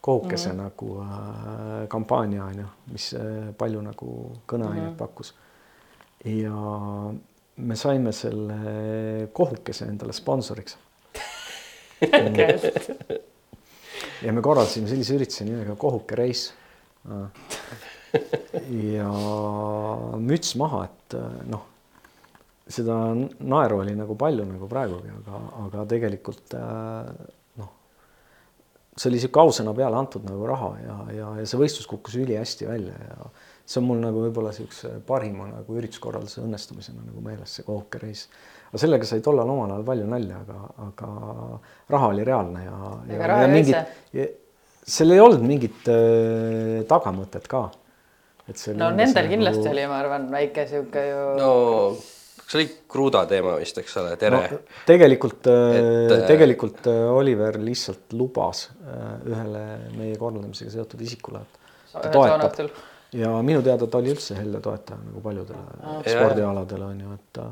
kohukese 0.00 0.52
mm 0.52 0.58
-hmm. 0.58 0.62
nagu 0.62 1.00
äh, 1.00 1.88
kampaania 1.88 2.44
on 2.44 2.58
ju, 2.58 2.66
mis 2.92 3.14
äh, 3.14 3.54
palju 3.58 3.80
nagu 3.80 4.32
kõneainet 4.46 4.82
mm 4.82 4.90
-hmm. 4.90 4.98
pakkus. 4.98 5.34
ja 6.24 6.54
me 7.56 7.76
saime 7.76 8.12
selle 8.16 9.28
kohukese 9.32 9.86
endale 9.90 10.12
sponsoriks. 10.16 10.76
ja 14.22 14.32
me 14.32 14.42
korraldasime 14.42 14.88
sellise 14.90 15.14
ürituse 15.18 15.44
nimega 15.46 15.76
Kohuke 15.78 16.16
reis 16.18 16.48
ja 18.92 19.10
müts 20.22 20.56
maha, 20.60 20.84
et 20.88 21.16
noh, 21.50 21.68
seda 22.72 22.96
naeru 23.14 23.82
oli 23.82 23.94
nagu 23.98 24.16
palju 24.18 24.46
nagu 24.48 24.68
praegugi, 24.70 25.12
aga, 25.20 25.40
aga 25.66 25.86
tegelikult 25.92 26.56
noh, 26.56 27.70
see 28.96 29.10
oli 29.10 29.22
sihuke 29.22 29.42
ausõna 29.44 29.74
peale 29.76 29.98
antud 29.98 30.26
nagu 30.28 30.46
raha 30.50 30.70
ja, 30.82 30.98
ja, 31.18 31.32
ja 31.42 31.48
see 31.48 31.60
võistlus 31.60 31.88
kukkus 31.90 32.18
ülihästi 32.22 32.68
välja 32.70 32.96
ja 32.96 33.32
see 33.64 33.80
on 33.80 33.88
mul 33.88 34.00
nagu 34.02 34.24
võib-olla 34.26 34.52
siukse 34.54 34.90
parima 35.06 35.46
nagu 35.50 35.76
ürituskorralduse 35.78 36.42
õnnestumisena 36.42 37.04
nagu 37.06 37.22
meeles 37.24 37.58
see 37.58 37.66
Kohuke 37.66 38.00
reis. 38.02 38.26
aga 38.70 38.80
sellega 38.82 39.08
sai 39.08 39.22
tollal 39.24 39.50
omal 39.50 39.74
ajal 39.76 39.84
palju 39.86 40.08
nalja, 40.10 40.40
aga, 40.42 40.88
aga 40.88 41.10
raha 41.94 42.08
oli 42.14 42.24
reaalne 42.26 42.64
ja, 42.64 42.78
ja, 43.12 43.28
ja 43.44 43.52
mingit, 43.52 43.94
seal 44.82 45.14
ei 45.14 45.22
olnud 45.22 45.46
mingit 45.46 45.92
äh, 45.92 46.82
tagamõtet 46.90 47.46
ka. 47.50 47.68
et 48.48 48.58
see 48.58 48.74
no 48.74 48.90
nendel 48.90 49.28
nagu... 49.28 49.36
kindlasti 49.36 49.70
oli, 49.70 49.86
ma 49.90 50.02
arvan, 50.02 50.26
väike 50.32 50.66
sihuke 50.70 51.06
ju. 51.06 51.24
no 51.38 51.52
see 52.42 52.58
oli 52.58 52.68
Kruda 52.92 53.22
teema 53.30 53.54
vist, 53.60 53.78
eks 53.78 53.98
ole, 54.02 54.16
tere 54.20 54.40
no,. 54.42 54.62
tegelikult 54.88 55.46
äh, 55.52 55.66
et..., 55.78 56.16
äh, 56.18 56.24
tegelikult 56.34 56.90
Oliver 56.90 57.60
lihtsalt 57.62 58.16
lubas 58.18 58.66
ühele 58.82 59.66
meie 59.94 60.18
korraldamisega 60.18 60.74
seotud 60.80 61.06
isikule, 61.06 61.46
et 61.46 61.94
ta 61.94 62.10
toetab 62.10 62.80
ja 63.12 63.32
minu 63.44 63.62
teada 63.64 63.86
ta 63.86 64.00
oli 64.00 64.12
üldse 64.14 64.36
helle 64.38 64.60
toetaja 64.64 65.00
nagu 65.02 65.22
paljudele 65.24 66.00
spordialadele 66.06 66.88
on 66.88 67.00
ju, 67.04 67.14
et 67.18 67.30
ta, 67.38 67.46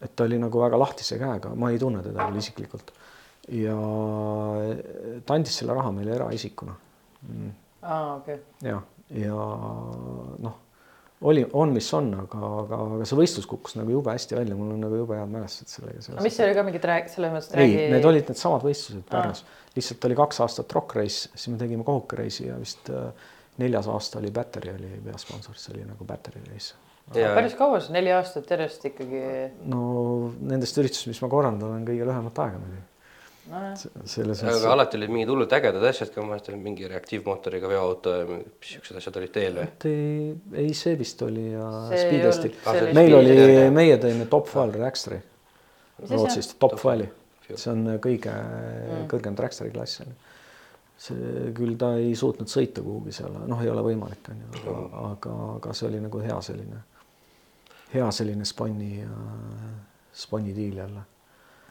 et 0.00 0.14
ta 0.16 0.26
oli 0.28 0.38
nagu 0.40 0.62
väga 0.62 0.80
lahtise 0.80 1.18
käega, 1.20 1.54
ma 1.56 1.72
ei 1.72 1.80
tunne 1.80 2.04
teda 2.04 2.28
küll 2.28 2.40
isiklikult. 2.42 2.92
ja 3.56 3.76
ta 5.26 5.36
andis 5.36 5.60
selle 5.62 5.76
raha 5.76 5.92
meile 5.96 6.16
eraisikuna. 6.18 6.74
Mm.. 7.28 7.52
aa 7.82 8.00
ah,, 8.00 8.16
okei. 8.16 8.40
Okay.. 8.40 8.70
ja, 8.70 8.80
ja 9.24 9.46
noh, 10.46 10.58
oli, 11.28 11.42
on, 11.52 11.72
mis 11.76 11.88
on, 11.96 12.12
aga, 12.22 12.38
aga, 12.62 12.76
aga 12.96 13.08
see 13.08 13.18
võistlus 13.18 13.48
kukkus 13.48 13.76
nagu 13.76 13.92
jube 13.92 14.12
hästi 14.12 14.38
välja, 14.38 14.56
mul 14.56 14.70
on 14.72 14.84
nagu 14.86 15.00
jube 15.02 15.18
head 15.18 15.32
mälestused 15.32 15.72
sellega 15.74 16.04
seoses. 16.04 16.22
mis 16.24 16.36
see 16.38 16.46
oli 16.46 16.54
ka 16.56 16.64
mingit 16.64 16.86
rääk-, 16.88 17.10
selles 17.12 17.34
mõttes 17.34 17.52
ei 17.52 17.60
räägi..., 17.60 17.82
need 17.92 18.08
olid 18.08 18.30
needsamad 18.32 18.64
võistlused 18.64 19.04
Pärnus. 19.10 19.44
Lihtsalt 19.76 20.06
oli 20.08 20.16
kaks 20.18 20.40
aastat 20.46 20.72
Rock 20.74 20.96
Race, 20.96 21.28
siis 21.34 21.50
me 21.52 21.60
tegime 21.60 21.84
Kohuka 21.86 22.16
Race'i 22.18 22.48
ja 22.48 22.56
vist 22.58 22.88
äh, 22.88 23.28
neljas 23.58 23.88
aasta 23.90 24.18
oli 24.18 24.30
Battery 24.30 24.74
oli 24.74 25.00
peasponsor, 25.04 25.58
see 25.58 25.74
oli 25.74 25.88
nagu 25.88 26.04
Battery 26.06 26.42
reis. 26.50 26.74
päris 27.10 27.56
kaua 27.58 27.80
see 27.82 27.96
neli 27.96 28.12
aastat 28.14 28.50
järjest 28.50 28.86
ikkagi? 28.92 29.24
no 29.72 29.82
nendest 30.40 30.78
üritustest, 30.78 31.10
mis 31.10 31.20
ma 31.24 31.32
korraldan, 31.32 31.68
olen 31.70 31.88
kõige 31.88 32.06
lühemat 32.08 32.40
aega 32.44 32.62
muidugi 32.62 32.86
no,. 33.50 33.62
selles 34.04 34.42
mõttes. 34.44 34.60
aga 34.60 34.74
alati 34.76 35.00
olid 35.00 35.14
mingid 35.16 35.32
hullult 35.32 35.56
ägedad 35.58 35.86
asjad 35.90 36.12
ka, 36.14 36.22
ma 36.22 36.34
mäletan 36.34 36.62
mingi 36.62 36.88
reaktiivmootoriga 36.90 37.72
veoauto 37.72 38.14
ja 38.20 38.28
mis 38.30 38.74
siuksed 38.76 39.00
asjad 39.02 39.18
olid 39.20 39.34
teel 39.34 39.60
või? 39.60 39.68
ei, 39.90 40.30
ei 40.64 40.76
see 40.76 40.96
vist 41.00 41.26
oli 41.26 41.50
ja 41.52 41.66
Speedesti. 41.90 42.54
meil 42.96 43.18
oli, 43.18 43.36
meie 43.74 43.98
tõime 44.02 44.28
Top 44.30 44.48
Fuel 44.52 44.74
Dragsteri 44.76 45.20
Rootsist, 46.08 46.56
Top 46.62 46.78
Fueli, 46.80 47.10
see 47.50 47.70
on 47.74 47.96
kõige 48.00 48.32
mm. 48.32 49.06
kõrgem 49.10 49.36
Dragsteri 49.36 49.72
klass 49.74 50.04
on 50.04 50.12
ju 50.14 50.29
see 51.00 51.50
küll 51.56 51.76
ta 51.80 51.94
ei 51.96 52.12
suutnud 52.18 52.50
sõita 52.50 52.84
kuhugi 52.84 53.14
seal, 53.16 53.32
noh, 53.48 53.60
ei 53.64 53.70
ole 53.72 53.84
võimalik, 53.84 54.26
on 54.32 54.42
ju, 54.42 54.50
aga, 54.60 55.04
aga, 55.14 55.34
aga 55.56 55.76
see 55.76 55.88
oli 55.88 56.00
nagu 56.04 56.20
hea 56.20 56.36
selline, 56.44 56.80
hea 57.94 58.08
selline 58.12 58.48
sponni, 58.48 59.00
sponni 60.12 60.56
diil 60.56 60.80
jälle. 60.82 61.06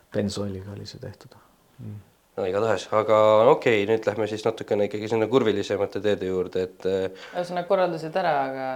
bensooliga 0.10 0.72
oli 0.74 0.88
see 0.90 0.98
tehtud 0.98 1.36
mm.. 1.78 1.98
no 2.38 2.46
igatahes, 2.50 2.88
aga 2.98 3.20
okei 3.52 3.84
okay,, 3.84 3.90
nüüd 3.92 4.08
lähme 4.10 4.28
siis 4.32 4.46
natukene 4.48 4.88
ikkagi 4.90 5.12
sinna 5.12 5.28
kurvilisemate 5.30 6.02
teede 6.02 6.32
juurde, 6.32 6.64
et. 6.66 6.88
Äh, 6.90 7.28
ühesõnaga 7.36 7.70
korraldasid 7.70 8.18
ära, 8.18 8.32
aga, 8.48 8.70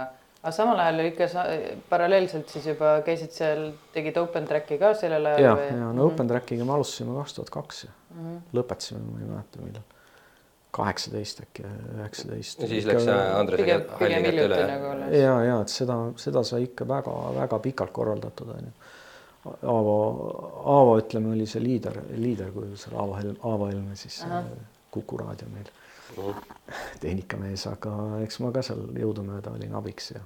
aga 0.44 0.52
samal 0.54 0.84
ajal 0.84 1.08
ikka 1.08 1.28
sa, 1.32 1.48
paralleelselt 1.90 2.54
siis 2.54 2.68
juba 2.70 3.00
käisid 3.08 3.34
seal, 3.34 3.72
tegid 3.96 4.22
open 4.22 4.46
track'i 4.46 4.78
ka 4.78 4.92
sellel 5.00 5.32
ajal? 5.32 5.42
ja, 5.42 5.56
ja 5.66 5.74
no 5.80 5.90
mm 5.90 5.98
-hmm. 5.98 6.12
open 6.12 6.30
track'iga 6.30 6.68
me 6.70 6.78
alustasime 6.78 7.18
kaks 7.18 7.34
tuhat 7.40 7.52
kaks 7.58 7.84
ja 7.88 7.90
mm 7.90 8.22
-hmm. 8.22 8.40
lõpetasime, 8.60 9.02
ma 9.10 9.18
ei 9.18 9.32
mäleta, 9.32 9.66
millal 9.66 9.90
kaheksateist 10.74 11.44
äkki, 11.44 11.64
üheksateist. 11.94 12.62
ja 12.64 12.68
siis 12.70 12.86
läks 12.88 13.06
Andrese 13.12 13.62
halli 14.00 14.20
kätte 14.24 14.46
üle. 14.48 14.58
Nagu 14.70 14.92
ja, 15.14 15.34
ja 15.46 15.60
et 15.62 15.72
seda, 15.72 15.98
seda 16.20 16.42
sai 16.46 16.66
ikka 16.68 16.86
väga-väga 16.90 17.60
pikalt 17.68 17.94
korraldatud, 17.94 18.50
onju. 18.56 18.74
Aavo, 19.44 19.96
Aavo 20.72 20.94
ütleme, 20.98 21.34
oli 21.36 21.46
see 21.46 21.60
liider, 21.60 21.98
liider, 22.16 22.50
kui 22.54 22.70
seal 22.80 22.96
Aavo 22.96 23.18
Helm, 23.18 23.36
Aavo 23.44 23.68
Helme 23.68 23.96
siis 24.00 24.22
Aha. 24.24 24.40
Kuku 24.94 25.18
raadio 25.20 25.48
meil 25.52 25.68
uh. 26.16 26.30
-huh. 26.30 26.78
tehnikamees, 27.00 27.66
aga 27.66 27.92
eks 28.24 28.40
ma 28.40 28.52
ka 28.54 28.62
seal 28.62 28.86
jõudumööda 28.98 29.52
olin 29.54 29.74
abiks 29.74 30.10
ja 30.14 30.22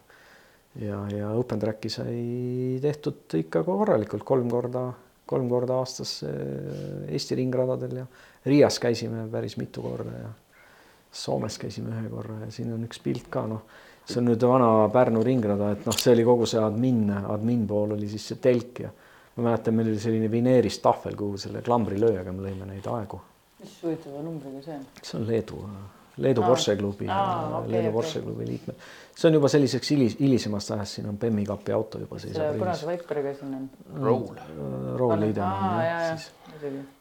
ja, 0.81 1.03
ja 1.11 1.31
Open 1.31 1.59
Tracki 1.59 1.91
sai 1.91 2.79
tehtud 2.83 3.35
ikka 3.35 3.65
korralikult 3.67 4.25
kolm 4.25 4.51
korda, 4.51 4.93
kolm 5.29 5.49
korda 5.51 5.79
aastas 5.83 6.19
Eesti 6.25 7.37
ringradadel 7.39 8.03
ja 8.03 8.07
Riias 8.49 8.79
käisime 8.81 9.27
päris 9.33 9.59
mitu 9.61 9.85
korda 9.85 10.15
ja 10.23 10.31
Soomes 11.13 11.57
käisime 11.59 11.95
ühe 11.97 12.09
korra 12.13 12.43
ja 12.45 12.51
siin 12.53 12.73
on 12.75 12.85
üks 12.85 13.01
pilt 13.05 13.31
ka 13.33 13.47
noh, 13.49 13.63
see 14.09 14.21
on 14.21 14.29
nüüd 14.29 14.45
vana 14.45 14.71
Pärnu 14.93 15.23
ringrada, 15.25 15.73
et 15.77 15.87
noh, 15.89 15.97
see 15.97 16.13
oli 16.17 16.25
kogu 16.27 16.49
see 16.49 16.61
admin, 16.63 17.07
admin 17.19 17.65
pool 17.69 17.95
oli 17.97 18.09
siis 18.11 18.27
see 18.33 18.41
telk 18.45 18.83
ja 18.85 18.91
ma 19.39 19.51
mäletan, 19.51 19.77
meil 19.79 19.93
oli 19.93 20.01
selline 20.03 20.31
vineerist 20.33 20.83
tahvel, 20.85 21.17
kuhu 21.19 21.39
selle 21.41 21.63
klambrilööjaga 21.65 22.35
me 22.35 22.49
lõime 22.49 22.69
neid 22.73 22.89
aegu. 22.93 23.21
mis 23.63 23.79
huvitava 23.83 24.25
numbriga 24.25 24.63
see 24.65 24.77
on? 24.77 24.85
see 25.03 25.19
on 25.21 25.27
Leedu, 25.29 25.63
Leedu. 26.19 26.43
Porsche 26.43 26.77
klubi 26.77 27.09
Leedu 27.09 27.89
okay. 27.89 27.93
Porsche 27.95 28.23
klubi 28.23 28.47
liikmed. 28.49 28.89
See 29.19 29.29
on 29.31 29.39
juba 29.39 29.51
selliseks 29.51 29.93
hilis, 29.95 30.17
hilisemast 30.21 30.75
ajast, 30.77 30.99
siin 30.99 31.09
on 31.11 31.17
Bemmi 31.19 31.45
kapi 31.47 31.75
auto 31.75 32.01
juba 32.03 32.21
seisab. 32.23 32.59
punase 32.61 32.87
vaiperiga 32.87 33.33
siin 33.35 33.55
on. 33.57 33.65
Roll. 34.05 34.29
Roll 35.01 35.25
Liidemann 35.25 35.81
jah, 35.83 36.13
siis 36.13 36.37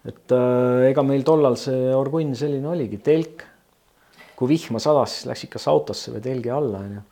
et 0.07 0.33
äh, 0.35 0.87
ega 0.91 1.03
meil 1.05 1.25
tollal 1.27 1.57
see 1.59 1.91
orgunn 1.95 2.33
selline 2.37 2.67
oligi, 2.69 2.99
telk. 3.03 3.45
kui 4.37 4.49
vihma 4.51 4.77
sadas, 4.81 5.15
siis 5.15 5.29
läksid 5.31 5.49
kas 5.55 5.63
autosse 5.71 6.11
või 6.13 6.21
telgi 6.25 6.51
alla 6.53 6.81
onju. 6.85 7.03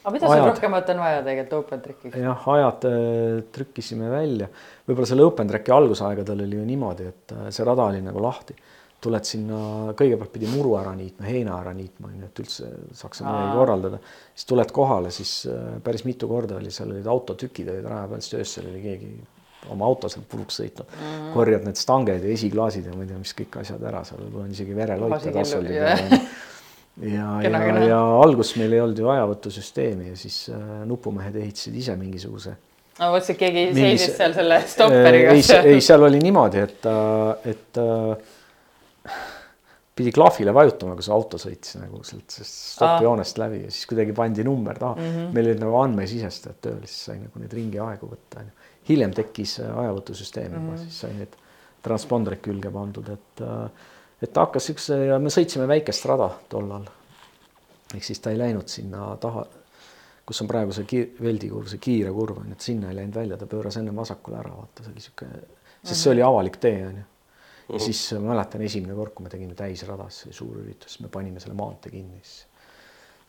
aga 0.00 0.12
mida 0.14 0.30
seal 0.32 0.46
rohkemat 0.48 0.92
on 0.94 1.02
vaja 1.04 1.22
tegelikult 1.26 1.56
open 1.64 1.82
trackiga? 1.84 2.22
jah, 2.24 2.48
ajad 2.56 2.86
äh, 2.88 3.40
trükkisime 3.56 4.12
välja, 4.12 4.48
võib-olla 4.88 5.08
selle 5.12 5.24
open 5.28 5.52
tracki 5.52 5.74
algusaegadel 5.76 6.44
oli 6.46 6.60
ju 6.60 6.68
niimoodi, 6.68 7.08
et 7.14 7.36
äh, 7.36 7.48
see 7.48 7.68
rada 7.68 7.88
oli 7.92 8.04
nagu 8.04 8.24
lahti 8.24 8.56
tuled 9.00 9.24
sinna, 9.24 9.58
kõigepealt 9.96 10.32
pidi 10.34 10.48
muru 10.50 10.74
ära 10.80 10.92
niitma, 10.96 11.26
heina 11.26 11.56
ära 11.60 11.72
niitma, 11.76 12.10
onju, 12.10 12.28
et 12.28 12.40
üldse 12.42 12.70
saaks 12.96 13.22
midagi 13.24 13.56
korraldada. 13.56 14.00
siis 14.34 14.48
tuled 14.52 14.72
kohale, 14.76 15.12
siis 15.14 15.34
äh, 15.48 15.76
päris 15.84 16.04
mitu 16.08 16.28
korda 16.28 16.58
oli, 16.60 16.72
seal 16.74 16.92
olid 16.92 17.06
autotükid 17.08 17.70
olid 17.72 17.88
raja 17.88 18.08
peal, 18.10 18.24
siis 18.24 18.40
öösel 18.42 18.70
oli 18.72 18.82
keegi 18.84 19.12
oma 19.68 19.88
auto 19.88 20.08
sealt 20.08 20.28
puruks 20.30 20.60
sõitnud 20.60 20.86
mm, 20.86 21.02
-hmm. 21.02 21.32
korjad 21.34 21.66
need 21.68 21.80
stanged 21.80 22.24
ja 22.24 22.32
esiklaasid 22.32 22.86
ja 22.88 22.94
ma 22.96 23.04
ei 23.04 23.10
tea, 23.10 23.18
mis 23.20 23.34
kõik 23.36 23.60
asjad 23.60 23.84
ära, 23.90 24.02
seal 24.08 24.22
võib-olla 24.24 24.48
on 24.48 24.56
isegi 24.56 24.76
vereloik 24.76 25.28
tassu 25.34 25.58
oli 25.58 25.74
peal. 25.74 26.16
ja, 27.10 27.28
ja, 27.44 27.50
ja, 27.50 27.84
ja 27.90 28.00
alguses 28.22 28.56
meil 28.60 28.76
ei 28.76 28.82
olnud 28.86 29.04
ju 29.04 29.12
ajavõtusüsteemi 29.12 30.10
ja 30.12 30.18
siis 30.20 30.42
äh, 30.54 30.66
nupumehed 30.88 31.36
ehitasid 31.36 31.76
ise 31.76 31.96
mingisuguse. 32.00 32.56
ma 32.98 33.12
mõtlesin, 33.12 33.36
et 33.36 33.42
keegi 33.44 33.64
seisis 33.66 33.82
Mingis... 33.84 34.10
seal 34.16 34.36
selle 34.40 34.60
stopperiga 34.74 35.32
äh,. 35.36 35.40
ei, 35.40 35.74
ei, 35.76 35.84
seal 35.84 36.08
oli 36.08 36.22
niimoodi, 36.24 36.64
et, 36.68 36.88
äh, 36.88 37.50
et 37.52 37.82
äh, 37.84 38.36
pidi 40.00 40.14
klahvile 40.16 40.54
vajutama, 40.56 40.96
kui 40.98 41.06
see 41.06 41.14
auto 41.14 41.38
sõitis 41.40 41.76
nagu 41.78 42.00
sealt 42.08 42.40
stoppjoonest 42.40 43.38
läbi 43.42 43.62
ja 43.66 43.70
siis 43.70 43.86
kuidagi 43.90 44.16
pandi 44.16 44.44
number 44.46 44.80
taha 44.80 44.96
mm. 44.96 45.12
-hmm. 45.14 45.36
meil 45.36 45.52
olid 45.52 45.62
nagu 45.62 45.78
andmesisestajad 45.84 46.60
tööl, 46.66 46.82
siis 46.86 47.04
sai 47.10 47.20
nagu 47.20 47.44
neid 47.44 47.54
ringi 47.60 47.82
aegu 47.84 48.10
võtta 48.10 48.44
onju 48.44 48.68
hiljem 48.88 49.14
tekkis 49.14 49.58
äh, 49.60 49.78
ajavõtusüsteem 49.84 50.52
juba 50.52 50.60
mm, 50.60 50.74
-hmm. 50.74 50.82
siis 50.84 51.00
sai 51.04 51.14
need 51.18 51.36
transpondrid 51.84 52.42
külge 52.44 52.70
pandud, 52.70 53.08
et 53.08 53.44
äh, 53.46 53.88
et 54.22 54.32
ta 54.32 54.44
hakkas 54.44 54.66
siukse 54.68 54.96
ja 55.06 55.18
me 55.18 55.32
sõitsime 55.32 55.66
väikest 55.68 56.04
rada 56.04 56.28
tollal. 56.48 56.84
ehk 57.94 58.04
siis 58.04 58.20
ta 58.20 58.30
ei 58.30 58.38
läinud 58.38 58.68
sinna 58.68 59.16
taha, 59.20 59.46
kus 60.26 60.42
on 60.42 60.48
praegu 60.48 60.72
see 60.72 60.84
kiir, 60.84 61.06
Veldi 61.22 61.48
kurv, 61.50 61.66
see 61.66 61.78
kiire 61.78 62.12
kurv 62.12 62.38
on 62.38 62.52
et 62.52 62.60
sinna 62.60 62.90
ei 62.90 62.96
läinud 62.96 63.14
välja, 63.14 63.36
ta 63.36 63.46
pööras 63.46 63.76
enne 63.76 63.96
vasakule 63.96 64.36
ära, 64.38 64.52
vaata, 64.56 64.84
see 64.84 64.92
oli 64.92 65.00
sihuke, 65.00 65.30
sest 65.82 66.02
see 66.02 66.12
oli 66.12 66.22
avalik 66.22 66.60
tee 66.60 66.86
on 66.86 67.00
ju. 67.00 67.06
Ja 67.70 67.78
mhm. 67.78 67.84
siis 67.86 68.02
ma 68.18 68.32
mäletan 68.34 68.62
esimene 68.66 68.96
kord, 68.98 69.14
kui 69.14 69.26
me 69.26 69.32
tegime 69.32 69.56
täisradas, 69.58 70.24
see 70.24 70.36
suur 70.36 70.58
üritus, 70.64 70.98
me 71.04 71.10
panime 71.12 71.42
selle 71.42 71.56
maantee 71.58 71.92
kinni, 71.94 72.20
siis 72.24 72.46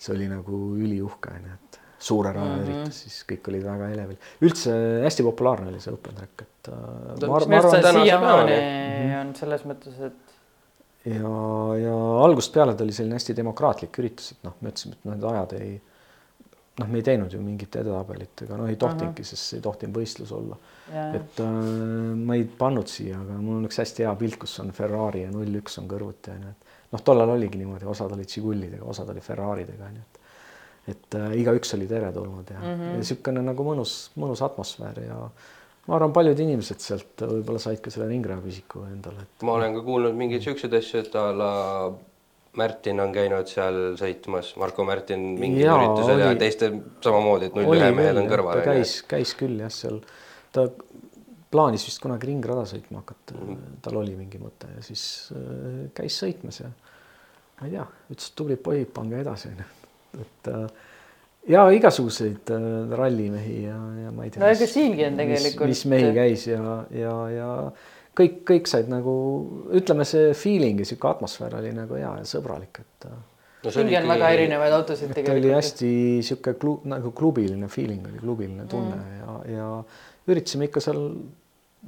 see 0.01 0.15
oli 0.15 0.27
nagu 0.31 0.63
üliuhke 0.81 1.35
on 1.37 1.47
ju, 1.49 1.59
et 1.59 1.79
suure 2.01 2.31
raja 2.33 2.55
mm 2.55 2.63
-hmm. 2.63 2.69
üritus, 2.69 3.03
siis 3.03 3.19
kõik 3.29 3.51
olid 3.51 3.63
väga 3.65 3.89
elevil. 3.93 4.17
üldse 4.41 4.73
hästi 5.03 5.23
populaarne 5.27 5.69
oli 5.69 5.79
see 5.79 5.93
open 5.93 6.17
track, 6.17 6.41
äh,. 6.41 6.73
et 7.77 7.89
siiamaani 7.91 8.57
mhm. 8.57 9.15
on 9.19 9.35
selles 9.35 9.65
mõttes, 9.69 10.01
et. 10.07 10.35
ja, 11.05 11.35
ja 11.83 11.95
algusest 12.25 12.53
peale 12.53 12.75
ta 12.75 12.83
oli 12.83 12.97
selline 12.97 13.19
hästi 13.19 13.37
demokraatlik 13.37 14.01
üritus, 14.03 14.31
et 14.33 14.43
noh, 14.47 14.57
me 14.61 14.73
ütlesime, 14.73 14.97
et 14.97 15.05
noh, 15.05 15.15
need 15.15 15.31
ajad 15.33 15.57
ei. 15.59 15.81
Noh, 16.81 16.89
me 16.91 17.01
ei 17.01 17.05
teinud 17.05 17.33
ju 17.33 17.41
mingit 17.43 17.77
edetabelit 17.81 18.45
ega 18.45 18.57
noh, 18.59 18.69
ei 18.71 18.79
tohtinudki 18.81 19.25
sest 19.27 19.57
ei 19.57 19.63
tohtinud 19.63 19.97
võistlus 20.01 20.33
olla. 20.35 20.57
et 20.91 21.41
äh, 21.43 21.59
ma 22.17 22.37
ei 22.39 22.45
pannud 22.45 22.89
siia, 22.91 23.19
aga 23.21 23.37
mul 23.39 23.61
on 23.61 23.69
üks 23.69 23.79
hästi 23.83 24.07
hea 24.07 24.15
pilt, 24.19 24.39
kus 24.41 24.57
on 24.63 24.73
Ferrari 24.75 25.25
ja 25.25 25.31
null 25.33 25.61
üks 25.61 25.79
on 25.81 25.87
kõrvuti 25.91 26.33
onju, 26.35 26.55
et 26.55 26.91
noh, 26.95 27.05
tollal 27.05 27.35
oligi 27.37 27.61
niimoodi, 27.61 27.87
osad 27.87 28.17
olid 28.17 28.29
Žigulidega, 28.29 28.83
osad 28.83 29.13
olid 29.13 29.25
Ferraridega 29.25 29.87
onju, 29.91 30.03
et 30.07 30.19
et 30.91 31.15
äh, 31.17 31.33
igaüks 31.37 31.75
oli 31.77 31.85
teretulnud 31.87 32.49
ja 32.49 32.59
mm 32.59 32.69
-hmm. 32.69 32.93
niisugune 32.97 33.41
nagu 33.45 33.63
mõnus, 33.63 34.09
mõnus 34.17 34.41
atmosfäär 34.41 35.03
ja 35.05 35.17
ma 35.87 35.95
arvan, 35.95 36.13
paljud 36.13 36.39
inimesed 36.39 36.81
sealt 36.81 37.21
võib-olla 37.21 37.59
said 37.61 37.81
ka 37.81 37.93
selle 37.93 38.07
ringrajapüsiku 38.09 38.85
endale 38.89 39.25
et.... 39.27 39.43
ma 39.45 39.57
olen 39.59 39.75
ka 39.77 39.83
kuulnud 39.85 40.17
mingeid 40.17 40.41
siukseid 40.45 40.73
asju, 40.73 41.03
et 41.05 41.15
a 41.15 41.27
la 41.31 41.51
Märtin 42.59 42.99
on 42.99 43.13
käinud 43.15 43.47
seal 43.47 43.77
sõitmas, 43.99 44.51
Marko 44.59 44.83
Märtin 44.83 45.21
mingil 45.39 45.63
Jaa, 45.63 45.77
üritusel 45.79 46.19
ja 46.19 46.31
oli- 46.33 46.39
teiste 46.41 46.71
samamoodi, 47.03 47.47
et 47.47 47.55
null 47.55 47.77
ühe 47.77 47.91
mehed 47.95 48.11
küll, 48.11 48.21
on 48.23 48.31
kõrval. 48.33 48.59
ta 48.59 48.73
käis, 48.73 48.95
käis 49.07 49.31
küll 49.39 49.61
jah, 49.63 49.71
seal 49.71 50.01
ta 50.51 50.65
plaanis 51.51 51.85
vist 51.87 52.01
kunagi 52.03 52.27
ringrada 52.27 52.65
sõitma 52.67 53.03
hakata 53.05 53.37
mm. 53.37 53.47
-hmm. 53.47 53.81
tal 53.85 53.99
oli 54.01 54.15
mingi 54.19 54.39
mõte 54.41 54.67
ja 54.75 54.83
siis 54.83 55.03
äh, 55.35 55.87
käis 55.95 56.19
sõitmas 56.23 56.59
ja 56.63 56.71
ma 57.61 57.67
ei 57.67 57.75
tea, 57.77 57.85
ütles, 58.11 58.27
et 58.27 58.35
tublid 58.35 58.63
pojid, 58.65 58.91
pange 58.93 59.21
edasi 59.21 59.51
onju, 59.51 59.67
et 60.25 60.51
äh, 60.51 60.67
ja 61.55 61.65
igasuguseid 61.71 62.51
äh, 62.51 62.67
rallimehi 62.97 63.63
ja, 63.63 63.79
ja 64.05 64.11
ma 64.11 64.27
ei 64.27 64.33
tea. 64.33 64.43
No 64.43 64.51
ega 64.51 64.67
siingi 64.67 65.07
on 65.07 65.17
tegelikult- 65.19 65.71
mis 65.71 65.85
mehi 65.85 66.11
käis 66.19 66.47
ja, 66.51 66.83
ja, 66.91 67.15
ja 67.31 67.49
kõik, 68.17 68.39
kõik 68.47 68.69
said 68.69 68.89
nagu 68.91 69.15
ütleme, 69.77 70.05
see 70.07 70.31
feeling 70.37 70.81
ja 70.81 70.87
sihuke 70.87 71.09
atmosfäär 71.11 71.57
oli 71.61 71.73
nagu 71.75 71.97
hea 71.99 72.13
ja 72.21 72.27
sõbralik, 72.27 72.81
et 72.83 73.07
äh, 73.09 73.19
no 73.65 73.73
siingi 73.73 73.97
on 73.99 74.09
väga 74.11 74.31
erinevaid 74.37 74.77
autosid 74.77 75.11
ta 75.11 75.19
oli 75.19 75.21
tegelikult. 75.21 75.57
hästi 75.57 75.91
sihuke 76.27 76.55
klu, 76.61 76.77
nagu 76.91 77.13
klubiline 77.17 77.69
feeling 77.71 78.07
oli, 78.09 78.21
klubiline 78.21 78.67
tunne 78.71 78.97
mm. 78.97 79.19
ja, 79.21 79.37
ja 79.55 79.69
üritasime 80.31 80.69
ikka 80.69 80.83
seal 80.83 81.01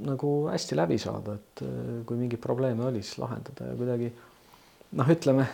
nagu 0.03 0.31
hästi 0.49 0.77
läbi 0.77 0.97
saada, 1.01 1.37
et 1.37 1.65
äh, 1.65 2.01
kui 2.07 2.17
mingeid 2.17 2.41
probleeme 2.41 2.87
oli, 2.89 3.03
siis 3.05 3.19
lahendada 3.21 3.71
ja 3.71 3.77
kuidagi 3.79 4.11
noh, 4.97 5.15
ütleme 5.17 5.47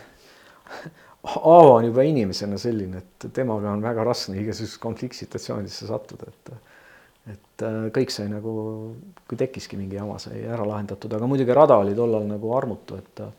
Aavo 1.20 1.74
on 1.74 1.84
juba 1.84 2.00
inimesena 2.08 2.56
selline, 2.56 3.02
et 3.02 3.26
temaga 3.36 3.74
on 3.74 3.82
väga 3.84 4.06
raske 4.08 4.32
igasugusesse 4.40 4.80
konfliktsituatsioonidesse 4.80 5.88
sattuda, 5.90 6.30
et 6.32 6.69
et 7.28 7.62
äh, 7.66 7.90
kõik 7.94 8.12
sai 8.14 8.28
nagu, 8.32 8.52
kui 9.28 9.36
tekkiski 9.40 9.76
mingi 9.76 9.98
jama, 9.98 10.18
sai 10.22 10.40
ära 10.48 10.64
lahendatud, 10.66 11.12
aga 11.12 11.28
muidugi 11.28 11.54
rada 11.56 11.76
oli 11.82 11.94
tollal 11.94 12.24
nagu 12.28 12.54
armutu, 12.56 12.96
et 12.96 13.20
äh, 13.20 13.32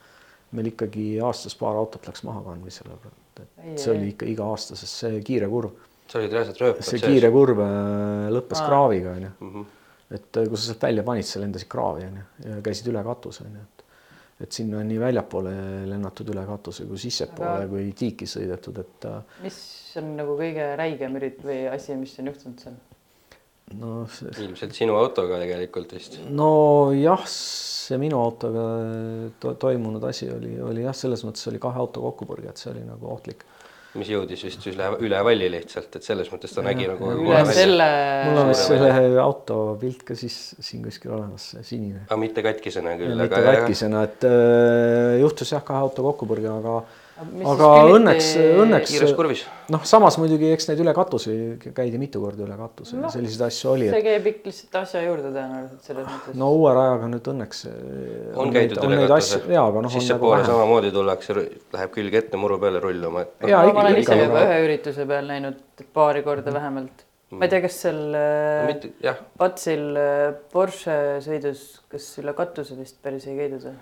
meil 0.51 0.69
ikkagi 0.73 1.05
aastas 1.23 1.55
paar 1.57 1.79
autot 1.79 2.05
läks 2.07 2.23
maha 2.27 2.43
kandmisele, 2.51 2.93
et 2.93 3.43
Ei, 3.63 3.77
see 3.79 3.91
oli 3.93 4.11
ikka 4.11 4.27
iga 4.29 4.45
aasta, 4.51 4.75
sest 4.77 5.01
see 5.05 5.21
kiire 5.25 5.47
kurv, 5.49 5.71
sa 6.11 6.19
olid 6.19 6.33
reaalselt 6.35 6.59
rööpad 6.61 6.85
see 6.85 6.99
kiire 7.01 7.29
kurv 7.33 7.61
äh, 7.63 8.29
lõppes 8.35 8.59
Aa. 8.61 8.67
kraaviga 8.67 9.15
onju. 9.17 9.29
-hmm. 9.39 9.65
et 10.11 10.41
kui 10.41 10.57
sa 10.57 10.65
sealt 10.67 10.83
välja 10.83 11.03
panid, 11.07 11.25
sa 11.25 11.39
lendasid 11.39 11.69
kraavi 11.71 12.05
onju 12.09 12.25
ja 12.45 12.61
käisid 12.61 12.91
üle 12.91 13.03
katuse 13.03 13.45
onju, 13.47 13.61
et 13.61 13.85
et 14.41 14.51
sinna 14.57 14.79
on 14.81 14.87
nii 14.89 14.99
väljapoole 14.99 15.51
lennatud 15.85 16.29
üle 16.33 16.45
katuse 16.45 16.85
kui 16.89 16.97
sissepoole 16.97 17.63
Aga- 17.63 17.67
kui 17.69 17.91
tiiki 17.97 18.25
sõidetud, 18.25 18.79
et 18.81 19.05
mis 19.43 19.57
on 20.01 20.15
nagu 20.17 20.37
kõige 20.37 20.71
räigem 20.77 21.17
ürit- 21.19 21.43
või 21.45 21.59
asi, 21.73 21.95
mis 21.95 22.17
on 22.19 22.31
juhtunud 22.33 22.59
seal? 22.59 22.79
Noh, 23.79 24.03
see 24.11 24.45
ilmselt 24.45 24.75
sinu 24.75 24.97
autoga 24.99 25.39
tegelikult 25.41 25.95
vist. 25.95 26.19
nojah, 26.27 27.23
see 27.27 27.99
minu 28.01 28.19
autoga 28.21 28.65
to 29.41 29.55
toimunud 29.61 30.03
asi 30.09 30.29
oli, 30.31 30.55
oli 30.63 30.85
jah, 30.85 30.95
selles 30.97 31.25
mõttes 31.27 31.47
oli 31.51 31.61
kahe 31.61 31.81
auto 31.81 32.03
kokkupõrge, 32.09 32.51
et 32.51 32.61
see 32.61 32.71
oli 32.73 32.85
nagu 32.87 33.11
ohtlik. 33.13 33.45
mis 33.99 34.07
jõudis 34.07 34.43
vist 34.47 34.65
üle, 34.71 34.87
üle 35.03 35.19
valli 35.27 35.49
lihtsalt, 35.51 35.97
et 35.99 36.05
selles 36.07 36.29
mõttes 36.31 36.53
ta 36.55 36.63
nägi 36.63 36.87
nagu 36.87 37.11
üle 37.17 37.43
selle. 37.51 37.89
mul 38.29 38.41
on 38.45 38.51
vist 38.53 38.67
selle 38.71 39.19
auto 39.23 39.59
pilt 39.81 40.05
ka 40.07 40.15
siis 40.19 40.39
siin 40.59 40.83
kuskil 40.85 41.15
olemas, 41.17 41.51
see 41.55 41.67
sinine. 41.73 42.05
aga 42.07 42.19
mitte 42.21 42.43
katkisena 42.45 42.97
küll, 42.99 43.15
mitte 43.19 43.39
aga 43.39 43.55
katkisena, 43.61 44.03
et 44.07 44.27
äh, 44.29 45.21
juhtus 45.23 45.55
jah, 45.55 45.63
kahe 45.67 45.83
auto 45.87 46.07
kokkupõrge, 46.11 46.51
aga 46.61 46.81
aga 47.21 47.67
õnneks, 47.95 48.29
õnneks 48.63 48.93
noh, 49.71 49.83
samas 49.87 50.17
muidugi 50.21 50.49
eks 50.53 50.67
neid 50.69 50.81
üle 50.83 50.93
katuse 50.95 51.33
käidi 51.75 51.99
mitu 52.01 52.21
korda 52.23 52.45
üle 52.45 52.57
katuse 52.59 52.97
no,, 52.99 53.11
selliseid 53.13 53.43
asju 53.47 53.71
oli, 53.73 53.89
see 53.91 54.01
et 54.01 54.07
käib 54.07 54.29
ikka 54.31 54.49
lihtsalt 54.49 54.79
asja 54.81 55.03
juurde 55.05 55.29
tõenäoliselt 55.33 55.89
selles 55.89 56.07
mõttes. 56.09 56.39
no 56.41 56.49
uue 56.57 56.73
rajaga 56.77 57.11
nüüd 57.11 57.29
õnneks 57.33 57.61
on 58.41 58.55
käidud 58.55 58.81
üle 58.87 59.05
katuse. 59.11 59.43
noh, 59.51 59.69
on 59.69 59.87
nagu 59.87 59.93
sissepoole 59.95 60.39
vähem. 60.39 60.49
samamoodi 60.49 60.91
tullakse, 60.95 61.37
läheb 61.77 61.93
külg 61.95 62.17
ette 62.21 62.41
muru 62.41 62.57
peale 62.63 62.81
rulluma, 62.83 63.27
et 63.27 63.47
Jaa, 63.51 63.63
ma 63.69 63.85
olen 63.85 64.01
ikka- 64.01 64.17
ise 64.17 64.25
juba 64.25 64.43
ühe 64.47 64.59
ürituse 64.65 65.07
peal 65.13 65.31
näinud 65.31 65.87
paari 65.93 66.25
korda 66.25 66.53
vähemalt. 66.57 67.05
ma 67.31 67.47
ei 67.47 67.53
tea, 67.53 67.61
kas 67.63 67.79
seal 67.85 68.01
no, 68.11 68.73
äh, 69.07 69.23
Patsil 69.39 69.85
äh, 69.95 70.33
Porsche 70.51 70.97
sõidus, 71.23 71.79
kas 71.91 72.11
üle 72.19 72.35
katuse 72.35 72.75
vist 72.79 72.99
päris 73.03 73.29
ei 73.29 73.37
käidud 73.37 73.69
või? 73.69 73.79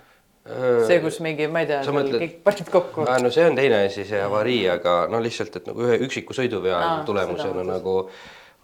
see, 0.86 0.98
kus 1.04 1.20
mingi, 1.24 1.46
ma 1.52 1.62
ei 1.64 1.70
tea, 1.70 1.80
mõtled- 1.94 2.20
kõik 2.22 2.36
panid 2.46 2.70
kokku. 2.72 3.06
no 3.22 3.30
see 3.30 3.46
on 3.46 3.56
teine 3.58 3.84
asi, 3.86 4.04
see 4.08 4.20
avarii, 4.22 4.68
aga 4.72 5.06
no 5.12 5.20
lihtsalt, 5.22 5.56
et 5.60 5.66
nagu 5.70 5.86
ühe 5.86 5.98
üksiku 6.06 6.36
sõiduvea 6.36 6.78
Aa, 6.78 7.00
tulemusena 7.08 7.64
nagu 7.66 7.96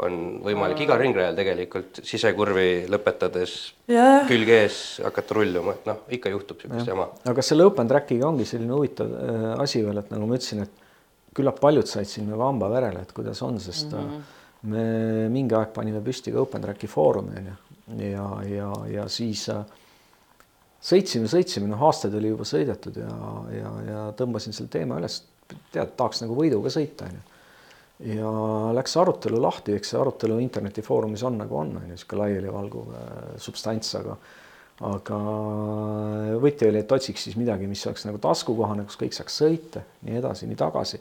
on 0.05 0.16
võimalik 0.45 0.82
igal 0.84 0.99
ringrajal 1.01 1.37
tegelikult 1.39 2.01
sisekurvi 2.05 2.84
lõpetades 2.93 3.55
jah, 3.89 4.26
külg 4.28 4.51
ees 4.53 4.80
hakata 5.05 5.39
rulluma, 5.39 5.76
et 5.78 5.87
noh, 5.89 6.03
ikka 6.12 6.32
juhtub 6.34 6.61
siukest 6.61 6.91
jama. 6.91 7.09
aga 7.24 7.45
selle 7.45 7.64
open 7.64 7.89
track'iga 7.89 8.28
ongi 8.28 8.45
selline 8.49 8.76
huvitav 8.76 9.14
äh, 9.16 9.47
asi 9.64 9.84
veel, 9.87 10.03
et 10.03 10.11
nagu 10.12 10.28
ma 10.28 10.37
ütlesin, 10.37 10.66
et 10.66 10.84
küllap 11.37 11.61
paljud 11.61 11.89
said 11.89 12.09
siin 12.09 12.28
nagu 12.28 12.45
hamba 12.45 12.68
verele, 12.72 13.07
et 13.07 13.12
kuidas 13.16 13.41
on, 13.45 13.61
sest 13.61 13.93
mm 13.93 14.11
-hmm. 14.11 14.34
me 14.72 14.84
mingi 15.32 15.57
aeg 15.57 15.72
panime 15.72 16.05
püsti 16.05 16.32
ka 16.32 16.45
open 16.45 16.62
track'i 16.62 16.89
foorumi 16.89 17.41
onju 17.41 17.57
ja, 18.11 18.28
ja, 18.45 18.70
ja 18.91 19.09
siis 19.09 19.49
äh, 19.49 19.64
sõitsime, 20.87 21.30
sõitsime, 21.30 21.70
noh, 21.70 21.87
aastaid 21.89 22.14
oli 22.18 22.30
juba 22.32 22.47
sõidetud 22.49 23.01
ja, 23.01 23.14
ja, 23.55 23.72
ja 23.87 24.03
tõmbasin 24.18 24.55
selle 24.57 24.70
teema 24.72 25.01
üles, 25.01 25.20
tead, 25.74 25.97
tahaks 25.99 26.22
nagu 26.24 26.37
võiduga 26.39 26.72
sõita 26.72 27.09
onju 27.11 27.24
ja 28.05 28.30
läks 28.76 28.97
arutelu 29.01 29.39
lahti, 29.41 29.72
eks 29.76 29.95
see 29.95 30.01
arutelu 30.01 30.37
internetifoorumis 30.45 31.22
on 31.24 31.39
nagu 31.41 31.57
on, 31.57 31.70
on 31.78 31.87
ju, 31.87 31.95
niisugune 31.95 32.26
laialivalguv 32.26 32.91
äh, 32.93 33.14
substants, 33.41 33.95
aga 34.01 34.18
aga 34.84 35.18
võti 36.43 36.66
oli, 36.68 36.82
et 36.82 36.91
otsiks 36.93 37.22
siis 37.24 37.37
midagi, 37.41 37.64
mis 37.64 37.80
oleks 37.89 38.05
nagu 38.05 38.18
taskukohane, 38.20 38.84
kus 38.84 38.99
kõik 39.01 39.14
saaks 39.16 39.39
sõita, 39.41 39.80
nii 40.05 40.18
edasi, 40.20 40.49
nii 40.51 40.59
tagasi. 40.61 41.01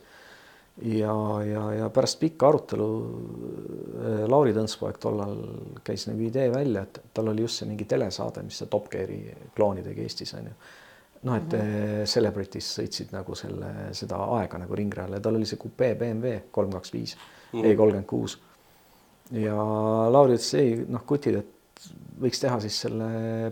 Ja, 0.81 1.15
ja, 1.43 1.65
ja 1.73 1.89
pärast 1.89 2.19
pikka 2.19 2.49
arutelu 2.49 2.87
äh, 3.01 4.23
Lauri 4.27 4.53
Tõnspoeg 4.55 4.97
tollal 4.99 5.37
käis 5.83 6.07
nagu 6.09 6.25
idee 6.25 6.49
välja, 6.51 6.83
et 6.83 6.99
tal 7.13 7.31
oli 7.31 7.45
just 7.45 7.61
see 7.61 7.69
mingi 7.69 7.87
telesaade, 7.89 8.43
mis 8.43 8.59
see 8.59 8.71
Top 8.71 8.89
Gear'i 8.91 9.21
klooni 9.55 9.85
tegi 9.85 10.03
Eestis 10.03 10.35
on 10.35 10.49
ju 10.51 10.57
noh, 11.25 11.35
et 11.35 11.53
mm 11.53 11.59
-hmm. 11.59 12.05
Celebrities 12.05 12.67
sõitsid 12.79 13.11
nagu 13.11 13.35
selle, 13.35 13.71
seda 13.91 14.17
aega 14.39 14.57
nagu 14.57 14.75
ringrajal 14.75 15.13
ja 15.13 15.19
tal 15.19 15.35
oli 15.35 15.45
see 15.45 15.57
kupee 15.57 15.95
BMW 15.95 16.39
kolm, 16.51 16.71
kaks, 16.71 16.93
viis, 16.93 17.17
E 17.53 17.75
kolmkümmend 17.75 18.05
kuus. 18.05 18.41
ja 19.31 19.55
Lauri 20.11 20.33
ütles 20.33 20.53
ei 20.53 20.85
noh, 20.87 21.05
kutid, 21.05 21.35
et 21.35 21.89
võiks 22.21 22.39
teha 22.41 22.59
siis 22.59 22.81
selle 22.81 23.07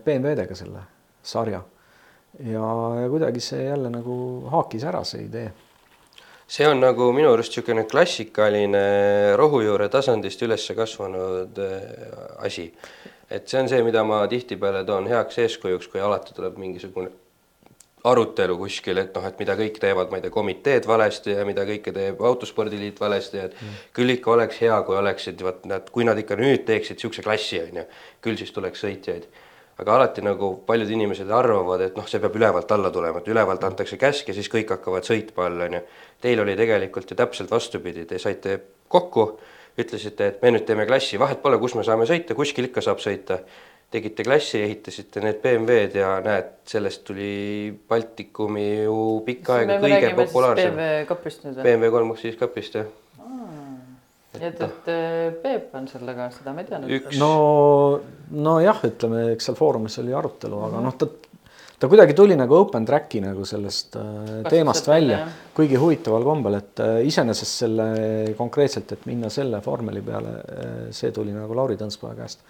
BMW-dega 0.05 0.55
selle 0.55 0.83
sarja. 1.23 1.63
ja, 2.39 2.65
ja 3.01 3.09
kuidagi 3.09 3.39
see 3.39 3.63
jälle 3.63 3.89
nagu 3.89 4.15
haakis 4.49 4.83
ära, 4.83 5.03
see 5.03 5.23
idee. 5.23 5.53
See 6.53 6.67
on 6.69 6.77
nagu 6.83 7.07
minu 7.15 7.31
arust 7.33 7.55
niisugune 7.55 7.87
klassikaline 7.89 8.83
rohujuure 9.39 9.87
tasandist 9.89 10.43
üles 10.45 10.67
kasvanud 10.77 11.57
äh, 11.57 12.45
asi. 12.45 12.67
et 13.29 13.49
see 13.49 13.61
on 13.61 13.69
see, 13.71 13.81
mida 13.81 14.03
ma 14.05 14.21
tihtipeale 14.29 14.83
toon 14.85 15.09
heaks 15.09 15.39
eeskujuks, 15.41 15.89
kui 15.89 16.03
alati 16.03 16.35
tuleb 16.37 16.59
mingisugune 16.61 17.09
arutelu 18.03 18.57
kuskil, 18.59 18.99
et 18.99 19.15
noh, 19.15 19.25
et 19.25 19.39
mida 19.39 19.55
kõik 19.57 19.79
teevad, 19.81 20.11
ma 20.11 20.19
ei 20.19 20.25
tea, 20.25 20.33
komiteed 20.35 20.85
valesti 20.87 21.37
ja 21.37 21.45
mida 21.47 21.63
kõike 21.65 21.93
teeb 21.95 22.21
Autospordiliit 22.21 22.99
valesti, 22.99 23.39
et 23.47 23.55
mm. 23.55 23.77
küll 23.95 24.13
ikka 24.13 24.33
oleks 24.35 24.59
hea, 24.61 24.75
kui 24.85 24.99
oleksid, 24.99 25.41
vot 25.47 25.63
nad, 25.71 25.87
kui 25.95 26.05
nad 26.05 26.19
ikka 26.19 26.37
nüüd 26.37 26.67
teeksid 26.67 26.99
niisuguse 26.99 27.23
klassi, 27.25 27.61
on 27.63 27.79
ju, 27.81 27.85
küll 28.27 28.37
siis 28.37 28.51
tuleks 28.53 28.83
sõitjaid. 28.83 29.29
Aga 29.81 29.95
alati 29.95 30.21
nagu 30.25 30.51
paljud 30.67 30.91
inimesed 30.93 31.31
arvavad, 31.33 31.81
et 31.81 31.97
noh, 31.97 32.05
see 32.09 32.21
peab 32.21 32.35
ülevalt 32.37 32.71
alla 32.75 32.91
tulema, 32.93 33.23
et 33.23 33.31
ülevalt 33.33 33.63
antakse 33.65 33.97
käsk 34.01 34.29
ja 34.29 34.37
siis 34.37 34.51
kõik 34.51 34.75
hakkavad 34.75 35.07
sõitma 35.07 35.47
all, 35.49 35.65
on 35.65 35.79
ju. 35.79 35.83
Teil 36.21 36.43
oli 36.43 36.55
tegelikult 36.59 37.09
ju 37.09 37.17
täpselt 37.19 37.51
vastupidi, 37.51 38.05
te 38.09 38.21
saite 38.21 38.59
kokku, 38.93 39.27
ütlesite, 39.81 40.29
et 40.29 40.41
me 40.43 40.53
nüüd 40.53 40.67
teeme 40.67 40.85
klassi, 40.85 41.17
vahet 41.21 41.41
pole, 41.41 41.57
kus 41.61 41.73
me 41.79 41.85
saame 41.85 42.05
sõita, 42.09 42.37
kuskil 42.37 42.69
ikka 42.69 42.83
saab 42.85 43.01
sõita 43.01 43.41
tegite 43.93 44.25
klassi, 44.25 44.61
ehitasite 44.65 45.21
need 45.21 45.39
BMW-d 45.43 46.01
ja 46.01 46.15
näed, 46.25 46.53
sellest 46.69 47.03
tuli 47.07 47.73
Baltikumi 47.89 48.67
ju 48.85 48.97
pikka 49.25 49.59
aega 49.59 49.77
kõige 49.83 50.13
populaarsem. 50.17 50.73
BMW 50.77 51.07
kapist 51.09 51.45
nüüd 51.45 51.57
või? 51.59 51.65
BMW 51.67 51.93
kolm 51.93 52.13
kaks 52.13 52.27
viis 52.29 52.39
kapist 52.39 52.77
jah. 52.79 52.89
Nii 54.37 54.47
et, 54.49 54.63
et 54.65 54.89
äh, 54.93 55.27
Peep 55.43 55.75
on 55.77 55.85
selle 55.91 56.15
ka, 56.17 56.29
seda 56.33 56.55
ma 56.55 56.63
ei 56.63 56.71
teadnud. 56.71 56.95
üks 56.99 57.19
no, 57.21 57.33
nojah, 58.33 58.81
ütleme, 58.89 59.27
eks 59.35 59.49
seal 59.49 59.59
foorumis 59.59 59.99
oli 60.01 60.15
arutelu 60.17 60.57
mm, 60.57 60.63
-hmm. 60.63 60.73
aga 60.73 60.83
noh, 60.87 60.97
ta, 60.97 61.47
ta 61.79 61.91
kuidagi 61.91 62.17
tuli 62.17 62.37
nagu 62.39 62.57
open 62.57 62.85
track'i 62.89 63.21
nagu 63.23 63.45
sellest 63.45 63.97
äh, 63.99 64.35
teemast 64.49 64.87
välja, 64.89 65.23
kuigi 65.55 65.79
huvitaval 65.79 66.25
kombel, 66.27 66.59
et 66.59 66.83
äh, 66.83 66.99
iseenesest 67.07 67.63
selle 67.65 67.87
konkreetselt, 68.37 68.91
et 68.91 69.07
minna 69.09 69.29
selle 69.33 69.61
vormeli 69.65 70.01
peale 70.01 70.37
see 70.91 71.11
tuli 71.15 71.35
nagu 71.35 71.55
Lauri 71.57 71.79
Tõnspoe 71.79 72.15
käest 72.17 72.45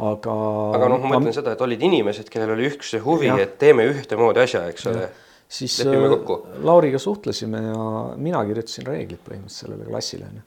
aga. 0.00 0.36
aga 0.76 0.90
noh, 0.92 1.02
ma 1.02 1.18
mõtlen 1.18 1.36
seda, 1.36 1.54
et 1.56 1.64
olid 1.64 1.82
inimesed, 1.88 2.30
kellel 2.32 2.54
oli 2.56 2.68
üks 2.70 2.94
see 2.94 3.02
huvi, 3.04 3.30
et 3.42 3.56
teeme 3.60 3.86
ühtemoodi 3.90 4.42
asja, 4.44 4.64
eks 4.72 4.86
ole. 4.90 5.08
siis 5.50 5.80
Lepime 5.82 6.10
kokku. 6.14 6.38
Lauriga 6.66 7.00
suhtlesime 7.02 7.62
ja 7.66 7.88
mina 8.20 8.42
kirjutasin 8.48 8.88
reeglid 8.88 9.22
põhimõtteliselt 9.26 9.66
sellele 9.66 9.88
klassile 9.88 10.28
onju. 10.30 10.46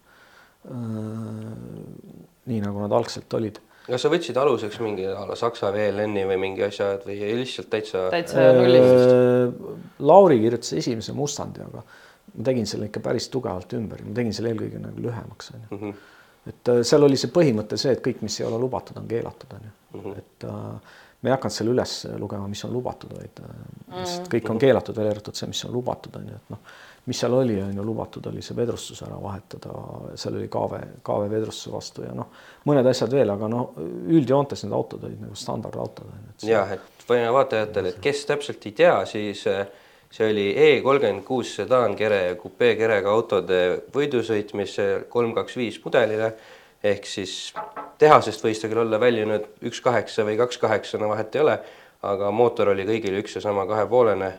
Nii 0.63 2.59
nagu 2.63 2.83
nad 2.85 2.93
algselt 2.95 3.33
olid 3.35 3.59
kas 3.87 4.05
sa 4.05 4.11
võtsid 4.11 4.37
aluseks 4.39 4.79
mingi 4.83 5.05
a 5.11 5.25
la 5.27 5.35
Saksa 5.39 5.71
VLN-i 5.73 6.23
või 6.29 6.39
mingi 6.45 6.63
asja 6.65 6.93
või 7.03 7.17
lihtsalt 7.41 7.69
täitsa, 7.73 8.05
täitsa 8.13 8.47
nullist. 8.55 9.11
Äh, 9.11 9.75
Lauri 10.07 10.39
kirjutas 10.43 10.73
esimese 10.79 11.15
mustandi, 11.17 11.63
aga 11.65 11.83
ma 11.83 12.47
tegin 12.47 12.67
selle 12.69 12.87
ikka 12.89 13.03
päris 13.03 13.27
tugevalt 13.33 13.75
ümber, 13.77 14.03
ma 14.07 14.15
tegin 14.17 14.35
selle 14.35 14.53
eelkõige 14.53 14.81
nagu 14.81 15.03
lühemaks 15.03 15.53
onju 15.53 15.67
mm. 15.67 15.81
-hmm. 15.81 16.51
et 16.53 16.73
äh, 16.73 16.81
seal 16.87 17.07
oli 17.09 17.19
see 17.19 17.33
põhimõte 17.35 17.79
see, 17.79 17.95
et 17.95 18.03
kõik, 18.05 18.23
mis 18.25 18.39
ei 18.39 18.47
ole 18.47 18.61
lubatud, 18.63 18.97
on 19.01 19.09
keelatud 19.09 19.57
onju 19.59 19.73
mm. 19.73 19.99
-hmm. 19.99 20.23
et 20.23 20.47
äh, 20.47 20.95
me 21.21 21.31
ei 21.31 21.35
hakanud 21.35 21.57
selle 21.57 21.75
üles 21.75 21.97
lugema, 22.19 22.47
mis 22.51 22.63
on 22.63 22.73
lubatud, 22.73 23.11
vaid 23.19 23.43
äh, 23.43 23.61
lihtsalt 23.99 24.31
kõik 24.31 24.49
on 24.55 24.63
keelatud, 24.63 24.95
välja 24.95 25.17
arvatud 25.17 25.39
see, 25.39 25.51
mis 25.51 25.65
on 25.67 25.75
lubatud 25.75 26.15
onju, 26.21 26.39
et 26.39 26.55
noh, 26.55 26.73
mis 27.05 27.19
seal 27.19 27.33
oli, 27.35 27.57
on 27.61 27.75
ju 27.75 27.83
lubatud, 27.83 28.25
oli 28.31 28.41
see 28.45 28.55
vedrustus 28.55 29.01
ära 29.03 29.17
vahetada, 29.19 29.73
seal 30.19 30.37
oli 30.39 30.47
kaave, 30.51 30.79
kaave 31.03 31.27
vedrustuse 31.31 31.73
vastu 31.73 32.05
ja 32.05 32.13
noh, 32.15 32.29
mõned 32.69 32.87
asjad 32.87 33.11
veel, 33.11 33.33
aga 33.33 33.49
noh, 33.51 33.75
üldjoontes 34.07 34.63
need 34.63 34.75
autod 34.77 35.03
olid 35.03 35.19
nagu 35.25 35.35
standardautod 35.35 36.45
jah, 36.47 36.71
et 36.77 37.07
võime 37.09 37.27
vaatajatele, 37.35 37.91
et 37.91 38.03
kes 38.03 38.23
täpselt 38.29 38.69
ei 38.69 38.75
tea, 38.77 38.95
siis 39.09 39.43
äh, 39.51 39.65
see 40.13 40.29
oli 40.29 40.47
E 40.55 40.81
kolmkümmend 40.85 41.25
kuus 41.27 41.55
sedaankere 41.57 42.19
ja 42.29 42.35
kupeekerega 42.39 43.11
autode 43.11 43.61
võidusõit, 43.95 44.53
mis 44.55 44.77
kolm 45.11 45.33
kaks 45.35 45.57
viis 45.59 45.79
mudelile 45.83 46.35
ehk 46.83 47.07
siis 47.07 47.53
tehasest 47.99 48.43
võis 48.43 48.59
ta 48.61 48.69
küll 48.71 48.83
olla 48.83 48.99
väljunud 48.99 49.65
üks 49.67 49.79
kaheksa 49.83 50.25
või 50.27 50.37
kaks 50.39 50.59
kaheksa, 50.61 50.99
no 51.01 51.09
vahet 51.13 51.35
ei 51.35 51.43
ole, 51.43 51.57
aga 52.03 52.31
mootor 52.35 52.73
oli 52.73 52.85
kõigil 52.87 53.19
üks 53.21 53.37
ja 53.39 53.43
sama 53.43 53.65
kahepoolene 53.69 54.33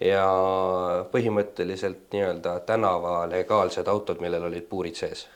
ja 0.00 0.24
põhimõtteliselt 1.12 2.08
nii-öelda 2.14 2.56
tänava 2.68 3.26
legaalsed 3.30 3.88
autod, 3.88 4.22
millel 4.24 4.48
olid 4.48 4.66
puurid 4.70 4.96
sees. 4.96 5.26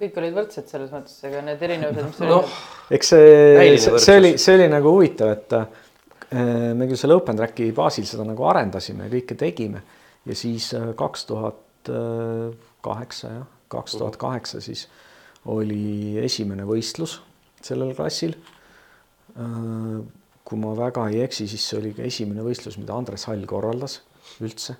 kõik 0.00 0.16
olid 0.18 0.34
võrdsed 0.34 0.66
selles 0.70 0.90
mõttes, 0.90 1.18
ega 1.28 1.42
need 1.46 1.62
erinevused, 1.62 2.08
mis 2.08 2.22
noh 2.24 2.38
olid, 2.40 2.54
eks 2.96 3.12
see, 3.14 3.78
see, 3.78 3.98
see 4.06 4.18
oli, 4.18 4.32
see 4.40 4.56
oli 4.58 4.68
nagu 4.72 4.94
huvitav, 4.96 5.34
et 5.36 5.58
äh, 5.58 5.66
me 6.74 6.88
küll 6.88 6.98
selle 6.98 7.18
Open 7.18 7.38
Tracki 7.38 7.68
baasil 7.76 8.08
seda 8.08 8.24
nagu 8.26 8.48
arendasime, 8.48 9.10
kõike 9.12 9.36
tegime 9.38 9.84
ja 10.26 10.36
siis 10.38 10.70
kaks 10.96 11.26
tuhat 11.28 11.90
kaheksa 12.82 13.32
jah, 13.32 13.46
kaks 13.72 13.96
tuhat 13.98 14.16
kaheksa 14.20 14.60
siis 14.62 14.86
oli 15.50 16.18
esimene 16.22 16.66
võistlus 16.66 17.18
sellel 17.62 17.94
klassil. 17.98 18.34
Kui 20.44 20.58
ma 20.60 20.72
väga 20.76 21.08
ei 21.12 21.22
eksi, 21.24 21.46
siis 21.50 21.64
see 21.68 21.78
oli 21.78 21.92
ka 21.96 22.06
esimene 22.06 22.44
võistlus, 22.44 22.78
mida 22.80 22.96
Andres 22.96 23.28
Hall 23.30 23.44
korraldas 23.48 24.00
üldse. 24.42 24.78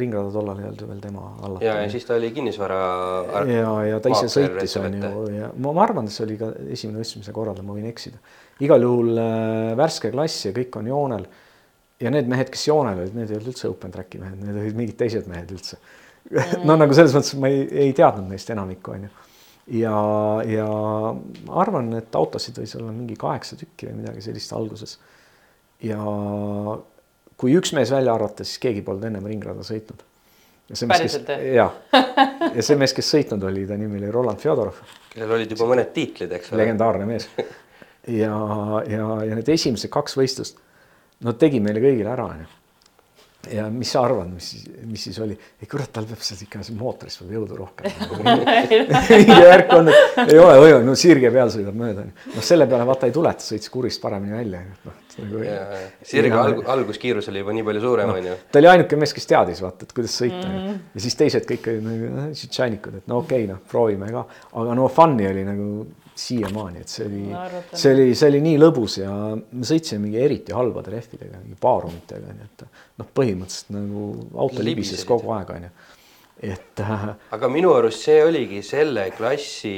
ringrada 0.00 0.30
tollal 0.32 0.60
ei 0.62 0.64
olnud 0.64 0.80
ju 0.80 0.86
veel 0.88 1.00
tema 1.02 1.22
hallata. 1.42 1.64
ja, 1.66 1.74
ja 1.82 1.88
siis 1.92 2.06
ta 2.08 2.14
oli 2.16 2.30
kinnisvara. 2.32 2.78
ja, 3.50 3.72
ja 3.90 3.98
ta 4.00 4.12
ise 4.14 4.30
sõitis 4.32 4.76
on 4.80 4.94
ju 4.96 5.10
ja 5.34 5.50
ma, 5.56 5.72
ma 5.76 5.82
arvan, 5.82 6.08
et 6.08 6.14
see 6.14 6.24
oli 6.24 6.38
ka 6.40 6.48
esimene 6.72 7.02
võistlus, 7.02 7.20
mis 7.20 7.28
ta 7.28 7.34
korraldas, 7.36 7.66
ma 7.66 7.76
võin 7.76 7.90
eksida. 7.90 8.22
igal 8.64 8.86
juhul 8.86 9.18
äh, 9.20 9.74
värske 9.76 10.12
klass 10.14 10.46
ja 10.46 10.54
kõik 10.56 10.78
on 10.80 10.88
joonel. 10.88 11.26
ja 12.00 12.14
need 12.14 12.30
mehed, 12.32 12.48
kes 12.54 12.64
joonel 12.70 13.02
olid, 13.02 13.18
need 13.18 13.28
ei 13.28 13.36
olnud 13.36 13.52
üldse 13.52 13.68
open 13.68 13.92
track'i 13.92 14.22
mehed, 14.22 14.40
need 14.40 14.62
olid 14.62 14.80
mingid 14.80 14.96
teised 15.02 15.28
mehed 15.28 15.52
üldse 15.52 15.76
mm. 16.30 16.64
no 16.64 16.78
nagu 16.80 16.96
selles 16.96 17.12
mõttes 17.16 17.36
ma 17.40 17.50
ei, 17.52 17.64
ei 17.86 17.92
teadnud 17.96 18.30
neist 18.32 18.50
enamikku 18.54 18.96
onju. 18.96 19.12
ja, 19.66 19.98
ja 20.48 20.68
arvan, 21.64 21.92
et 21.98 22.16
autosid 22.16 22.58
võis 22.60 22.74
olla 22.78 22.92
mingi 22.92 23.16
kaheksa 23.20 23.56
tükki 23.60 23.90
või 23.90 24.00
midagi 24.02 24.24
sellist 24.24 24.52
alguses. 24.56 24.98
ja 25.82 26.00
kui 27.36 27.54
üks 27.58 27.72
mees 27.76 27.92
välja 27.92 28.14
arvata, 28.14 28.44
siis 28.44 28.60
keegi 28.62 28.82
polnud 28.82 29.04
ennem 29.08 29.26
ringrada 29.26 29.64
sõitnud. 29.66 30.04
ja 30.68 30.76
see 30.76 30.90
mees, 30.90 31.06
kes 31.06 31.16
Päriselt,, 31.28 31.54
ja, 31.54 31.70
ja 32.58 32.66
see 32.66 32.76
mees, 32.80 32.96
kes 32.96 33.14
sõitnud 33.16 33.48
oli, 33.50 33.66
ta 33.68 33.78
nimi 33.80 34.02
oli 34.02 34.12
Roland 34.12 34.42
Fjodorov 34.42 34.82
kellel 35.14 35.36
olid 35.38 35.54
juba 35.54 35.68
mõned 35.70 35.92
tiitlid, 35.94 36.32
eks 36.38 36.52
ole. 36.52 36.62
legendaarne 36.62 37.06
mees. 37.08 37.28
ja, 38.10 38.34
ja, 38.90 39.08
ja 39.28 39.38
need 39.38 39.50
esimesed 39.54 39.92
kaks 39.94 40.18
võistlust, 40.18 40.60
no 41.24 41.34
tegi 41.38 41.62
meile 41.64 41.82
kõigile 41.84 42.10
ära, 42.14 42.28
onju. 42.34 42.50
Ja 43.52 43.66
mis 43.72 43.90
sa 43.94 44.02
arvad, 44.06 44.28
mis 44.32 44.48
siis, 44.52 44.66
mis 44.88 45.04
siis 45.08 45.18
oli, 45.22 45.36
ei 45.60 45.68
kurat, 45.70 45.90
tal 45.94 46.06
peab 46.08 46.22
seal 46.24 46.42
ikka 46.46 46.62
mootoris 46.78 47.18
peab 47.20 47.32
jõudu 47.36 47.58
rohkem. 47.58 47.90
mingi 49.20 49.38
värk 49.48 49.72
on, 49.76 49.90
et 49.92 50.20
ei 50.24 50.40
ole 50.40 50.58
võimalik, 50.60 50.86
no 50.88 50.96
sirge 50.98 51.32
peal 51.34 51.52
sõidab 51.54 51.78
mööda, 51.78 52.06
noh, 52.34 52.44
selle 52.44 52.68
peale 52.70 52.86
vaata 52.88 53.10
ei 53.10 53.16
tule, 53.16 53.32
ta 53.34 53.46
sõitis 53.46 53.72
kurist 53.72 54.02
paremini 54.04 54.36
välja, 54.38 54.62
noh. 54.84 55.00
Nagu, 55.14 55.42
sirge 56.02 56.38
alg-, 56.40 56.64
alguskiirus 56.74 57.28
oli 57.30 57.44
juba 57.44 57.52
nii 57.54 57.66
palju 57.68 57.82
suurem, 57.84 58.14
onju. 58.16 58.38
ta 58.50 58.58
oli 58.58 58.70
ainuke 58.72 58.96
mees, 58.98 59.12
kes 59.14 59.28
teadis 59.30 59.60
vaata, 59.62 59.86
et 59.86 59.92
kuidas 59.94 60.16
sõita 60.18 60.42
mm 60.42 60.56
-hmm. 60.56 60.80
ja 60.96 61.02
siis 61.04 61.14
teised 61.20 61.46
kõik 61.46 61.68
olid 61.70 61.84
nagu 61.86 62.24
šitšaanikud, 62.40 62.96
et 62.98 63.06
no 63.12 63.20
okei 63.22 63.44
okay,, 63.44 63.52
noh, 63.52 63.60
proovime 63.70 64.10
ka, 64.10 64.24
aga 64.62 64.74
no 64.74 64.88
fun'i 64.90 65.28
oli 65.30 65.46
nagu 65.46 65.68
siiamaani, 66.14 66.84
et 66.84 66.92
see 66.92 67.06
oli 67.06 67.22
see 67.72 67.92
oli, 67.94 68.06
see 68.14 68.30
oli 68.30 68.40
nii 68.44 68.58
lõbus 68.62 68.98
ja 69.00 69.12
me 69.34 69.66
sõitsime 69.66 70.06
mingi 70.06 70.20
eriti 70.22 70.54
halbade 70.54 70.94
rehvidega, 70.94 71.40
mingi 71.42 71.58
baarumitega 71.60 72.32
onju, 72.32 72.48
et 72.48 72.66
noh, 73.00 73.08
põhimõtteliselt 73.20 73.72
nagu 73.74 74.08
auto 74.46 74.66
libises 74.66 75.02
kogu 75.08 75.32
aeg 75.34 75.54
onju, 75.56 75.72
et 76.50 76.84
äh, 76.84 77.06
aga 77.34 77.50
minu 77.52 77.74
arust 77.74 78.06
see 78.06 78.20
oligi 78.24 78.62
selle 78.66 79.08
klassi 79.16 79.74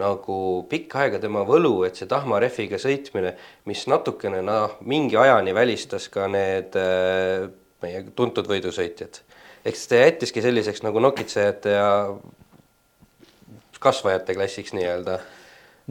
nagu 0.00 0.36
pikka 0.70 1.04
aega 1.04 1.20
tema 1.22 1.44
võlu, 1.46 1.76
et 1.86 1.98
see 1.98 2.10
tahmarehviga 2.10 2.80
sõitmine, 2.82 3.36
mis 3.70 3.84
natukene 3.90 4.40
noh, 4.42 4.78
mingi 4.82 5.18
ajani 5.20 5.54
välistas 5.54 6.08
ka 6.10 6.26
need 6.30 6.74
äh, 6.80 7.46
meie 7.84 8.02
tuntud 8.16 8.48
võidusõitjad. 8.50 9.20
eks 9.64 9.86
ta 9.88 10.02
jättiski 10.02 10.42
selliseks 10.44 10.82
nagu 10.84 11.00
nokitsejate 11.00 11.78
ja 11.78 11.88
kasvajate 13.84 14.34
klassiks 14.34 14.74
nii-öelda. 14.76 15.18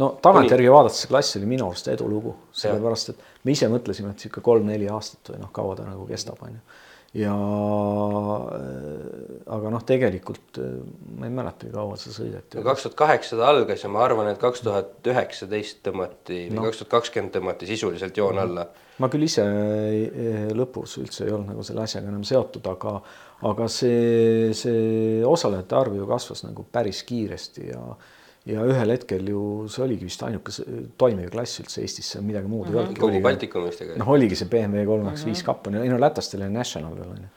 No 0.02 0.14
tagantjärgi 0.24 0.72
vaadates 0.74 1.04
see 1.04 1.12
klass 1.12 1.38
oli 1.40 1.50
minu 1.50 1.68
arust 1.70 1.90
edulugu, 1.94 2.34
sellepärast 2.58 3.14
et 3.14 3.28
me 3.46 3.54
ise 3.54 3.70
mõtlesime, 3.72 4.14
et 4.14 4.24
sihuke 4.24 4.42
kolm-neli 4.46 4.90
aastat 4.92 5.34
või 5.34 5.44
noh, 5.44 5.52
kaua 5.54 5.78
ta 5.78 5.86
nagu 5.86 6.08
kestab, 6.10 6.40
onju. 6.42 6.62
ja 7.20 7.34
äh, 8.58 9.34
aga 9.54 9.74
noh, 9.76 9.84
tegelikult 9.86 10.58
äh, 10.62 10.80
ma 11.20 11.30
ei 11.30 11.36
mäletagi, 11.36 11.74
kaua 11.76 12.00
see 12.02 12.16
sõideti. 12.16 12.64
kaks 12.66 12.88
tuhat 12.88 12.98
kaheksa 13.04 13.38
ta 13.38 13.52
algas 13.52 13.86
ja 13.86 13.92
ma 13.94 14.02
arvan, 14.06 14.32
et 14.32 14.42
kaks 14.42 14.66
tuhat 14.66 15.12
üheksateist 15.14 15.84
tõmmati 15.86 16.48
või 16.48 16.72
kaks 16.72 16.82
tuhat 16.82 16.96
kakskümmend 16.96 17.36
tõmmati 17.38 17.70
sisuliselt 17.70 18.18
joon 18.18 18.42
alla. 18.42 18.66
ma 18.98 19.12
küll 19.14 19.28
ise 19.30 19.46
eh, 19.46 20.50
lõpus 20.58 20.98
üldse 21.04 21.28
ei 21.28 21.36
olnud 21.36 21.54
nagu 21.54 21.68
selle 21.68 21.86
asjaga 21.86 22.10
enam 22.10 22.26
seotud, 22.26 22.66
aga, 22.74 22.98
aga 23.52 23.70
see, 23.70 24.50
see 24.58 25.22
osalejate 25.22 25.78
arv 25.78 26.02
ju 26.02 26.10
kasvas 26.10 26.48
nagu 26.48 26.66
päris 26.66 27.06
kiiresti 27.06 27.70
ja 27.70 27.86
ja 28.50 28.66
ühel 28.68 28.92
hetkel 28.92 29.30
ju 29.32 29.42
see 29.72 29.86
oligi 29.86 30.08
vist 30.10 30.24
ainuke 30.26 30.52
toimiv 31.00 31.32
klass 31.32 31.62
üldse 31.64 31.84
Eestis, 31.84 32.12
midagi 32.26 32.52
muud 32.52 32.68
ei 32.70 32.76
olnudki. 32.82 33.00
kogu 33.00 33.22
Baltikumis 33.24 33.80
tegelikult. 33.80 34.02
noh, 34.02 34.12
oligi 34.18 34.40
see 34.40 34.52
BMW 34.52 34.84
kolm 34.90 35.08
kaks 35.12 35.26
viis 35.30 35.44
kapp 35.48 35.70
on 35.70 35.80
ju, 35.80 35.86
ei 35.86 35.92
no 35.94 36.00
lätlastel 36.02 36.44
oli 36.44 36.52
National 36.52 36.98
veel 37.00 37.14
on 37.16 37.24
ju. 37.24 37.32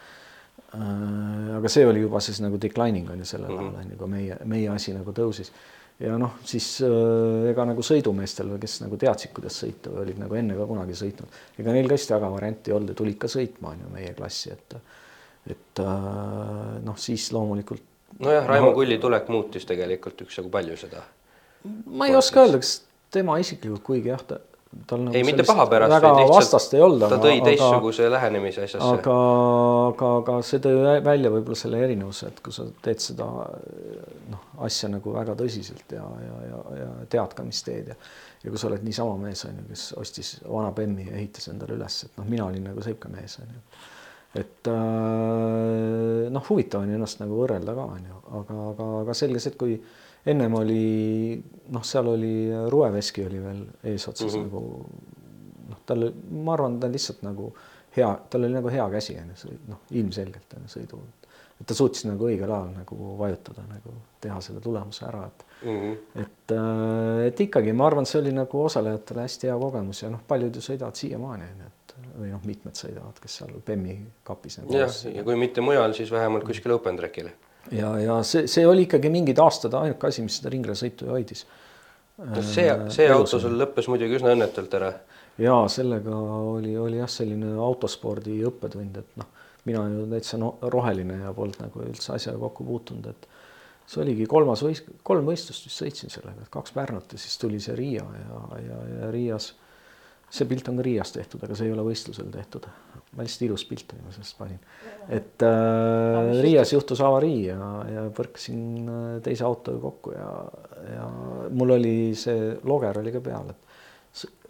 aga 1.60 1.72
see 1.72 1.86
oli 1.86 2.02
juba 2.02 2.22
siis 2.24 2.42
nagu 2.42 2.58
declining 2.60 3.10
on 3.14 3.22
ju 3.22 3.30
sellel 3.30 3.54
ajal 3.54 3.80
on 3.84 3.94
ju, 3.94 4.00
kui 4.02 4.12
meie, 4.16 4.38
meie 4.50 4.68
asi 4.74 4.96
nagu 4.96 5.14
tõusis. 5.14 5.52
ja 6.02 6.18
noh, 6.20 6.40
siis 6.44 6.72
äh, 6.84 7.50
ega 7.52 7.70
nagu 7.70 7.86
sõidumeestel, 7.86 8.56
kes 8.60 8.80
nagu 8.82 8.98
teadsid, 9.00 9.32
kuidas 9.36 9.62
sõita 9.62 9.94
või 9.94 10.08
olid 10.08 10.22
nagu 10.26 10.42
enne 10.42 10.58
ka 10.58 10.66
kunagi 10.68 10.98
sõitnud, 10.98 11.42
ega 11.62 11.76
neil 11.76 11.86
ka 11.86 12.00
hästi 12.00 12.18
väga 12.18 12.32
varianti 12.34 12.72
ei 12.72 12.80
olnud 12.80 12.92
ja 12.92 12.98
tulid 12.98 13.20
ka 13.22 13.30
sõitma 13.30 13.76
on 13.76 13.86
ju 13.86 13.94
meie 13.94 14.14
klassi, 14.18 14.50
et 14.58 14.80
et 15.46 15.78
äh, 15.78 16.80
noh, 16.82 16.98
siis 16.98 17.30
loomulikult 17.30 17.94
nojah, 18.22 18.48
Raimo 18.48 18.72
Kulli 18.76 18.98
tulek 19.02 19.30
muutis 19.32 19.66
tegelikult 19.68 20.26
üksjagu 20.26 20.50
palju 20.52 20.76
seda. 20.80 21.04
ma 21.86 22.10
ei 22.10 22.16
oska 22.16 22.44
öelda, 22.44 22.60
kas 22.62 22.76
tema 23.12 23.38
isiklikult, 23.42 23.82
kuigi 23.86 24.12
jah, 24.12 24.22
ta 24.26 24.40
tal 24.86 25.00
nagu 25.06 25.16
ei, 25.16 25.24
mitte 25.24 25.44
paha 25.46 25.64
pärast, 25.70 25.94
väga 25.94 26.12
vastast 26.28 26.74
ei 26.76 26.82
olnud, 26.84 27.06
ta 27.08 27.18
tõi 27.22 27.40
teistsuguse 27.44 28.10
lähenemise 28.12 28.66
asjasse. 28.66 28.92
aga, 28.98 29.16
aga, 29.88 30.12
aga 30.20 30.36
see 30.44 30.60
tõi 30.62 30.76
vä- 30.82 31.00
välja 31.06 31.32
võib-olla 31.32 31.58
selle 31.58 31.80
erinevuse, 31.86 32.30
et 32.32 32.42
kui 32.44 32.54
sa 32.54 32.66
teed 32.84 33.02
seda 33.02 33.26
noh, 34.34 34.46
asja 34.68 34.90
nagu 34.92 35.14
väga 35.16 35.36
tõsiselt 35.38 35.96
ja, 35.96 36.04
ja, 36.28 36.38
ja, 36.50 36.62
ja 36.82 36.88
tead 37.12 37.36
ka, 37.38 37.46
mis 37.46 37.62
teed 37.66 37.94
ja 37.94 37.98
ja 38.46 38.52
kui 38.52 38.60
sa 38.60 38.68
oled 38.70 38.84
niisama 38.86 39.16
mees 39.18 39.42
on 39.48 39.58
ju, 39.58 39.66
kes 39.72 39.84
ostis 39.98 40.36
vana 40.46 40.70
Bemmi 40.74 41.08
ja 41.08 41.16
ehitas 41.18 41.48
endale 41.50 41.74
üles, 41.74 42.02
et 42.06 42.18
noh, 42.20 42.26
mina 42.30 42.46
olin 42.46 42.68
nagu 42.68 42.82
sihuke 42.84 43.10
mees 43.10 43.40
on 43.42 43.48
ju. 43.50 43.62
Et 44.38 44.70
äh, 44.72 46.30
noh, 46.32 46.44
huvitav 46.48 46.84
on 46.84 46.94
ennast 46.96 47.22
nagu 47.22 47.38
võrrelda 47.40 47.74
ka 47.76 47.86
on 47.96 48.08
ju, 48.10 48.18
aga, 48.40 48.58
aga, 48.72 48.88
aga 49.02 49.16
selge 49.16 49.42
see, 49.42 49.54
et 49.54 49.60
kui 49.60 49.76
ennem 50.26 50.58
oli 50.58 50.82
noh, 51.74 51.84
seal 51.86 52.10
oli 52.12 52.34
Rueveski 52.72 53.26
oli 53.26 53.42
veel 53.42 53.62
eesotsas 53.92 54.34
mm 54.34 54.40
-hmm. 54.40 54.44
nagu 54.44 55.70
noh, 55.70 55.82
tal, 55.86 56.10
ma 56.30 56.56
arvan, 56.56 56.80
ta 56.80 56.90
lihtsalt 56.92 57.22
nagu 57.26 57.52
hea, 57.96 58.10
tal 58.30 58.44
oli 58.44 58.54
nagu 58.54 58.72
hea 58.72 58.90
käsi 58.90 59.18
on 59.22 59.32
ju, 59.34 59.58
noh, 59.68 59.84
ilmselgelt 59.90 60.56
on 60.56 60.66
ju 60.66 60.80
sõidu, 60.80 61.00
et 61.60 61.66
ta 61.66 61.74
suutis 61.74 62.04
nagu 62.04 62.28
õigel 62.28 62.50
ajal 62.50 62.72
nagu 62.76 63.16
vajutada 63.18 63.64
nagu 63.68 63.94
teha 64.20 64.40
selle 64.40 64.60
tulemuse 64.60 65.06
ära, 65.06 65.26
et 65.26 65.46
Mm 65.64 65.76
-hmm. 65.80 66.20
et, 66.20 66.52
et 67.26 67.40
ikkagi 67.40 67.72
ma 67.72 67.86
arvan, 67.86 68.06
see 68.06 68.20
oli 68.20 68.32
nagu 68.32 68.64
osalejatele 68.64 69.22
hästi 69.22 69.46
hea 69.46 69.58
kogemus 69.58 70.02
ja 70.02 70.10
noh, 70.10 70.20
paljud 70.28 70.54
ju 70.54 70.60
sõidavad 70.60 70.94
siiamaani 70.94 71.44
on 71.44 71.60
ju, 71.60 71.66
et 71.66 71.75
või 72.16 72.30
noh, 72.32 72.42
mitmed 72.46 72.76
sõidavad, 72.78 73.18
kes 73.22 73.40
seal 73.40 73.52
Bemmi 73.66 73.96
kapis 74.26 74.60
nagu 74.60 74.76
jah, 74.76 74.96
ja 75.12 75.24
kui 75.26 75.36
mitte 75.40 75.64
mujal, 75.64 75.94
siis 75.96 76.10
vähemalt 76.12 76.46
kuskil 76.48 76.74
open 76.76 76.98
track'il. 77.00 77.30
ja, 77.74 77.92
ja 78.02 78.18
see, 78.26 78.46
see 78.50 78.66
oli 78.66 78.86
ikkagi 78.86 79.10
mingid 79.12 79.40
aastad 79.42 79.76
ainuke 79.78 80.08
asi, 80.08 80.24
mis 80.26 80.40
seda 80.40 80.52
ringlasõitu 80.54 81.10
hoidis. 81.12 81.44
no 82.22 82.42
see, 82.42 82.68
see 82.94 83.08
auto 83.12 83.40
sul 83.42 83.58
lõppes 83.60 83.90
muidugi 83.92 84.20
üsna 84.20 84.34
õnnetult 84.36 84.76
ära. 84.80 84.92
ja 85.42 85.58
sellega 85.72 86.16
oli, 86.56 86.76
oli 86.80 87.00
jah, 87.02 87.10
selline 87.10 87.54
autospordi 87.68 88.40
õppetund, 88.50 89.00
et 89.02 89.20
noh, 89.20 89.32
mina 89.66 89.86
ju 89.90 90.06
täitsa 90.10 90.40
no, 90.40 90.56
roheline 90.72 91.20
ja 91.24 91.34
polnud 91.36 91.60
nagu 91.64 91.84
üldse 91.84 92.14
asjaga 92.14 92.40
kokku 92.46 92.64
puutunud, 92.64 93.10
et 93.10 93.28
see 93.86 94.02
oligi 94.02 94.26
kolmas 94.30 94.62
võist-, 94.66 94.88
kolm 95.06 95.28
võistlust 95.28 95.68
vist 95.68 95.82
sõitsin 95.82 96.12
sellega, 96.12 96.48
kaks 96.50 96.74
Pärnut 96.74 97.14
ja 97.14 97.20
siis 97.20 97.38
tuli 97.42 97.60
see 97.62 97.76
Riia 97.78 98.02
ja, 98.02 98.42
ja, 98.62 98.82
ja 98.96 99.10
Riias 99.14 99.52
see 100.30 100.48
pilt 100.50 100.68
on 100.68 100.80
ka 100.80 100.84
Riias 100.86 101.12
tehtud, 101.14 101.42
aga 101.46 101.56
see 101.56 101.68
ei 101.68 101.74
ole 101.74 101.84
võistlusel 101.86 102.30
tehtud. 102.32 102.66
hästi 103.16 103.46
ilus 103.46 103.64
pilt 103.64 103.92
oli, 103.94 104.02
ma 104.04 104.12
sellest 104.12 104.38
panin. 104.38 104.58
et 105.08 105.42
äh, 105.46 106.32
Riias 106.42 106.72
juhtus 106.72 107.00
avarii 107.00 107.46
ja, 107.46 107.68
ja 107.92 108.06
põrkasin 108.16 108.64
äh, 108.88 109.04
teise 109.24 109.46
autoga 109.46 109.80
kokku 109.86 110.12
ja, 110.16 110.30
ja 110.96 111.06
mul 111.50 111.76
oli 111.78 111.96
see 112.18 112.50
loger 112.64 112.98
oli 113.00 113.14
ka 113.14 113.22
peal, 113.24 113.54
et 113.54 113.65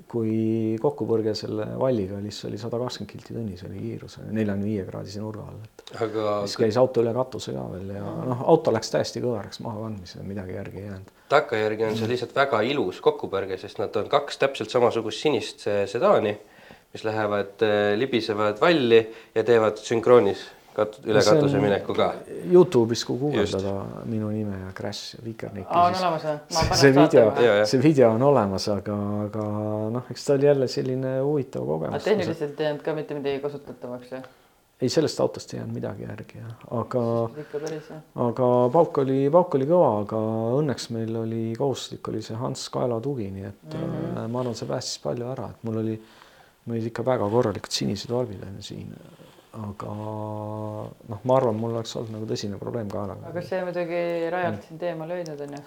kui 0.06 0.76
kokkupõrge 0.80 1.32
selle 1.34 1.66
valliga 1.80 2.18
oli, 2.20 2.30
siis 2.30 2.46
oli 2.50 2.60
sada 2.60 2.78
kakskümmend 2.78 3.10
kilti 3.10 3.34
tunnis 3.34 3.64
oli 3.66 3.80
kiirus 3.82 4.18
neljakümne 4.22 4.68
viie 4.68 4.84
kraadise 4.86 5.22
nurga 5.22 5.46
all, 5.50 5.62
et 5.66 5.94
aga 6.06 6.34
siis 6.44 6.60
käis 6.62 6.78
auto 6.80 7.02
üle 7.02 7.14
katuse 7.16 7.54
ka 7.56 7.64
veel 7.72 7.90
ja 7.96 8.02
noh, 8.30 8.44
auto 8.52 8.74
läks 8.74 8.92
täiesti 8.94 9.22
kõveraks 9.24 9.62
mahakandmisele, 9.66 10.26
midagi 10.28 10.54
järgi 10.58 10.82
ei 10.82 10.88
jäänud. 10.90 11.14
Takkajärgi 11.32 11.88
on 11.88 11.98
see 11.98 12.10
lihtsalt 12.12 12.36
väga 12.36 12.60
ilus 12.70 13.00
kokkupõrge, 13.02 13.58
sest 13.58 13.82
nad 13.82 13.98
on 13.98 14.10
kaks 14.12 14.38
täpselt 14.44 14.70
samasugust 14.70 15.26
sinist 15.26 15.66
sedaani, 15.66 16.36
mis 16.94 17.04
lähevad, 17.04 17.56
äh, 17.66 17.88
libisevad 17.98 18.62
valli 18.62 19.02
ja 19.34 19.42
teevad 19.44 19.82
sünkroonis 19.82 20.46
kat-, 20.76 20.98
üle 21.08 21.22
katuse 21.24 21.60
mineku 21.62 21.96
ka. 21.96 22.08
Youtube'is, 22.52 23.04
kui 23.08 23.18
guugeldada 23.20 23.74
minu 24.08 24.30
nime 24.34 24.58
ja 24.60 24.72
Crash 24.76 25.18
Vikernik. 25.24 25.68
on 25.70 25.96
olemas 25.96 26.26
või? 26.26 26.78
see 26.82 26.94
video, 26.94 27.28
see 27.68 27.82
video 27.82 28.12
on 28.16 28.26
olemas, 28.30 28.68
aga, 28.72 28.96
aga 29.26 29.44
noh, 29.96 30.10
eks 30.12 30.26
ta 30.26 30.34
oli 30.36 30.50
jälle 30.50 30.68
selline 30.70 31.18
huvitav 31.20 31.66
kogemus. 31.68 32.04
tehniliselt 32.04 32.60
ei 32.60 32.70
jäänud 32.70 32.84
ka 32.84 32.96
mitte 32.96 33.16
midagi 33.18 33.40
kasutatavaks 33.44 34.12
ju? 34.12 34.22
ei, 34.80 34.88
sellest 34.92 35.20
autost 35.24 35.54
ei 35.54 35.60
jäänud 35.60 35.74
midagi 35.74 36.04
järgi, 36.04 36.42
aga, 36.76 37.04
aga 38.26 38.50
pauk 38.72 39.00
oli, 39.04 39.20
pauk 39.32 39.56
oli 39.56 39.68
kõva, 39.70 39.92
aga 40.02 40.20
õnneks 40.60 40.90
meil 40.96 41.22
oli 41.22 41.44
kohustuslik 41.58 42.12
oli 42.12 42.20
see 42.24 42.36
Hans 42.36 42.68
Kaela 42.74 43.00
tugi, 43.00 43.30
nii 43.32 43.48
et 43.48 43.72
mm 43.72 43.86
-hmm. 43.86 44.28
ma 44.28 44.44
arvan, 44.44 44.58
see 44.58 44.68
päästis 44.68 45.00
palju 45.04 45.30
ära, 45.32 45.48
et 45.54 45.64
mul 45.64 45.80
oli, 45.84 45.96
mul 46.66 46.76
olid 46.76 46.90
ikka 46.92 47.04
väga 47.06 47.30
korralikud 47.30 47.72
sinised 47.72 48.12
valvid 48.12 48.44
on 48.44 48.60
ju 48.60 48.68
siin. 48.74 48.92
Aga 49.56 49.96
noh, 49.96 51.20
ma 51.24 51.36
arvan, 51.36 51.58
mul 51.60 51.76
oleks 51.76 51.96
olnud 51.96 52.14
nagu 52.16 52.28
tõsine 52.28 52.60
probleem 52.60 52.90
kaelaga. 52.92 53.30
aga 53.30 53.44
see 53.44 53.62
muidugi 53.64 54.00
rajalt 54.32 54.68
sind 54.68 54.82
eemale 54.86 55.18
hoidnud 55.18 55.44
on 55.46 55.56
ju? 55.56 55.62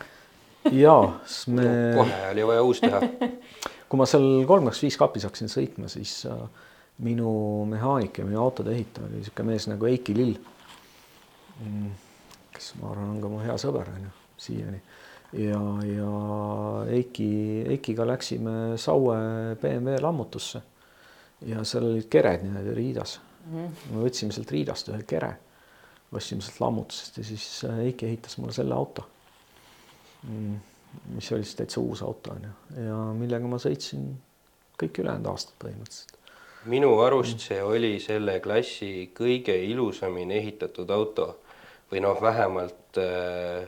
jaa, 0.82 1.04
sest 1.26 1.52
me 1.56 1.68
kohe 1.98 2.20
oli 2.34 2.48
vaja 2.52 2.66
uus 2.68 2.84
teha 2.84 3.02
kui 3.90 4.02
ma 4.02 4.06
seal 4.10 4.28
kolm 4.50 4.70
kaks 4.70 4.84
viis 4.86 5.00
kapis 5.02 5.26
hakkasin 5.26 5.52
sõitma, 5.52 5.90
siis 5.92 6.14
äh, 6.30 6.38
minu 7.06 7.32
mehaanik 7.70 8.22
ja 8.22 8.28
minu 8.28 8.42
autode 8.44 8.76
ehitaja 8.76 9.08
oli 9.08 9.22
niisugune 9.24 9.54
mees 9.54 9.66
nagu 9.72 9.88
Eiki 9.90 10.16
Lill. 10.16 10.36
Mm, 11.64 11.92
kes 12.54 12.74
ma 12.80 12.92
arvan, 12.94 13.16
on 13.16 13.22
ka 13.24 13.32
mu 13.32 13.40
hea 13.42 13.56
sõber 13.60 13.90
on 13.96 14.04
ju 14.06 14.12
siiani 14.40 14.82
ja, 15.34 15.62
ja 15.84 16.12
Eiki, 16.98 17.64
Eikiga 17.68 18.08
läksime 18.08 18.78
Saue 18.78 19.18
BMW 19.62 19.98
lammutusse 20.02 20.62
ja 21.46 21.64
seal 21.64 21.90
olid 21.92 22.08
kered 22.12 22.44
niimoodi 22.44 22.76
riidas. 22.76 23.20
Me 23.48 24.04
võtsime 24.04 24.36
sealt 24.36 24.52
riidast 24.52 24.92
ühe 24.92 25.04
kere, 25.08 25.34
ostsime 26.16 26.44
sealt 26.46 26.60
lammutusest 26.64 27.22
ja 27.22 27.28
siis 27.28 27.48
Eiki 27.86 28.10
ehitas 28.10 28.38
mulle 28.38 28.56
selle 28.56 28.76
auto. 28.76 29.06
Mm, 30.28 30.56
mis 31.16 31.32
oli 31.32 31.46
siis 31.46 31.60
täitsa 31.60 31.82
uus 31.82 32.02
auto 32.04 32.34
on 32.36 32.48
ju. 32.50 32.54
Ja 32.86 33.02
millega 33.16 33.48
ma 33.48 33.60
sõitsin 33.62 34.10
kõik 34.80 35.02
ülejäänud 35.04 35.30
aastad 35.32 35.56
põhimõtteliselt. 35.62 36.16
Minu 36.70 36.92
arust 37.00 37.40
see 37.40 37.62
oli 37.64 37.94
selle 38.04 38.40
klassi 38.44 39.10
kõige 39.16 39.56
ilusamini 39.70 40.36
ehitatud 40.42 40.90
auto 40.92 41.30
või 41.92 42.04
noh, 42.04 42.20
vähemalt 42.22 43.00
äh, 43.00 43.64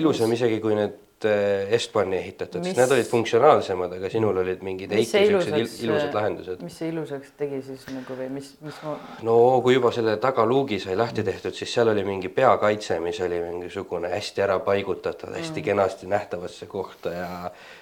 ilusam 0.00 0.32
isegi 0.32 0.60
kui 0.64 0.78
need 0.78 0.96
äh, 0.96 1.09
Estbani 1.24 2.16
ehitatud, 2.16 2.64
sest 2.64 2.78
need 2.80 2.94
olid 2.94 3.08
funktsionaalsemad, 3.08 3.92
aga 3.98 4.10
sinul 4.12 4.40
olid 4.42 4.62
mingid 4.64 4.94
Eiki 4.96 5.24
siuksed 5.28 5.84
ilusad 5.84 6.14
lahendused. 6.16 6.62
mis 6.64 6.78
see 6.80 6.88
ilusaks 6.92 7.34
tegi 7.40 7.60
siis 7.66 7.84
nagu 7.92 8.16
või 8.18 8.30
mis, 8.38 8.52
mis 8.64 8.78
ma... 8.86 8.94
no 9.26 9.34
kui 9.64 9.76
juba 9.76 9.92
selle 9.94 10.16
tagaluugi 10.22 10.80
sai 10.82 10.96
lahti 10.98 11.24
tehtud, 11.26 11.56
siis 11.56 11.74
seal 11.74 11.92
oli 11.92 12.04
mingi 12.06 12.32
peakaitse, 12.32 13.00
mis 13.04 13.20
oli 13.26 13.42
mingisugune 13.44 14.12
hästi 14.14 14.46
ära 14.46 14.58
paigutatud, 14.64 15.34
hästi 15.36 15.60
mm. 15.60 15.66
kenasti 15.70 16.10
nähtavasse 16.10 16.70
kohta 16.70 17.14
ja 17.14 17.30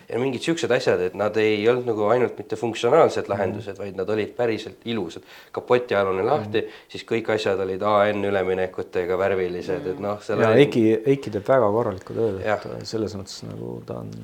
ja 0.08 0.18
mingid 0.20 0.44
siuksed 0.44 0.72
asjad, 0.72 1.00
et 1.04 1.16
nad 1.18 1.36
ei 1.40 1.60
olnud 1.68 1.88
nagu 1.88 2.06
ainult 2.12 2.38
mitte 2.40 2.56
funktsionaalsed 2.56 3.26
mhm. 3.26 3.32
lahendused 3.32 3.74
mm., 3.74 3.82
vaid 3.82 4.00
nad 4.00 4.10
olid 4.14 4.34
päriselt 4.36 4.86
ilusad. 4.88 5.22
kapotialune 5.52 6.24
lahti 6.26 6.62
mm., 6.62 6.82
siis 6.88 7.04
kõik 7.08 7.32
asjad 7.34 7.60
olid 7.64 7.82
AN 7.82 8.24
üleminekutega 8.24 9.18
värvilised 9.20 9.82
mm., 9.84 9.94
et 9.94 10.04
noh. 10.04 10.22
ja 10.28 10.52
oli... 10.52 10.66
Eiki, 10.66 10.84
Eiki 11.04 11.32
teeb 11.34 11.48
väga 11.48 11.72
korralikku 11.74 12.16
tööd, 12.16 12.40
et 12.44 12.86
selles 12.88 13.16
mõttes 13.18 13.42
nagu 13.48 13.80
ta 13.86 14.02
on 14.04 14.14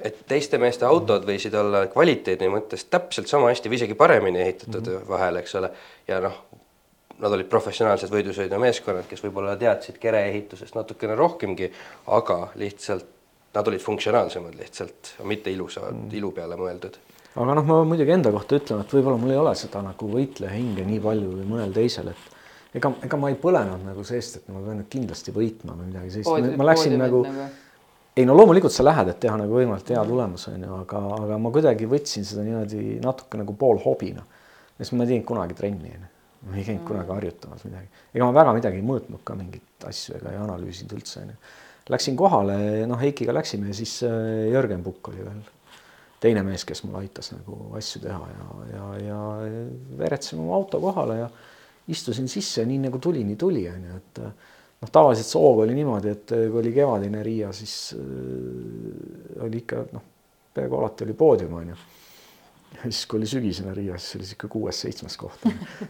et 0.00 0.22
teiste 0.28 0.56
meeste 0.58 0.86
autod 0.88 1.26
võisid 1.28 1.54
olla 1.60 1.84
kvaliteedi 1.92 2.48
mõttes 2.48 2.86
täpselt 2.88 3.28
sama 3.28 3.50
hästi 3.50 3.68
või 3.68 3.76
isegi 3.76 3.96
paremini 3.98 4.40
ehitatud 4.40 4.80
mm 4.80 4.96
-hmm. 4.96 5.08
vahel, 5.08 5.36
eks 5.42 5.54
ole, 5.60 5.70
ja 6.08 6.22
noh, 6.24 6.38
nad 7.20 7.36
olid 7.36 7.48
professionaalsed 7.52 8.10
võidusõidumeeskonnad, 8.12 9.04
kes 9.08 9.22
võib-olla 9.24 9.56
teadsid 9.60 9.98
kereehitusest 10.00 10.74
natukene 10.74 11.14
rohkemgi, 11.14 11.68
aga 12.06 12.38
lihtsalt 12.54 13.19
nad 13.54 13.68
olid 13.68 13.82
funktsionaalsemad 13.82 14.58
lihtsalt, 14.58 15.14
mitte 15.28 15.50
ilusad 15.50 15.90
mm., 15.92 16.10
ilu 16.18 16.32
peale 16.34 16.58
mõeldud. 16.58 16.98
aga 17.34 17.54
noh, 17.58 17.64
ma 17.66 17.78
muidugi 17.86 18.14
enda 18.14 18.32
kohta 18.34 18.58
ütlen, 18.58 18.82
et 18.84 18.92
võib-olla 18.94 19.18
mul 19.22 19.34
ei 19.34 19.40
ole 19.40 19.54
seda 19.58 19.82
nagu 19.86 20.10
võitleja 20.10 20.52
hinge 20.54 20.84
nii 20.86 21.00
palju 21.02 21.32
kui 21.32 21.48
mõnel 21.48 21.74
teisel, 21.74 22.12
et 22.12 22.78
ega, 22.78 22.92
ega 23.06 23.18
ma 23.20 23.30
ei 23.30 23.38
põlenud 23.40 23.86
nagu 23.86 24.04
seest, 24.06 24.40
et 24.40 24.52
ma 24.52 24.62
pean 24.64 24.80
nüüd 24.82 24.90
kindlasti 24.92 25.34
võitma 25.34 25.74
või 25.78 25.90
midagi 25.90 26.14
sellist, 26.18 26.56
ma 26.58 26.68
läksin 26.70 26.96
nagu, 26.98 27.24
nagu 27.26 27.48
ei 28.20 28.26
no 28.26 28.36
loomulikult 28.38 28.74
sa 28.74 28.86
lähed, 28.86 29.10
et 29.12 29.20
teha 29.22 29.36
nagu 29.38 29.54
võimalikult 29.54 29.94
hea 29.94 30.04
tulemus 30.06 30.46
on 30.50 30.66
ju, 30.66 30.76
aga, 30.84 31.02
aga 31.18 31.40
ma 31.42 31.52
kuidagi 31.54 31.88
võtsin 31.90 32.26
seda 32.26 32.44
niimoodi 32.46 32.98
natuke 33.02 33.38
nagu 33.40 33.54
poolhobina. 33.58 34.26
sest 34.78 34.94
ma 34.96 35.04
ei 35.04 35.14
teinud 35.14 35.26
kunagi 35.28 35.56
trenni 35.58 35.90
on 35.94 36.06
ju, 36.06 36.10
ma 36.48 36.56
ei 36.56 36.64
käinud 36.64 36.82
mm. 36.82 36.88
kunagi 36.88 37.14
harjutamas 37.14 37.66
midagi, 37.66 37.90
ega 38.14 38.26
ma 38.28 38.36
väga 38.38 38.54
midagi 38.58 38.80
ei 38.80 38.86
mõõtnud 38.86 39.22
ka 39.24 39.36
mingeid 39.38 39.88
asju 39.90 40.16
ega 40.18 40.34
ei 40.34 40.40
analüüsinud 40.40 40.94
üldse 40.98 41.24
on 41.24 41.34
ju 41.34 41.38
Läksin 41.90 42.16
kohale, 42.16 42.56
noh, 42.86 43.00
Heikiga 43.00 43.34
läksime 43.34 43.72
ja 43.72 43.74
siis 43.74 43.96
äh, 44.06 44.50
Jörgen 44.52 44.84
Pukk 44.86 45.10
oli 45.10 45.24
veel 45.24 45.40
teine 46.20 46.44
mees, 46.46 46.66
kes 46.68 46.84
mul 46.84 47.00
aitas 47.00 47.32
nagu 47.32 47.70
asju 47.78 48.02
teha 48.04 48.28
ja, 48.30 48.46
ja, 48.74 48.88
ja 49.06 49.20
veeretsime 49.98 50.44
oma 50.44 50.58
auto 50.58 50.80
kohale 50.82 51.16
ja 51.22 51.28
istusin 51.90 52.28
sisse, 52.30 52.64
nii 52.68 52.78
nagu 52.84 53.00
tuli, 53.02 53.24
nii 53.26 53.38
tuli, 53.40 53.64
on 53.70 53.86
ju, 53.88 53.96
et 53.96 54.20
noh, 54.22 54.92
tavaliselt 54.92 55.32
hoog 55.40 55.64
oli 55.64 55.74
niimoodi, 55.78 56.12
et 56.12 56.34
kui 56.36 56.60
oli 56.60 56.74
kevadine 56.76 57.24
Riia, 57.26 57.50
siis 57.56 57.96
äh, 57.96 59.42
oli 59.46 59.64
ikka 59.64 59.86
noh, 59.96 60.04
peaaegu 60.54 60.78
alati 60.78 61.08
oli 61.08 61.16
poodium, 61.18 61.56
on 61.62 61.72
ju 61.72 61.80
ja 62.84 62.90
siis, 62.92 63.04
kui 63.10 63.20
oli 63.20 63.28
sügisene 63.30 63.74
Riia, 63.76 63.98
siis 64.00 64.18
oli 64.18 64.28
sihuke 64.28 64.50
kuues-seitsmes 64.52 65.16
koht. 65.20 65.46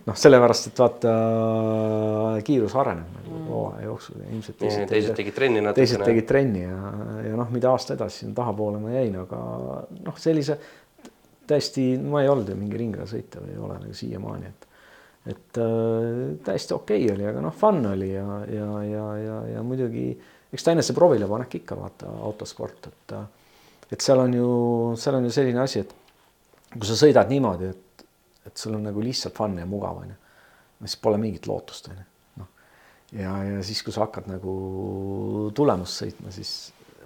noh, 0.06 0.16
sellepärast, 0.18 0.70
et 0.70 0.82
vaata 0.82 1.14
kiirus 2.46 2.76
areneb 2.80 3.18
nagu 3.18 3.34
mm. 3.36 3.50
hooaja 3.50 3.84
jooksul 3.86 4.22
ja 4.22 4.30
ilmselt 4.30 4.58
teised, 4.62 4.86
teised 4.90 5.18
tegid 5.18 5.36
trenni 5.36 5.62
natukene. 5.64 5.78
teised 5.80 6.06
tegid 6.06 6.28
trenni 6.30 6.64
ja, 6.64 6.94
ja 7.28 7.36
noh, 7.40 7.52
mida 7.54 7.74
aasta 7.74 7.96
edasi 7.98 8.24
sinna 8.24 8.36
tahapoole 8.40 8.80
ma 8.82 8.94
jäin, 8.94 9.20
aga 9.22 9.42
noh, 10.08 10.18
sellise 10.20 10.58
täiesti, 11.50 11.92
ma 11.98 12.24
ei 12.24 12.30
olnud 12.30 12.50
ju 12.50 12.58
mingi 12.58 12.78
ringlasõitja 12.78 13.42
või 13.42 13.54
ei 13.54 13.62
ole 13.68 13.78
nagu 13.84 14.02
siiamaani, 14.02 14.50
et 14.50 14.68
et 15.30 15.58
äh, 15.60 16.36
täiesti 16.46 16.72
okei 16.72 17.02
okay 17.04 17.14
oli, 17.14 17.26
aga 17.28 17.42
noh, 17.44 17.52
fun 17.52 17.82
oli 17.90 18.14
ja, 18.14 18.24
ja, 18.48 18.68
ja, 18.88 19.08
ja, 19.20 19.40
ja 19.54 19.64
muidugi 19.66 20.14
eks 20.50 20.64
ta 20.66 20.74
enese 20.74 20.94
proovile 20.96 21.28
panek 21.30 21.60
ikka 21.60 21.78
vaata 21.78 22.14
autosport, 22.26 22.90
et 22.90 23.14
et 23.90 24.04
seal 24.04 24.22
on 24.22 24.34
ju, 24.34 24.50
seal 25.02 25.16
on 25.18 25.24
ju 25.26 25.32
selline 25.34 25.62
asi, 25.64 25.82
et 25.82 25.94
kui 26.74 26.88
sa 26.88 26.96
sõidad 26.98 27.30
niimoodi, 27.30 27.70
et, 27.70 28.04
et 28.46 28.56
sul 28.56 28.76
on 28.76 28.84
nagu 28.86 29.02
lihtsalt 29.04 29.36
fun 29.36 29.56
ja 29.58 29.66
mugav 29.68 30.02
onju, 30.04 30.16
siis 30.84 30.98
pole 31.02 31.18
mingit 31.20 31.48
lootust 31.50 31.90
onju, 31.90 32.04
noh. 32.40 32.50
ja, 33.16 33.32
ja 33.48 33.64
siis, 33.66 33.82
kui 33.86 33.94
sa 33.94 34.04
hakkad 34.06 34.30
nagu 34.30 34.54
tulemust 35.56 36.04
sõitma, 36.04 36.34
siis 36.34 36.52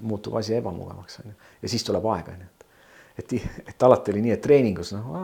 muutub 0.05 0.37
asi 0.41 0.57
ebamugavaks 0.59 1.23
onju. 1.23 1.35
Ja 1.63 1.71
siis 1.71 1.87
tuleb 1.87 2.07
aeg 2.13 2.31
onju, 2.35 2.51
et, 2.51 2.69
et, 3.23 3.35
et 3.73 3.89
alati 3.89 4.15
oli 4.15 4.27
nii, 4.27 4.37
et 4.37 4.45
treeningus 4.45 4.93
noh, 4.97 5.17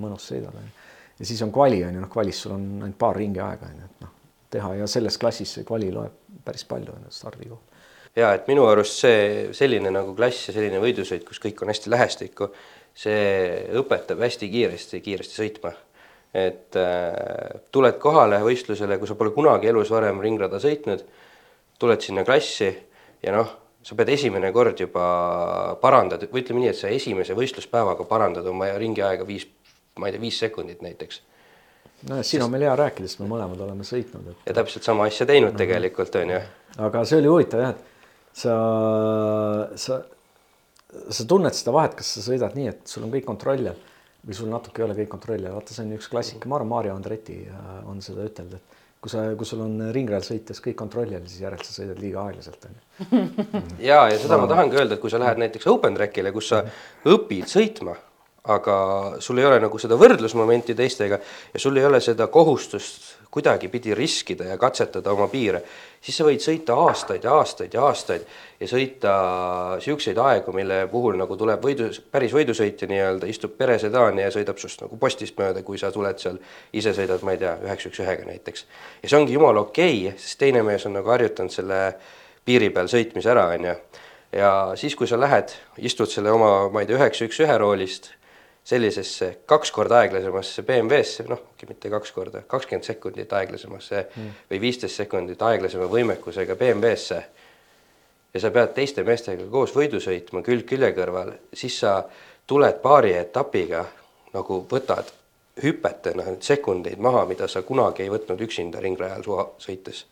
mõnus 0.00 0.28
sõidad 0.32 0.54
onju. 0.56 0.74
Ja 1.16 1.28
siis 1.28 1.40
on 1.44 1.52
kvali 1.52 1.80
onju, 1.86 2.02
noh 2.02 2.12
kvalis 2.12 2.42
sul 2.44 2.56
on 2.56 2.66
ainult 2.82 2.98
paar 3.00 3.16
ringi 3.16 3.40
aega 3.40 3.70
onju, 3.70 3.88
et 3.88 4.04
noh 4.04 4.12
teha. 4.52 4.74
Ja 4.80 4.90
selles 4.90 5.16
klassis 5.20 5.56
see 5.56 5.66
kvali 5.68 5.88
loeb 5.94 6.42
päris 6.44 6.66
palju 6.68 6.92
onju 6.98 7.14
stardikoht 7.14 7.76
ja 8.16 8.32
et 8.36 8.46
minu 8.48 8.64
arust 8.68 9.02
see 9.02 9.48
selline 9.56 9.92
nagu 9.92 10.14
klass 10.16 10.48
ja 10.48 10.54
selline 10.56 10.80
võidusõit, 10.80 11.24
kus 11.26 11.40
kõik 11.42 11.60
on 11.62 11.72
hästi 11.72 11.92
lähestikku, 11.92 12.48
see 12.96 13.66
õpetab 13.76 14.22
hästi 14.24 14.48
kiiresti, 14.52 15.02
kiiresti 15.04 15.40
sõitma. 15.42 15.74
et 16.36 16.76
äh, 16.76 17.60
tuled 17.72 17.96
kohale 18.00 18.40
võistlusele, 18.44 18.98
kui 19.00 19.08
sa 19.08 19.14
pole 19.16 19.32
kunagi 19.32 19.70
elus 19.70 19.90
varem 19.92 20.20
ringrada 20.20 20.60
sõitnud, 20.60 21.04
tuled 21.80 22.02
sinna 22.04 22.24
klassi 22.24 22.68
ja 23.22 23.32
noh, 23.32 23.54
sa 23.86 23.96
pead 23.96 24.10
esimene 24.12 24.50
kord 24.52 24.80
juba 24.80 25.06
parandad 25.80 26.26
või 26.28 26.42
ütleme 26.42 26.64
nii, 26.64 26.72
et 26.74 26.80
sa 26.80 26.90
esimese 26.92 27.36
võistluspäevaga 27.38 28.04
parandad 28.08 28.46
oma 28.50 28.68
ringiaega 28.76 29.24
viis, 29.28 29.46
ma 29.96 30.10
ei 30.10 30.16
tea, 30.16 30.24
viis 30.26 30.40
sekundit 30.42 30.84
näiteks 30.84 31.22
no 32.08 32.22
siin 32.22 32.42
on 32.44 32.50
meil 32.52 32.66
hea 32.66 32.74
rääkida, 32.76 33.08
sest 33.08 33.22
me 33.22 33.28
mõlemad 33.30 33.60
oleme 33.64 33.86
sõitnud 33.86 34.32
et.... 34.32 34.42
ja 34.48 34.56
täpselt 34.58 34.86
sama 34.86 35.06
asja 35.08 35.26
teinud 35.28 35.54
no. 35.54 35.60
tegelikult 35.60 36.18
on 36.20 36.34
ju. 36.34 36.40
aga 36.88 37.04
see 37.08 37.20
oli 37.22 37.30
huvitav 37.32 37.62
jah, 37.62 37.72
et 37.72 38.36
sa, 38.42 38.56
sa, 39.80 40.00
sa 41.10 41.26
tunned 41.28 41.56
seda 41.56 41.74
vahet, 41.74 41.96
kas 41.98 42.16
sa 42.16 42.24
sõidad 42.24 42.56
nii, 42.56 42.70
et 42.72 42.90
sul 42.90 43.06
on 43.06 43.12
kõik 43.12 43.26
kontrolli 43.26 43.70
all 43.72 43.84
või 44.26 44.34
sul 44.34 44.50
natuke 44.50 44.82
ei 44.82 44.86
ole 44.88 44.96
kõik 44.98 45.12
kontrolli 45.12 45.46
all, 45.46 45.58
vaata, 45.60 45.74
see 45.74 45.84
on 45.84 45.94
üks 45.94 46.08
klassika, 46.10 46.48
ma 46.50 46.58
arvan, 46.58 46.72
Mario 46.72 46.96
Andretti 46.96 47.44
äh, 47.46 47.76
on 47.86 48.00
seda 48.02 48.24
ütelnud, 48.26 48.58
et 48.58 48.82
kui 49.02 49.12
sa, 49.12 49.22
kui 49.38 49.46
sul 49.46 49.62
on 49.62 49.76
ringrajal 49.94 50.24
sõites 50.26 50.62
kõik 50.64 50.78
kontrolli 50.80 51.14
all, 51.18 51.28
siis 51.30 51.44
järelikult 51.44 51.70
sa 51.70 51.82
sõidad 51.82 52.00
liiga 52.02 52.24
aeglaselt 52.24 52.66
onju. 52.66 53.22
ja, 53.88 54.00
ja 54.10 54.18
seda 54.18 54.40
ma 54.40 54.50
tahangi 54.50 54.80
öelda, 54.80 54.96
et 54.96 55.02
kui 55.02 55.12
sa 55.12 55.22
lähed 55.22 55.42
näiteks 55.42 55.70
open 55.70 55.98
track'ile, 55.98 56.34
kus 56.34 56.50
sa 56.54 56.64
õpid 57.06 57.46
sõitma 57.50 57.94
aga 58.46 58.76
sul 59.20 59.40
ei 59.40 59.46
ole 59.46 59.58
nagu 59.62 59.78
seda 59.82 59.98
võrdlusmomenti 59.98 60.76
teistega 60.78 61.18
ja 61.18 61.62
sul 61.62 61.78
ei 61.78 61.86
ole 61.86 61.98
seda 62.04 62.28
kohustust 62.30 63.15
kuidagipidi 63.30 63.94
riskida 63.94 64.44
ja 64.44 64.56
katsetada 64.58 65.12
oma 65.12 65.26
piire, 65.28 65.60
siis 66.00 66.16
sa 66.16 66.24
võid 66.24 66.40
sõita 66.40 66.76
aastaid 66.86 67.24
ja 67.26 67.34
aastaid 67.36 67.74
ja 67.74 67.82
aastaid 67.84 68.26
ja 68.60 68.68
sõita 68.70 69.14
niisuguseid 69.76 70.18
aegu, 70.22 70.54
mille 70.56 70.78
puhul 70.92 71.18
nagu 71.20 71.36
tuleb 71.36 71.64
võidu, 71.64 71.90
päris 72.12 72.34
võidusõitja 72.36 72.88
nii-öelda, 72.90 73.28
istub 73.30 73.56
peresedaani 73.58 74.24
ja 74.24 74.32
sõidab 74.34 74.60
sinust 74.62 74.84
nagu 74.84 74.98
postist 75.00 75.38
mööda, 75.40 75.64
kui 75.66 75.80
sa 75.80 75.90
tuled 75.92 76.22
seal, 76.22 76.38
ise 76.72 76.94
sõidad, 76.96 77.24
ma 77.26 77.36
ei 77.36 77.42
tea, 77.42 77.56
üheksa, 77.66 77.90
üks, 77.92 78.02
ühega 78.04 78.28
näiteks. 78.28 78.66
ja 79.02 79.10
see 79.10 79.20
ongi 79.20 79.36
jumala 79.36 79.66
okei 79.66 80.06
okay,, 80.06 80.18
sest 80.22 80.40
teine 80.40 80.62
mees 80.66 80.86
on 80.86 80.96
nagu 80.96 81.12
harjutanud 81.12 81.52
selle 81.52 81.80
piiri 82.46 82.70
peal 82.70 82.88
sõitmise 82.90 83.32
ära, 83.34 83.48
on 83.56 83.70
ju. 83.70 83.74
ja 84.38 84.52
siis, 84.78 84.94
kui 84.96 85.10
sa 85.10 85.20
lähed, 85.20 85.52
istud 85.78 86.10
selle 86.12 86.32
oma, 86.32 86.70
ma 86.72 86.84
ei 86.84 86.88
tea, 86.88 87.00
üheksa, 87.00 87.28
üks, 87.28 87.42
ühe 87.42 87.58
roolist 87.58 88.12
sellisesse 88.66 89.28
kaks 89.46 89.70
korda 89.70 90.00
aeglasemasse 90.02 90.62
BMW-sse, 90.66 91.24
noh, 91.30 91.42
mitte 91.68 91.90
kaks 91.90 92.12
korda, 92.12 92.42
kakskümmend 92.50 92.86
sekundit 92.86 93.32
aeglasemasse 93.38 94.00
mm. 94.02 94.32
või 94.50 94.60
viisteist 94.64 94.98
sekundit 95.02 95.42
aeglasema 95.42 95.86
võimekusega 95.90 96.56
BMW-sse. 96.58 97.20
ja 98.34 98.42
sa 98.42 98.50
pead 98.50 98.74
teiste 98.74 99.04
meestega 99.06 99.46
koos 99.50 99.74
võidu 99.76 100.00
sõitma 100.02 100.42
külg 100.42 100.66
külje 100.66 100.90
kõrval, 100.98 101.30
siis 101.54 101.78
sa 101.78 102.00
tuled 102.46 102.82
paari 102.82 103.14
etapiga 103.14 103.84
nagu 104.34 104.58
võtad 104.70 105.14
hüpetena 105.62 106.26
sekundeid 106.40 106.98
maha, 106.98 107.24
mida 107.30 107.46
sa 107.48 107.62
kunagi 107.62 108.02
ei 108.02 108.10
võtnud 108.10 108.42
üksinda 108.48 108.82
ringrajal 108.82 109.22
sõites. 109.62 110.04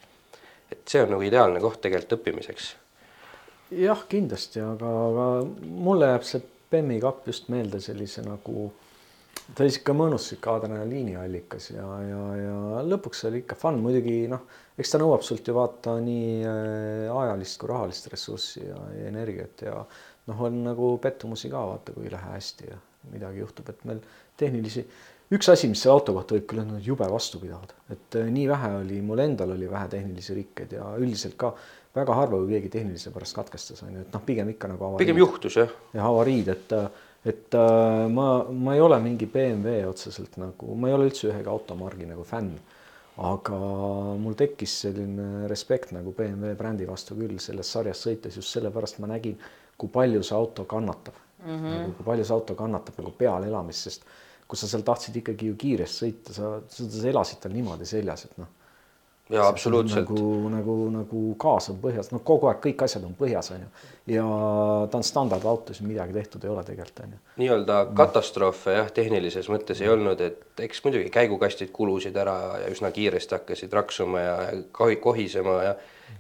et 0.71 0.89
see 0.89 1.03
on 1.03 1.11
nagu 1.11 1.23
ideaalne 1.23 1.61
koht 1.61 1.81
tegelikult 1.81 2.21
õppimiseks. 2.21 2.75
jah, 3.71 4.07
kindlasti, 4.09 4.61
aga, 4.61 4.97
aga 5.11 5.31
mulle 5.61 6.15
jääb 6.15 6.23
see 6.23 6.54
Bemmi 6.75 6.99
kapp 7.03 7.29
just 7.31 7.51
meelde 7.53 7.79
sellise 7.83 8.25
nagu, 8.27 8.69
ta 9.55 9.63
oli 9.63 9.75
sihuke 9.75 9.95
mõnus 9.97 10.29
sihuke 10.31 10.51
adrenaliiniallikas 10.51 11.71
ja, 11.75 11.87
ja, 12.09 12.23
ja 12.41 12.83
lõpuks 12.89 13.25
oli 13.31 13.45
ikka 13.45 13.59
fun, 13.59 13.79
muidugi 13.85 14.25
noh, 14.31 14.43
eks 14.79 14.95
ta 14.95 15.01
nõuab 15.03 15.23
sult 15.27 15.47
ju 15.47 15.55
vaata 15.55 15.97
nii 16.03 16.41
äh, 16.51 17.15
ajalist 17.15 17.61
kui 17.61 17.71
rahalist 17.71 18.11
ressurssi 18.13 18.65
ja, 18.67 18.81
ja 18.99 19.07
energiat 19.13 19.67
ja 19.69 19.79
noh, 20.31 20.45
on 20.49 20.63
nagu 20.67 20.95
pettumusi 21.03 21.53
ka 21.53 21.63
vaata, 21.71 21.95
kui 21.95 22.09
ei 22.09 22.15
lähe 22.15 22.35
hästi 22.35 22.71
ja 22.73 22.81
midagi 23.13 23.43
juhtub, 23.43 23.69
et 23.71 23.85
meil 23.89 24.01
tehnilisi, 24.41 24.85
üks 25.35 25.51
asi, 25.53 25.69
mis 25.71 25.83
selle 25.85 25.99
auto 25.99 26.15
kohta 26.17 26.37
võib 26.37 26.47
küll 26.51 26.63
öelda, 26.63 26.81
jube 26.83 27.07
vastupidavad, 27.11 27.75
et 27.93 28.19
äh, 28.21 28.29
nii 28.35 28.49
vähe 28.51 28.75
oli, 28.81 29.01
mul 29.05 29.23
endal 29.25 29.55
oli 29.55 29.71
vähe 29.71 29.91
tehnilisi 29.93 30.39
rikkeid 30.41 30.77
ja 30.79 30.91
üldiselt 30.99 31.37
ka 31.41 31.55
väga 31.95 32.15
harva 32.19 32.41
kui 32.43 32.55
keegi 32.57 32.71
tehnilise 32.73 33.13
pärast 33.15 33.37
katkestas, 33.37 33.83
on 33.87 33.95
ju, 33.95 34.05
et 34.05 34.15
noh, 34.15 34.23
pigem 34.27 34.51
ikka 34.55 34.71
nagu 34.73 34.87
avariid. 34.89 35.05
pigem 35.05 35.21
juhtus 35.23 35.59
jah. 35.61 35.75
ja 35.95 36.07
avariid, 36.09 36.51
et, 36.55 36.73
et 37.31 37.59
äh, 37.59 38.07
ma, 38.11 38.29
ma 38.51 38.75
ei 38.75 38.83
ole 38.83 38.99
mingi 39.05 39.29
BMW 39.31 39.85
otseselt 39.89 40.39
nagu, 40.43 40.75
ma 40.79 40.91
ei 40.91 40.97
ole 40.97 41.11
üldse 41.11 41.29
ühegi 41.31 41.51
automargi 41.51 42.09
nagu 42.11 42.27
fänn. 42.29 42.57
aga 43.15 43.57
mul 44.19 44.35
tekkis 44.35 44.73
selline 44.83 45.47
respekt 45.47 45.93
nagu 45.95 46.11
BMW 46.17 46.57
brändi 46.59 46.89
vastu 46.89 47.15
küll 47.15 47.39
selles 47.39 47.69
sarjas 47.71 48.01
sõites 48.03 48.41
just 48.41 48.51
sellepärast 48.51 48.99
ma 48.99 49.13
nägin, 49.13 49.39
kui 49.79 49.87
palju 49.89 50.23
see 50.27 50.35
auto 50.35 50.65
kannatab 50.67 51.15
mm, 51.45 51.53
-hmm. 51.53 51.77
nagu 51.77 51.93
kui 51.95 52.09
palju 52.09 52.25
see 52.25 52.35
auto 52.35 52.57
kannatab 52.59 52.99
nagu 52.99 53.13
pealeelamist, 53.19 53.87
sest 53.87 54.03
kui 54.49 54.59
sa 54.59 54.67
seal 54.67 54.83
tahtsid 54.83 55.15
ikkagi 55.23 55.47
ju 55.47 55.55
kiiresti 55.55 56.05
sõita, 56.05 56.35
sa, 56.35 56.51
sa, 56.69 56.89
sa 56.91 57.09
elasid 57.09 57.39
tal 57.41 57.55
niimoodi 57.55 57.87
seljas, 57.87 58.27
et 58.27 58.43
noh 58.43 58.51
jaa, 59.31 59.47
absoluutselt. 59.49 60.09
nagu, 60.09 60.49
nagu, 60.53 60.77
nagu 60.93 61.23
gaas 61.41 61.71
on 61.73 61.79
põhjas, 61.83 62.11
no 62.13 62.21
kogu 62.27 62.51
aeg 62.51 62.61
kõik 62.67 62.85
asjad 62.85 63.07
on 63.09 63.15
põhjas, 63.19 63.51
on 63.55 63.63
ju. 63.65 63.71
ja 64.17 64.25
ta 64.91 65.01
on 65.01 65.07
standardauto, 65.07 65.75
siis 65.75 65.87
midagi 65.89 66.13
tehtud 66.17 66.45
ei 66.45 66.53
ole 66.53 66.65
tegelikult, 66.67 67.01
on 67.07 67.17
ju. 67.17 67.21
nii-öelda 67.43 67.79
katastroofe 67.97 68.77
jah, 68.77 68.93
tehnilises 68.95 69.49
mõttes 69.53 69.81
ei 69.85 69.91
olnud, 69.93 70.21
et 70.25 70.65
eks 70.69 70.85
muidugi 70.85 71.11
käigukastid 71.15 71.73
kulusid 71.73 72.17
ära 72.21 72.37
ja 72.65 72.71
üsna 72.73 72.93
kiiresti 72.95 73.39
hakkasid 73.39 73.73
raksuma 73.73 74.25
ja 74.25 74.37
kohisema 74.77 75.61
ja 75.71 75.75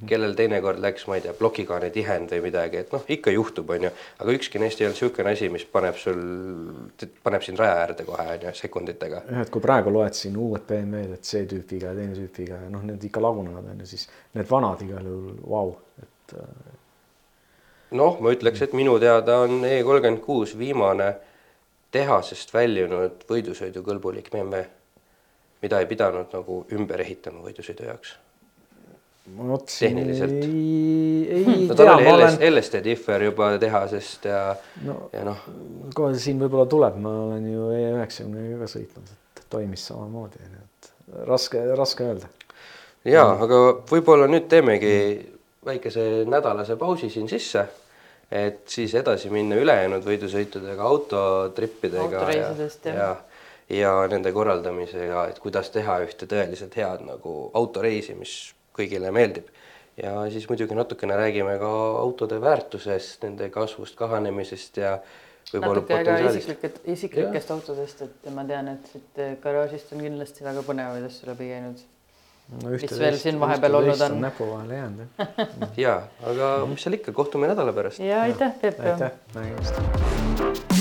kellel 0.08 0.34
teinekord 0.36 0.80
läks, 0.82 1.06
ma 1.08 1.18
ei 1.18 1.24
tea, 1.24 1.34
plokikaane 1.38 1.90
tihend 1.94 2.32
või 2.34 2.42
midagi, 2.48 2.80
et 2.82 2.92
noh, 2.94 3.04
ikka 3.10 3.32
juhtub, 3.34 3.70
on 3.74 3.86
ju, 3.86 3.90
aga 4.22 4.36
ükski 4.36 4.60
neist 4.62 4.80
ei 4.80 4.88
olnud 4.88 4.98
niisugune 4.98 5.32
asi, 5.32 5.48
mis 5.52 5.64
paneb 5.70 5.98
sul, 6.00 6.20
paneb 7.26 7.44
sind 7.46 7.60
raja 7.60 7.76
äärde 7.84 8.06
kohe, 8.08 8.26
on 8.34 8.46
ju, 8.48 8.54
sekunditega. 8.58 9.22
jah, 9.30 9.44
et 9.46 9.52
kui 9.54 9.64
praegu 9.64 9.92
loed 9.94 10.16
siin 10.18 10.36
uued 10.40 10.66
BMW-d, 10.68 11.18
et 11.18 11.30
see 11.30 11.44
tüüpiga 11.50 11.92
ja 11.92 11.98
teine 11.98 12.16
tüüpiga 12.18 12.62
ja 12.64 12.70
noh, 12.72 12.84
need 12.86 13.04
ikka 13.08 13.22
lagunevad, 13.24 13.70
on 13.72 13.84
ju, 13.84 13.90
siis 13.94 14.08
need 14.36 14.50
vanad 14.50 14.82
igal 14.86 15.12
juhul, 15.12 15.36
vau, 15.56 15.76
et. 16.02 16.36
Äh, 16.40 16.74
noh, 18.00 18.18
ma 18.20 18.34
ütleks, 18.34 18.64
et 18.66 18.74
minu 18.76 18.98
teada 19.02 19.42
on 19.44 19.62
E 19.68 19.78
kolmkümmend 19.86 20.24
kuus 20.24 20.56
viimane 20.58 21.12
tehasest 21.94 22.50
väljunud 22.54 23.22
võidusõidukõlbulik 23.30 24.32
BMW, 24.34 24.64
mida 25.62 25.80
ei 25.80 25.88
pidanud 25.88 26.34
nagu 26.34 26.64
ümber 26.74 27.00
ehitama 27.04 27.44
võidusõidu 27.46 27.86
jaoks 27.86 28.18
vot 29.24 29.66
tehniliselt. 29.78 30.32
ei, 30.32 31.28
ei 31.30 31.66
no, 31.68 31.74
tea, 31.74 31.96
ma 31.96 32.14
olen. 32.14 32.38
LSD 32.50 32.80
differ 32.84 33.22
juba 33.24 33.54
tehasest 33.58 34.24
ja 34.28 34.40
no,, 34.84 35.08
ja 35.12 35.24
noh. 35.24 35.44
kohe 35.96 36.16
siin 36.20 36.42
võib-olla 36.42 36.66
tuleb, 36.70 36.98
ma 37.00 37.12
olen 37.24 37.46
ju 37.48 37.70
E90-ga 37.72 38.58
ka 38.60 38.68
sõitnud, 38.74 39.12
et 39.38 39.44
toimis 39.52 39.86
samamoodi, 39.88 40.42
nii 40.44 40.60
et 40.60 40.90
raske, 41.30 41.62
raske 41.78 42.04
öelda. 42.04 42.28
ja 43.08 43.24
mm. 43.24 43.46
aga 43.46 43.62
võib-olla 43.90 44.28
nüüd 44.28 44.50
teemegi 44.52 44.96
väikese 45.64 46.26
nädalase 46.28 46.76
pausi 46.76 47.08
siin 47.10 47.28
sisse, 47.30 47.64
et 48.28 48.66
siis 48.68 48.92
edasi 49.00 49.30
minna 49.32 49.56
ülejäänud 49.56 50.04
võidusõitudega, 50.04 50.84
autotrippidega 50.84 52.26
ja, 52.34 52.50
ja, 52.92 53.08
ja 53.72 53.94
nende 54.12 54.32
korraldamisega, 54.36 55.30
et 55.32 55.40
kuidas 55.40 55.72
teha 55.72 56.02
ühte 56.04 56.28
tõeliselt 56.28 56.76
head 56.76 57.06
nagu 57.08 57.38
autoreisi, 57.56 58.18
mis 58.20 58.36
kõigile 58.76 59.12
meeldib. 59.14 59.48
ja 59.96 60.24
siis 60.30 60.48
muidugi 60.50 60.74
natukene 60.74 61.16
räägime 61.16 61.54
ka 61.58 61.70
autode 62.00 62.40
väärtusest, 62.42 63.22
nende 63.22 63.48
kasvust, 63.54 63.94
kahanemisest 63.98 64.82
ja 64.82 64.96
natuke 65.52 66.00
ka 66.04 66.18
isiklikest, 66.30 66.80
isiklikest 66.84 67.48
ja. 67.50 67.56
autodest, 67.56 68.02
et 68.02 68.30
ma 68.34 68.44
tean, 68.48 68.72
et 68.74 68.90
siit 68.90 69.24
garaažist 69.42 69.92
on 69.94 70.02
kindlasti 70.02 70.46
väga 70.46 70.64
põnevaid 70.66 71.06
asju 71.06 71.30
läbi 71.30 71.50
käinud 71.52 71.84
no,. 71.84 72.74
mis 72.74 72.98
veel 72.98 73.18
siin 73.22 73.40
vahepeal 73.40 73.80
olnud 73.80 74.06
on. 74.08 74.20
näpu 74.26 74.50
vahele 74.50 74.80
jäänud 74.82 75.06
jah. 75.18 75.74
ja, 75.86 75.96
aga 76.32 76.54
mis 76.70 76.86
seal 76.86 76.98
ikka, 76.98 77.14
kohtume 77.16 77.50
nädala 77.52 77.76
pärast. 77.76 78.02
ja 78.02 78.22
aitäh, 78.26 78.56
Peep. 78.60 78.80
aitäh, 78.80 79.12
nägemist 79.34 80.73